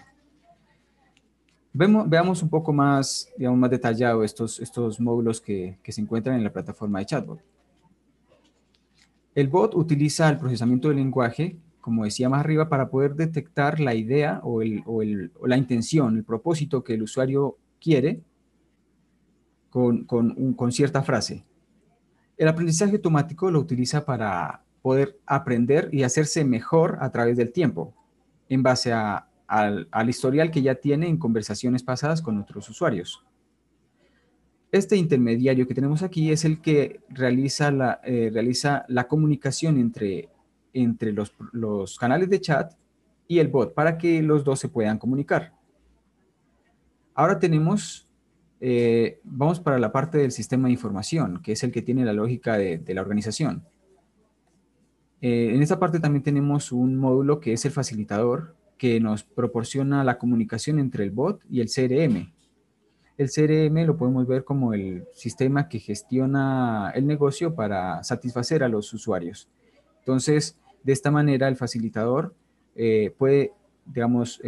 Vemos, 1.73 2.09
veamos 2.09 2.41
un 2.41 2.49
poco 2.49 2.71
más, 2.71 3.29
digamos, 3.37 3.59
más 3.59 3.69
detallado 3.69 4.23
estos, 4.23 4.59
estos 4.59 4.99
módulos 4.99 5.41
que, 5.41 5.77
se 5.87 6.01
encuentran 6.01 6.37
en 6.37 6.43
la 6.43 6.53
plataforma 6.53 6.99
de 6.99 7.05
chatbot. 7.05 7.41
El 9.35 9.49
bot 9.49 9.75
utiliza 9.75 10.29
el 10.29 10.37
procesamiento 10.37 10.87
del 10.87 10.97
lenguaje, 10.97 11.57
como 11.81 12.05
decía 12.05 12.29
más 12.29 12.39
arriba, 12.39 12.69
para 12.69 12.89
poder 12.89 13.15
detectar 13.15 13.79
la 13.79 13.93
idea 13.93 14.39
o, 14.43 14.61
o 14.85 15.47
la 15.47 15.57
intención, 15.57 16.17
el 16.17 16.23
propósito 16.23 16.83
que 16.83 16.93
el 16.93 17.03
usuario 17.03 17.57
quiere 17.79 18.21
con, 19.69 20.71
cierta 20.71 21.03
frase. 21.03 21.45
El 22.37 22.47
aprendizaje 22.47 22.95
automático 22.95 23.51
lo 23.51 23.59
utiliza 23.59 24.05
para 24.05 24.63
poder 24.81 25.19
aprender 25.25 25.89
y 25.91 26.03
hacerse 26.03 26.45
mejor 26.45 26.97
a 27.01 27.11
través 27.11 27.37
del 27.37 27.51
tiempo, 27.51 27.93
en 28.49 28.63
base 28.63 28.93
al, 28.93 30.09
historial 30.09 30.51
que 30.51 30.61
ya 30.61 30.75
tiene 30.75 31.07
en 31.07 31.17
conversaciones 31.17 31.83
pasadas 31.83 32.21
con 32.21 32.37
otros 32.37 32.69
usuarios. 32.69 33.23
Este 34.71 34.95
intermediario 34.97 35.67
que 35.67 35.73
tenemos 35.73 36.03
aquí 36.03 36.31
es 36.31 36.43
el 36.45 36.61
que 36.61 37.01
realiza 37.09 37.71
la, 37.71 38.01
eh, 38.03 38.29
realiza 38.31 38.85
la 38.89 39.07
comunicación 39.07 39.77
entre, 39.77 40.29
entre 40.73 41.13
los, 41.13 41.33
los 41.53 41.97
canales 41.97 42.29
de 42.29 42.41
chat 42.41 42.73
y 43.27 43.39
el 43.39 43.47
bot 43.47 43.73
para 43.73 43.97
que 43.97 44.21
los 44.21 44.43
dos 44.43 44.59
se 44.59 44.69
puedan 44.69 44.97
comunicar. 44.97 45.53
Ahora 47.13 47.39
tenemos 47.39 48.06
eh, 48.59 49.19
vamos 49.23 49.59
para 49.59 49.77
la 49.77 49.91
parte 49.91 50.17
del 50.17 50.31
sistema 50.31 50.67
de 50.67 50.73
información, 50.73 51.41
que 51.41 51.51
es 51.51 51.63
el 51.63 51.71
que 51.71 51.81
tiene 51.81 52.05
la 52.05 52.13
lógica 52.13 52.57
de, 52.57 52.81
la 52.87 53.01
organización. 53.01 53.63
Eh, 55.21 55.51
en 55.53 55.61
esta 55.61 55.79
parte 55.79 55.99
también 55.99 56.23
tenemos 56.23 56.71
un 56.71 56.95
módulo 56.95 57.39
que 57.39 57.53
es 57.53 57.65
el 57.65 57.71
facilitador, 57.71 58.55
que 58.77 58.99
nos 58.99 59.23
proporciona 59.23 60.03
la 60.03 60.17
comunicación 60.17 60.79
entre 60.79 61.03
el 61.03 61.11
bot 61.11 61.41
y 61.49 61.61
el 61.61 61.67
CRM. 61.67 62.31
El 63.17 63.31
CRM 63.31 63.85
lo 63.85 63.97
podemos 63.97 64.27
ver 64.27 64.43
como 64.43 64.73
el 64.73 65.05
sistema 65.13 65.67
que 65.67 65.79
gestiona 65.79 66.91
el 66.93 67.07
negocio 67.07 67.55
para 67.55 68.03
satisfacer 68.03 68.63
a 68.63 68.69
los 68.69 68.93
usuarios. 68.93 69.49
Entonces, 69.99 70.59
de 70.83 70.93
esta 70.93 71.09
manera, 71.09 71.47
el 71.47 71.55
facilitador 71.55 72.35
eh, 72.75 73.13
puede, 73.17 73.53
digamos, 73.87 74.39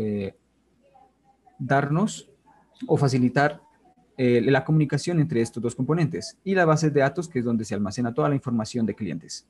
darnos 1.57 2.29
o 2.87 2.95
facilitar 2.95 3.61
eh, 4.19 4.41
la 4.41 4.63
comunicación 4.63 5.19
entre 5.19 5.41
estos 5.41 5.63
dos 5.63 5.73
componentes 5.73 6.37
y 6.43 6.53
la 6.53 6.65
base 6.65 6.91
de 6.91 6.99
datos, 6.99 7.27
que 7.27 7.39
es 7.39 7.45
donde 7.45 7.65
se 7.65 7.73
almacena 7.73 8.13
toda 8.13 8.29
la 8.29 8.35
información 8.35 8.85
de 8.85 8.93
clientes. 8.93 9.47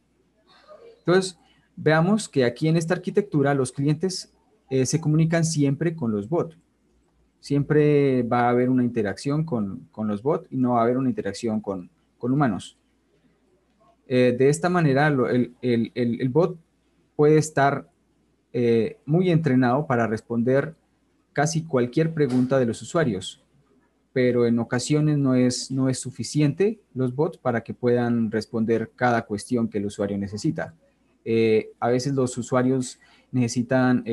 Entonces, 0.99 1.37
veamos 1.75 2.29
que 2.29 2.45
aquí 2.45 2.69
en 2.69 2.77
esta 2.77 2.93
arquitectura 2.93 3.53
los 3.53 3.71
clientes 3.71 4.31
se 4.69 5.01
comunican 5.01 5.43
siempre 5.43 5.95
con 5.95 6.11
los 6.11 6.29
bots 6.29 6.55
siempre 7.39 8.23
va 8.23 8.41
a 8.41 8.49
haber 8.49 8.69
una 8.69 8.83
interacción 8.83 9.43
con, 9.43 9.87
los 9.97 10.21
bots 10.21 10.47
y 10.51 10.57
no 10.57 10.73
va 10.73 10.81
a 10.81 10.83
haber 10.83 10.97
una 10.97 11.09
interacción 11.09 11.61
con, 11.61 11.89
humanos. 12.19 12.77
Eh, 14.07 14.35
de 14.37 14.49
esta 14.49 14.69
manera, 14.69 15.07
el, 15.07 16.29
bot 16.29 16.57
puede 17.15 17.37
estar 17.37 17.87
eh, 18.51 18.97
muy 19.05 19.29
entrenado 19.29 19.85
para 19.87 20.07
responder 20.07 20.75
casi 21.33 21.63
cualquier 21.63 22.13
pregunta 22.13 22.59
de 22.59 22.65
los 22.65 22.81
usuarios, 22.81 23.43
pero 24.13 24.45
en 24.45 24.59
ocasiones 24.59 25.17
no 25.17 25.35
es, 25.35 25.71
no 25.71 25.89
es 25.89 25.99
suficiente 25.99 26.79
los 26.93 27.15
bots 27.15 27.37
para 27.37 27.61
que 27.61 27.73
puedan 27.73 28.31
responder 28.31 28.91
cada 28.95 29.25
cuestión 29.25 29.67
que 29.67 29.77
el 29.77 29.85
usuario 29.85 30.17
necesita. 30.17 30.73
Eh, 31.25 31.71
a 31.79 31.89
veces 31.89 32.13
los 32.13 32.37
usuarios 32.37 32.99
necesitan 33.31 34.03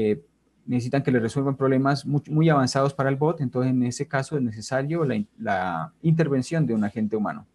necesitan 0.66 1.02
que 1.02 1.12
le 1.12 1.20
resuelvan 1.20 1.56
problemas 1.56 2.04
muy, 2.04 2.48
avanzados 2.48 2.92
para 2.92 3.08
el 3.08 3.16
bot, 3.16 3.40
entonces 3.40 3.70
en 3.70 3.82
ese 3.84 4.06
caso 4.06 4.36
es 4.36 4.42
necesario 4.42 5.04
la, 5.04 5.92
intervención 6.02 6.66
de 6.66 6.74
un 6.74 6.84
agente 6.84 7.16
humano. 7.16 7.46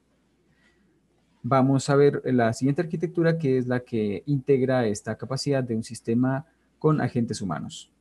Vamos 1.44 1.89
a 1.89 1.96
ver 1.96 2.22
la 2.26 2.54
siguiente 2.54 2.82
arquitectura 2.82 3.38
que 3.38 3.58
es 3.58 3.68
la 3.68 3.82
que 3.82 4.24
integra 4.28 4.86
esta 4.86 5.18
capacidad 5.18 5.64
de 5.64 5.76
un 5.76 5.84
sistema 5.84 6.46
con 6.80 7.02
agentes 7.02 7.42
humanos. 7.42 7.92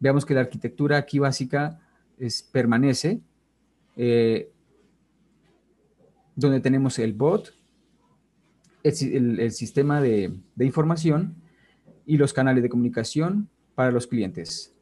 Veamos 0.00 0.24
que 0.26 0.34
la 0.34 0.40
arquitectura 0.40 0.96
aquí 0.96 1.18
básica 1.18 1.80
es, 2.18 2.42
permanece, 2.42 3.20
eh, 3.96 4.50
donde 6.36 6.60
tenemos 6.60 6.98
el 6.98 7.12
bot, 7.12 7.54
el, 8.82 9.50
sistema 9.52 10.00
de, 10.00 10.32
de 10.54 10.64
información 10.66 11.36
y 12.06 12.16
los 12.18 12.32
canales 12.32 12.62
de 12.62 12.68
comunicación 12.68 13.48
para 13.74 13.90
los 13.90 14.06
clientes. 14.06 14.74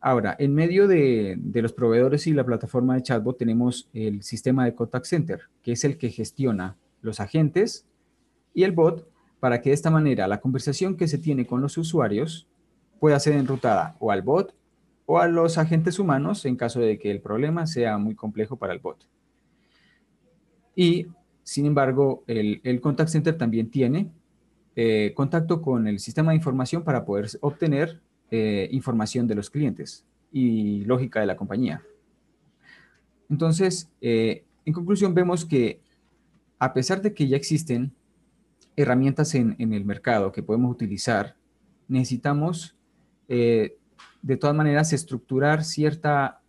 Ahora, 0.00 0.34
en 0.38 0.54
medio 0.54 0.88
de, 0.88 1.38
los 1.52 1.74
proveedores 1.74 2.26
y 2.26 2.32
la 2.32 2.44
plataforma 2.44 2.94
de 2.94 3.02
chatbot 3.02 3.36
tenemos 3.36 3.88
el 3.92 4.22
sistema 4.22 4.64
de 4.64 4.74
contact 4.74 5.04
center, 5.04 5.42
que 5.62 5.72
es 5.72 5.84
el 5.84 5.98
que 5.98 6.08
gestiona 6.08 6.76
los 7.02 7.20
agentes 7.20 7.84
y 8.54 8.62
el 8.62 8.72
bot 8.72 9.06
para 9.40 9.60
que 9.60 9.70
de 9.70 9.74
esta 9.74 9.90
manera 9.90 10.26
la 10.26 10.40
conversación 10.40 10.96
que 10.96 11.06
se 11.06 11.18
tiene 11.18 11.46
con 11.46 11.60
los 11.60 11.76
usuarios 11.76 12.46
pueda 12.98 13.20
ser 13.20 13.34
enrutada 13.34 13.96
o 14.00 14.10
al 14.10 14.22
bot 14.22 14.54
o 15.12 15.18
a 15.18 15.26
los 15.26 15.58
agentes 15.58 15.98
humanos 15.98 16.44
en 16.44 16.54
caso 16.54 16.78
de 16.78 16.96
que 16.96 17.10
el 17.10 17.20
problema 17.20 17.66
sea 17.66 17.98
muy 17.98 18.14
complejo 18.14 18.54
para 18.54 18.72
el 18.72 18.78
bot. 18.78 19.08
Y, 20.76 21.08
sin 21.42 21.66
embargo, 21.66 22.22
el, 22.28 22.80
contact 22.80 23.10
center 23.10 23.36
también 23.36 23.72
tiene 23.72 24.08
eh, 24.76 25.12
contacto 25.16 25.60
con 25.62 25.88
el 25.88 25.98
sistema 25.98 26.30
de 26.30 26.36
información 26.36 26.84
para 26.84 27.04
poder 27.04 27.26
obtener 27.40 28.00
eh, 28.30 28.68
información 28.70 29.26
de 29.26 29.34
los 29.34 29.50
clientes 29.50 30.06
y 30.30 30.84
lógica 30.84 31.18
de 31.18 31.26
la 31.26 31.36
compañía. 31.36 31.82
Entonces, 33.28 33.90
eh, 34.00 34.44
en 34.64 34.72
conclusión, 34.72 35.12
vemos 35.12 35.44
que 35.44 35.80
a 36.60 36.72
pesar 36.72 37.02
de 37.02 37.14
que 37.14 37.26
ya 37.26 37.36
existen 37.36 37.92
herramientas 38.76 39.34
en, 39.34 39.56
el 39.58 39.84
mercado 39.84 40.30
que 40.30 40.44
podemos 40.44 40.70
utilizar, 40.70 41.34
necesitamos 41.88 42.76
de 44.22 44.36
todas 44.36 44.56
maneras 44.56 44.92
estructurar 44.92 45.64
cierta, 45.64 46.40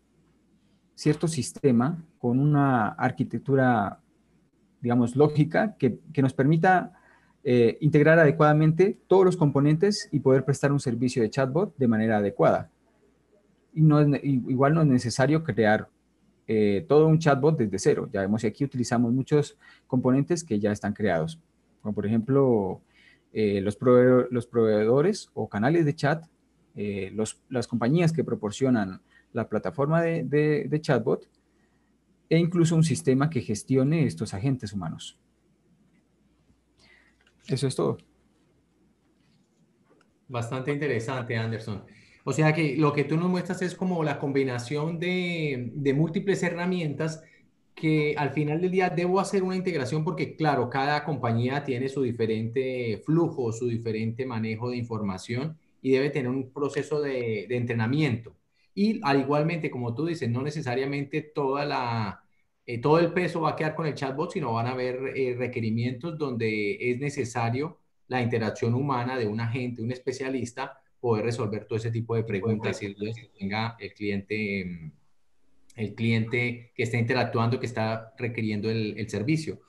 cierto 0.96 1.28
sistema 1.28 2.04
con 2.20 2.40
una 2.40 2.90
arquitectura, 2.90 4.00
digamos, 4.82 5.16
lógica 5.16 5.76
que, 5.78 6.00
que 6.14 6.22
nos 6.22 6.34
permita 6.34 6.94
eh, 7.44 7.80
integrar 7.82 8.20
adecuadamente 8.20 9.00
todos 9.08 9.26
los 9.26 9.36
componentes 9.36 10.08
y 10.12 10.20
poder 10.20 10.46
prestar 10.46 10.72
un 10.72 10.80
servicio 10.80 11.24
de 11.24 11.32
chatbot 11.32 11.76
de 11.76 11.88
manera 11.88 12.18
adecuada. 12.18 12.70
Y 13.74 13.82
no 13.82 14.00
igual 14.22 14.76
no 14.76 14.82
es 14.82 14.88
necesario 14.88 15.44
crear 15.44 15.88
eh, 16.48 16.86
todo 16.88 17.08
un 17.08 17.18
chatbot 17.18 17.58
desde 17.58 17.80
cero. 17.80 18.10
Ya 18.14 18.22
vemos 18.22 18.42
que 18.42 18.48
aquí 18.48 18.64
utilizamos 18.64 19.12
muchos 19.12 19.58
componentes 19.88 20.44
que 20.44 20.60
ya 20.60 20.72
están 20.72 20.94
creados, 20.94 21.40
como 21.82 21.96
por 21.96 22.06
ejemplo 22.06 22.82
eh, 23.34 23.60
los, 23.62 23.76
proveedores 23.76 25.32
o 25.34 25.50
canales 25.50 25.86
de 25.86 25.96
chat, 25.96 26.26
las 26.76 27.68
compañías 27.68 28.14
que 28.14 28.24
proporcionan 28.24 29.02
la 29.34 29.48
plataforma 29.48 30.02
de, 30.02 30.24
de 30.70 30.82
chatbot 30.82 31.28
e 32.30 32.38
incluso 32.38 32.76
un 32.76 32.84
sistema 32.84 33.30
que 33.30 33.42
gestione 33.42 34.06
estos 34.06 34.34
agentes 34.34 34.74
humanos. 34.74 35.18
Eso 37.48 37.68
es 37.68 37.76
todo. 37.76 37.98
Bastante 40.28 40.72
interesante, 40.72 41.36
Anderson. 41.36 41.84
O 42.24 42.34
sea 42.34 42.54
que 42.54 42.78
lo 42.78 42.94
que 42.94 43.04
tú 43.04 43.18
nos 43.18 43.30
muestras 43.30 43.62
es 43.62 43.76
como 43.76 44.04
la 44.04 44.20
combinación 44.20 45.00
de, 45.00 45.94
múltiples 45.96 46.44
herramientas 46.44 47.24
que 47.76 48.14
al 48.18 48.32
final 48.32 48.62
del 48.62 48.72
día 48.72 48.90
debo 48.90 49.20
hacer 49.20 49.44
una 49.44 49.56
integración 49.56 50.04
porque, 50.04 50.36
claro, 50.36 50.70
cada 50.70 51.04
compañía 51.04 51.64
tiene 51.64 51.90
su 51.90 52.04
diferente 52.04 53.02
flujo, 53.06 53.52
su 53.52 53.68
diferente 53.68 54.26
manejo 54.26 54.70
de 54.70 54.78
información 54.78 55.58
y 55.82 55.92
debe 55.92 56.10
tener 56.10 56.30
un 56.30 56.52
proceso 56.52 57.02
de, 57.02 57.46
entrenamiento. 57.50 58.36
Y 58.74 59.02
al 59.04 59.20
igualmente, 59.22 59.70
como 59.70 59.94
tú 59.94 60.06
dices, 60.06 60.30
no 60.30 60.42
necesariamente 60.42 61.22
toda 61.22 61.66
la, 61.66 62.24
eh, 62.66 62.80
todo 62.80 63.00
el 63.00 63.12
peso 63.14 63.42
va 63.42 63.52
a 63.52 63.56
quedar 63.56 63.76
con 63.76 63.86
el 63.88 63.96
chatbot, 63.96 64.32
sino 64.32 64.54
van 64.54 64.68
a 64.68 64.72
haber 64.72 65.18
eh, 65.18 65.36
requerimientos 65.38 66.18
donde 66.18 66.92
es 66.92 67.00
necesario 67.00 67.80
la 68.08 68.22
interacción 68.22 68.74
humana 68.74 69.18
de 69.18 69.28
un 69.28 69.40
agente, 69.40 69.82
un 69.82 69.92
especialista, 69.92 70.78
poder 71.00 71.26
resolver 71.26 71.66
todo 71.66 71.78
ese 71.78 71.92
tipo 71.92 72.16
de 72.16 72.24
preguntas 72.24 72.82
y 72.82 72.86
el 72.86 72.96
cliente, 73.94 74.66
mm, 74.66 74.92
el 75.78 75.96
cliente 75.96 76.72
que 76.76 76.84
está 76.84 76.98
interactuando, 76.98 77.60
que 77.60 77.66
está 77.66 78.14
requiriendo 78.18 78.70
el 78.70 79.10
servicio. 79.10 79.62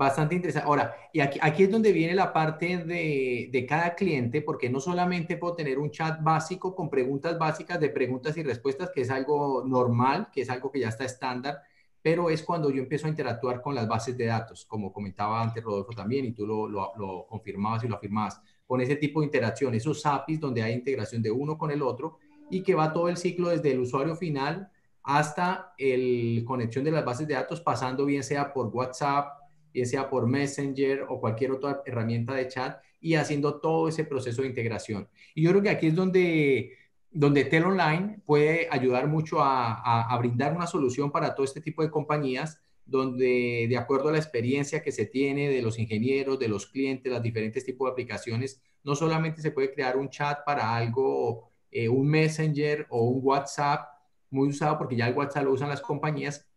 Bastante 0.00 0.34
interesante. 0.34 0.66
Ahora, 0.66 0.96
y 1.12 1.20
aquí, 1.20 1.38
aquí 1.42 1.64
es 1.64 1.70
donde 1.70 1.92
viene 1.92 2.14
la 2.14 2.32
parte 2.32 2.78
de, 2.78 3.50
de, 3.52 3.66
cada 3.66 3.94
cliente, 3.94 4.40
porque 4.40 4.70
no 4.70 4.80
solamente 4.80 5.36
puedo 5.36 5.54
tener 5.54 5.78
un 5.78 5.90
chat 5.90 6.22
básico 6.22 6.74
con 6.74 6.88
preguntas 6.88 7.38
básicas 7.38 7.78
de 7.78 7.90
preguntas 7.90 8.34
y 8.38 8.42
respuestas, 8.42 8.92
que 8.94 9.02
es 9.02 9.10
algo 9.10 9.62
normal, 9.66 10.28
que 10.32 10.40
es 10.40 10.48
algo 10.48 10.72
que 10.72 10.80
ya 10.80 10.88
está 10.88 11.04
estándar, 11.04 11.58
pero 12.00 12.30
es 12.30 12.42
cuando 12.42 12.70
yo 12.70 12.80
empiezo 12.80 13.08
a 13.08 13.10
interactuar 13.10 13.60
con 13.60 13.74
las 13.74 13.86
bases 13.86 14.16
de 14.16 14.24
datos, 14.24 14.64
como 14.64 14.90
comentaba 14.90 15.42
antes 15.42 15.62
Rodolfo 15.62 15.92
también, 15.92 16.24
y 16.24 16.32
tú 16.32 16.46
lo, 16.46 16.66
lo, 16.66 17.26
confirmabas 17.28 17.84
y 17.84 17.88
lo 17.88 17.96
afirmabas, 17.96 18.40
con 18.66 18.80
ese 18.80 18.96
tipo 18.96 19.20
de 19.20 19.26
interacción, 19.26 19.74
esos 19.74 20.06
APIs 20.06 20.40
donde 20.40 20.62
hay 20.62 20.72
integración 20.72 21.20
de 21.20 21.30
uno 21.30 21.58
con 21.58 21.70
el 21.72 21.82
otro 21.82 22.16
y 22.48 22.62
que 22.62 22.74
va 22.74 22.94
todo 22.94 23.10
el 23.10 23.18
ciclo 23.18 23.50
desde 23.50 23.72
el 23.72 23.80
usuario 23.80 24.16
final 24.16 24.70
hasta 25.02 25.74
el 25.76 26.42
conexión 26.46 26.86
de 26.86 26.90
las 26.90 27.04
bases 27.04 27.28
de 27.28 27.34
datos, 27.34 27.60
pasando 27.60 28.06
bien 28.06 28.22
sea 28.22 28.50
por 28.50 28.68
WhatsApp, 28.68 29.39
bien 29.72 29.86
sea 29.86 30.10
por 30.10 30.26
Messenger 30.26 31.06
o 31.08 31.20
cualquier 31.20 31.52
otra 31.52 31.82
herramienta 31.86 32.34
de 32.34 32.48
chat 32.48 32.80
y 33.00 33.14
haciendo 33.14 33.60
todo 33.60 33.88
ese 33.88 34.04
proceso 34.04 34.42
de 34.42 34.48
integración. 34.48 35.08
Y 35.34 35.42
yo 35.42 35.50
creo 35.50 35.62
que 35.62 35.70
aquí 35.70 35.86
es 35.88 35.94
donde 35.94 36.76
donde 37.10 37.44
Tel 37.44 37.64
Online 37.64 38.20
puede 38.24 38.68
ayudar 38.70 39.08
mucho 39.08 39.38
a, 39.40 40.16
brindar 40.18 40.54
una 40.54 40.66
solución 40.66 41.10
para 41.10 41.34
todo 41.34 41.44
este 41.44 41.60
tipo 41.60 41.82
de 41.82 41.90
compañías, 41.90 42.60
donde 42.86 43.66
de 43.68 43.76
acuerdo 43.76 44.08
a 44.08 44.12
la 44.12 44.18
experiencia 44.18 44.82
que 44.82 44.92
se 44.92 45.06
tiene 45.06 45.48
de 45.48 45.62
los 45.62 45.78
ingenieros, 45.78 46.38
de 46.38 46.48
los 46.48 46.66
clientes, 46.66 47.12
los 47.12 47.22
diferentes 47.22 47.64
tipos 47.64 47.86
de 47.86 47.92
aplicaciones, 47.92 48.62
no 48.84 48.94
solamente 48.94 49.42
se 49.42 49.50
puede 49.50 49.72
crear 49.72 49.96
un 49.96 50.08
chat 50.08 50.44
para 50.44 50.76
algo, 50.76 51.50
eh, 51.70 51.88
un 51.88 52.08
Messenger 52.08 52.86
o 52.90 53.02
un 53.04 53.20
WhatsApp 53.22 53.88
muy 54.30 54.48
usado, 54.48 54.78
porque 54.78 54.96
ya 54.96 55.08
el 55.08 55.16
WhatsApp 55.16 55.44
lo 55.44 55.52
usan 55.52 55.68
las 55.68 55.80
compañías, 55.80 56.48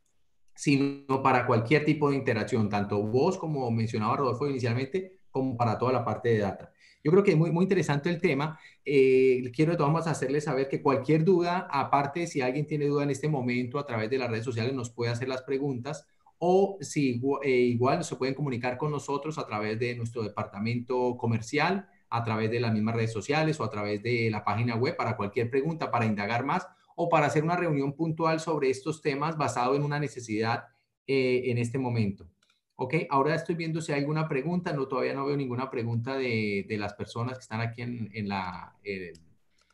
sino 0.56 1.22
para 1.24 1.46
cualquier 1.46 1.86
tipo 1.86 2.10
de 2.10 2.16
interacción, 2.16 2.70
tanto 2.70 3.02
vos, 3.02 3.38
como 3.38 3.70
mencionaba 3.72 4.18
Rodolfo 4.18 4.48
inicialmente, 4.48 5.20
como 5.32 5.58
para 5.58 5.78
toda 5.78 5.92
la 5.92 6.06
parte 6.06 6.30
de 6.30 6.40
data. 6.40 6.72
Yo 7.04 7.12
creo 7.12 7.24
que 7.24 7.32
es 7.32 7.38
muy, 7.38 7.52
muy 7.52 7.64
interesante 7.64 8.10
el 8.10 8.22
tema. 8.22 8.58
Eh, 8.86 9.52
quiero 9.54 9.72
de 9.72 9.78
todas 9.78 9.92
maneras 9.92 10.16
hacerles 10.16 10.46
saber 10.46 10.70
que 10.70 10.82
cualquier 10.82 11.26
duda, 11.26 11.68
aparte 11.70 12.28
si 12.28 12.42
alguien 12.42 12.66
tiene 12.66 12.86
duda 12.86 13.04
en 13.04 13.10
este 13.10 13.28
momento 13.28 13.78
a 13.78 13.86
través 13.86 14.10
de 14.10 14.18
las 14.18 14.30
redes 14.30 14.46
sociales, 14.46 14.74
nos 14.74 14.90
puede 14.90 15.12
hacer 15.12 15.28
las 15.28 15.42
preguntas 15.42 16.08
o 16.38 16.78
si 16.82 17.22
eh, 17.44 17.50
igual 17.50 18.04
se 18.04 18.16
pueden 18.16 18.36
comunicar 18.36 18.78
con 18.78 18.92
nosotros 18.92 19.38
a 19.38 19.46
través 19.46 19.80
de 19.80 19.96
nuestro 19.96 20.24
departamento 20.24 21.18
comercial 21.18 21.88
a 22.10 22.24
través 22.24 22.52
de 22.52 22.60
las 22.60 22.72
mismas 22.72 22.96
redes 22.96 23.12
sociales 23.12 23.60
o 23.60 23.64
a 23.64 23.70
través 23.72 24.04
de 24.04 24.30
la 24.30 24.44
página 24.44 24.76
web 24.76 24.96
para 24.96 25.18
cualquier 25.18 25.50
pregunta, 25.50 25.90
para 25.90 26.06
indagar 26.06 26.46
más 26.46 26.68
o 26.96 27.10
para 27.10 27.28
hacer 27.28 27.44
una 27.44 27.56
reunión 27.56 27.94
puntual 27.94 28.40
sobre 28.40 28.70
estos 28.70 29.02
temas 29.02 29.38
basado 29.38 29.76
en 29.76 29.84
una 29.84 30.00
necesidad 30.00 30.66
eh, 31.08 31.44
en 31.46 31.58
este 31.58 31.78
momento. 31.78 32.28
Ok, 32.76 32.96
ahora 33.10 33.36
estoy 33.36 33.56
viendo 33.56 33.82
si 33.82 33.92
hay 33.92 34.00
alguna 34.00 34.28
pregunta, 34.28 34.74
no, 34.74 34.88
todavía 34.88 35.14
no 35.14 35.26
veo 35.26 35.38
ninguna 35.38 35.70
pregunta 35.70 36.16
de, 36.16 36.66
las 36.70 36.94
personas 36.94 37.38
que 37.38 37.44
están 37.44 37.62
aquí 37.62 37.82
en, 37.82 38.10
en 38.14 38.28
la, 38.28 38.76
eh, 38.84 39.14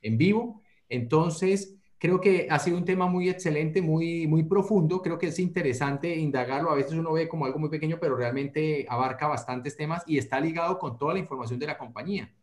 en 0.01 0.17
vivo. 0.17 0.61
Entonces, 0.89 1.79
creo 1.99 2.21
que 2.21 2.47
ha 2.49 2.57
sido 2.59 2.77
un 2.77 2.85
tema 2.85 3.07
muy 3.07 3.29
excelente, 3.29 3.81
muy, 3.81 4.25
muy 4.27 4.43
profundo. 4.43 5.01
Creo 5.01 5.19
que 5.19 5.27
es 5.27 5.39
interesante 5.39 6.15
indagarlo. 6.15 6.71
A 6.71 6.75
veces 6.75 6.93
uno 6.93 7.13
ve 7.13 7.27
como 7.27 7.45
algo 7.45 7.59
muy 7.59 7.69
pequeño, 7.69 7.97
pero 7.99 8.15
realmente 8.15 8.85
abarca 8.89 9.27
bastantes 9.27 9.75
temas 9.75 10.03
y 10.07 10.17
está 10.17 10.39
ligado 10.39 10.79
con 10.79 10.97
toda 10.97 11.13
la 11.13 11.19
información 11.19 11.59
de 11.59 11.67
la 11.67 11.77
compañía, 11.77 12.33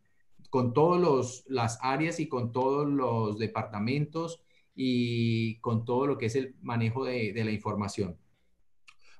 con 0.50 0.72
todas 0.72 1.44
las 1.48 1.78
áreas 1.82 2.20
y 2.20 2.28
con 2.28 2.52
todos 2.52 2.86
los 2.86 3.38
departamentos 3.38 4.42
y 4.76 5.58
con 5.60 5.84
todo 5.86 6.06
lo 6.06 6.18
que 6.18 6.26
es 6.26 6.36
el 6.36 6.54
manejo 6.60 7.04
de, 7.04 7.32
la 7.34 7.50
información. 7.50 8.16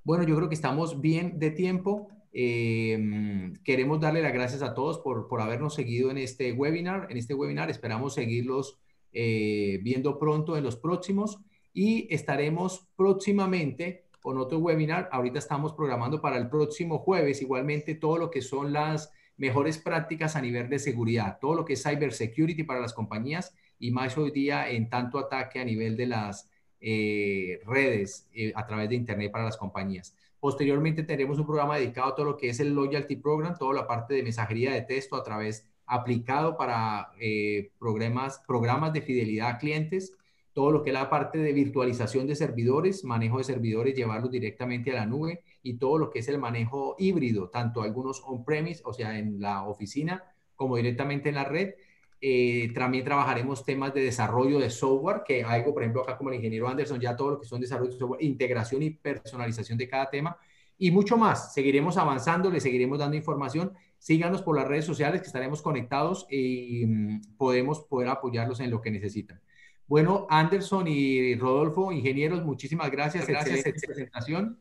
Bueno, 0.05 0.23
yo 0.25 0.37
creo 0.37 0.49
que 0.49 0.55
estamos 0.55 1.01
bien 1.01 1.39
de 1.39 1.51
tiempo. 1.51 2.09
Eh, 2.33 3.53
queremos 3.65 3.99
darle 3.99 4.21
las 4.21 4.35
gracias 4.35 4.63
a 4.63 4.75
todos 4.75 4.99
por, 4.99 5.27
por 5.27 5.41
habernos 5.41 5.75
seguido 5.75 6.11
en 6.11 6.19
este 6.19 6.53
webinar. 6.53 7.09
En 7.11 7.17
este 7.17 7.35
webinar 7.35 7.71
esperamos 7.71 8.15
seguirlos 8.15 8.79
eh, 9.13 9.81
viendo 9.83 10.19
pronto 10.19 10.59
en 10.59 10.63
los 10.63 10.77
próximos 10.77 11.39
y 11.73 12.07
estaremos 12.15 12.87
próximamente 12.97 14.05
con 14.21 14.37
otro 14.37 14.59
webinar. 14.59 15.09
Ahorita 15.11 15.39
estamos 15.39 15.73
programando 15.73 16.21
para 16.21 16.37
el 16.37 16.51
próximo 16.51 16.99
jueves 16.99 17.41
igualmente 17.41 17.95
todo 17.95 18.19
lo 18.19 18.31
que 18.31 18.43
son 18.43 18.75
las 18.75 19.11
mejores 19.39 19.79
prácticas 19.79 20.37
a 20.37 20.43
nivel 20.43 20.69
de 20.69 20.79
seguridad, 20.79 21.39
todo 21.41 21.55
lo 21.55 21.65
que 21.65 21.75
es 21.75 21.83
cyber 21.83 22.13
security 22.13 22.63
para 22.63 22.81
las 22.81 22.93
compañías 22.93 23.55
y 23.79 23.91
más 23.91 24.17
hoy 24.17 24.31
día 24.31 24.71
en 24.71 24.89
tanto 24.89 25.19
ataque 25.19 25.61
a 25.61 25.65
nivel 25.65 25.97
de 25.97 26.07
las 26.07 26.49
eh, 26.81 27.61
redes 27.67 28.29
eh, 28.33 28.53
a 28.55 28.67
través 28.67 28.89
de 28.89 28.97
Internet 28.97 29.33
para 29.33 29.45
las 29.45 29.57
compañías. 29.57 30.15
Posteriormente 30.41 31.03
tendremos 31.03 31.39
un 31.39 31.47
programa 31.47 31.77
dedicado 31.77 32.09
a 32.09 32.15
todo 32.15 32.27
lo 32.27 32.37
que 32.37 32.51
es 32.51 32.61
el 32.61 32.75
Loyalty 32.75 33.17
Program, 33.17 33.57
toda 33.59 33.75
la 33.75 33.87
parte 33.87 34.15
de 34.15 34.23
mensajería 34.23 34.73
de 34.73 34.83
texto 34.83 35.17
a 35.17 35.23
través 35.23 35.67
aplicado 35.87 36.57
para 36.57 37.13
eh, 37.21 37.71
programas, 37.79 38.43
programas 38.47 38.93
de 38.93 39.01
fidelidad 39.01 39.49
a 39.49 39.59
clientes, 39.59 40.15
todo 40.53 40.71
lo 40.71 40.83
que 40.83 40.91
es 40.91 40.95
la 40.95 41.11
parte 41.11 41.39
de 41.39 41.53
virtualización 41.53 42.27
de 42.27 42.35
servidores, 42.35 43.05
manejo 43.05 43.39
de 43.39 43.45
servidores, 43.45 43.95
llevarlos 43.95 44.31
directamente 44.31 44.91
a 44.91 44.95
la 44.95 45.07
nube 45.07 45.43
y 45.63 45.75
todo 45.75 45.99
lo 45.99 46.11
que 46.11 46.21
es 46.21 46.29
el 46.29 46.39
manejo 46.39 46.97
híbrido, 46.99 47.51
tanto 47.51 47.83
algunos 47.83 48.23
on-premise, 48.25 48.83
o 48.85 48.93
sea, 48.93 49.19
en 49.19 49.41
la 49.41 49.65
oficina, 49.65 50.25
como 50.55 50.77
directamente 50.77 51.29
en 51.29 51.35
la 51.35 51.45
red. 51.45 51.75
Eh, 52.21 52.73
también 52.75 53.05
trabajaremos 53.05 53.65
temas 53.65 53.93
de 53.93 54.03
desarrollo 54.03 54.59
de 54.59 54.71
software, 54.71 55.23
que 55.27 55.45
algo, 55.45 55.75
por 55.75 55.83
ejemplo, 55.83 56.03
acá 56.03 56.17
como 56.17 56.31
el 56.31 56.37
ingeniero 56.37 56.69
Anderson, 56.69 57.01
ya 57.01 57.15
todo 57.15 57.33
lo 57.33 57.41
que 57.41 57.47
son 57.47 57.61
desarrollo 57.61 57.93
de 57.93 57.99
software, 57.99 58.23
integración 58.23 58.83
y 58.83 58.91
personalización 58.91 59.79
de 59.79 59.89
cada 59.89 60.09
tema 60.09 60.37
y 60.79 60.91
mucho 60.91 61.17
más. 61.17 61.53
Seguiremos 61.53 61.97
avanzando, 61.97 62.51
le 62.51 62.61
seguiremos 62.61 62.99
dando 62.99 63.17
información 63.17 63.73
síganos 63.99 64.43
por 64.43 64.57
las 64.57 64.69
redes 64.69 64.85
sociales 64.85 65.21
que 65.21 65.27
estaremos 65.27 65.63
conectados 65.63 66.27
y 66.31 66.85
mm, 66.87 67.37
podemos 67.37 67.81
poder 67.81 68.09
apoyarlos 68.09 68.61
en 68.61 68.71
lo 68.71 68.81
que 68.81 68.91
necesitan. 68.91 69.41
Bueno, 69.87 70.27
Anderson 70.31 70.87
y 70.89 71.35
Rodolfo, 71.37 71.93
ingenieros, 71.93 72.45
muchísimas 72.45 72.91
gracias. 72.91 73.27
Gracias 73.27 73.63
por 73.63 73.75
esta 73.75 73.87
presentación. 73.87 74.59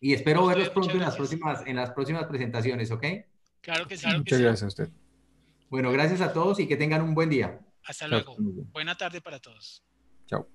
Y 0.00 0.14
espero 0.14 0.46
verlos 0.46 0.70
pronto 0.70 0.92
en 0.92 1.00
las, 1.00 1.16
próximas, 1.16 1.66
en 1.66 1.76
las 1.76 1.90
próximas 1.90 2.24
presentaciones, 2.26 2.90
¿ok? 2.90 3.04
Claro 3.60 3.86
que 3.86 3.96
sí. 3.96 4.06
Muchas 4.06 4.40
gracias 4.40 4.62
a 4.62 4.66
usted. 4.66 4.88
Bueno, 5.68 5.92
gracias 5.92 6.20
a 6.20 6.32
todos 6.32 6.60
y 6.60 6.66
que 6.66 6.76
tengan 6.76 7.02
un 7.02 7.14
buen 7.14 7.30
día. 7.30 7.60
Hasta 7.84 8.08
luego. 8.08 8.36
Buena 8.38 8.96
tarde 8.96 9.20
para 9.20 9.38
todos. 9.38 9.82
Chao. 10.26 10.48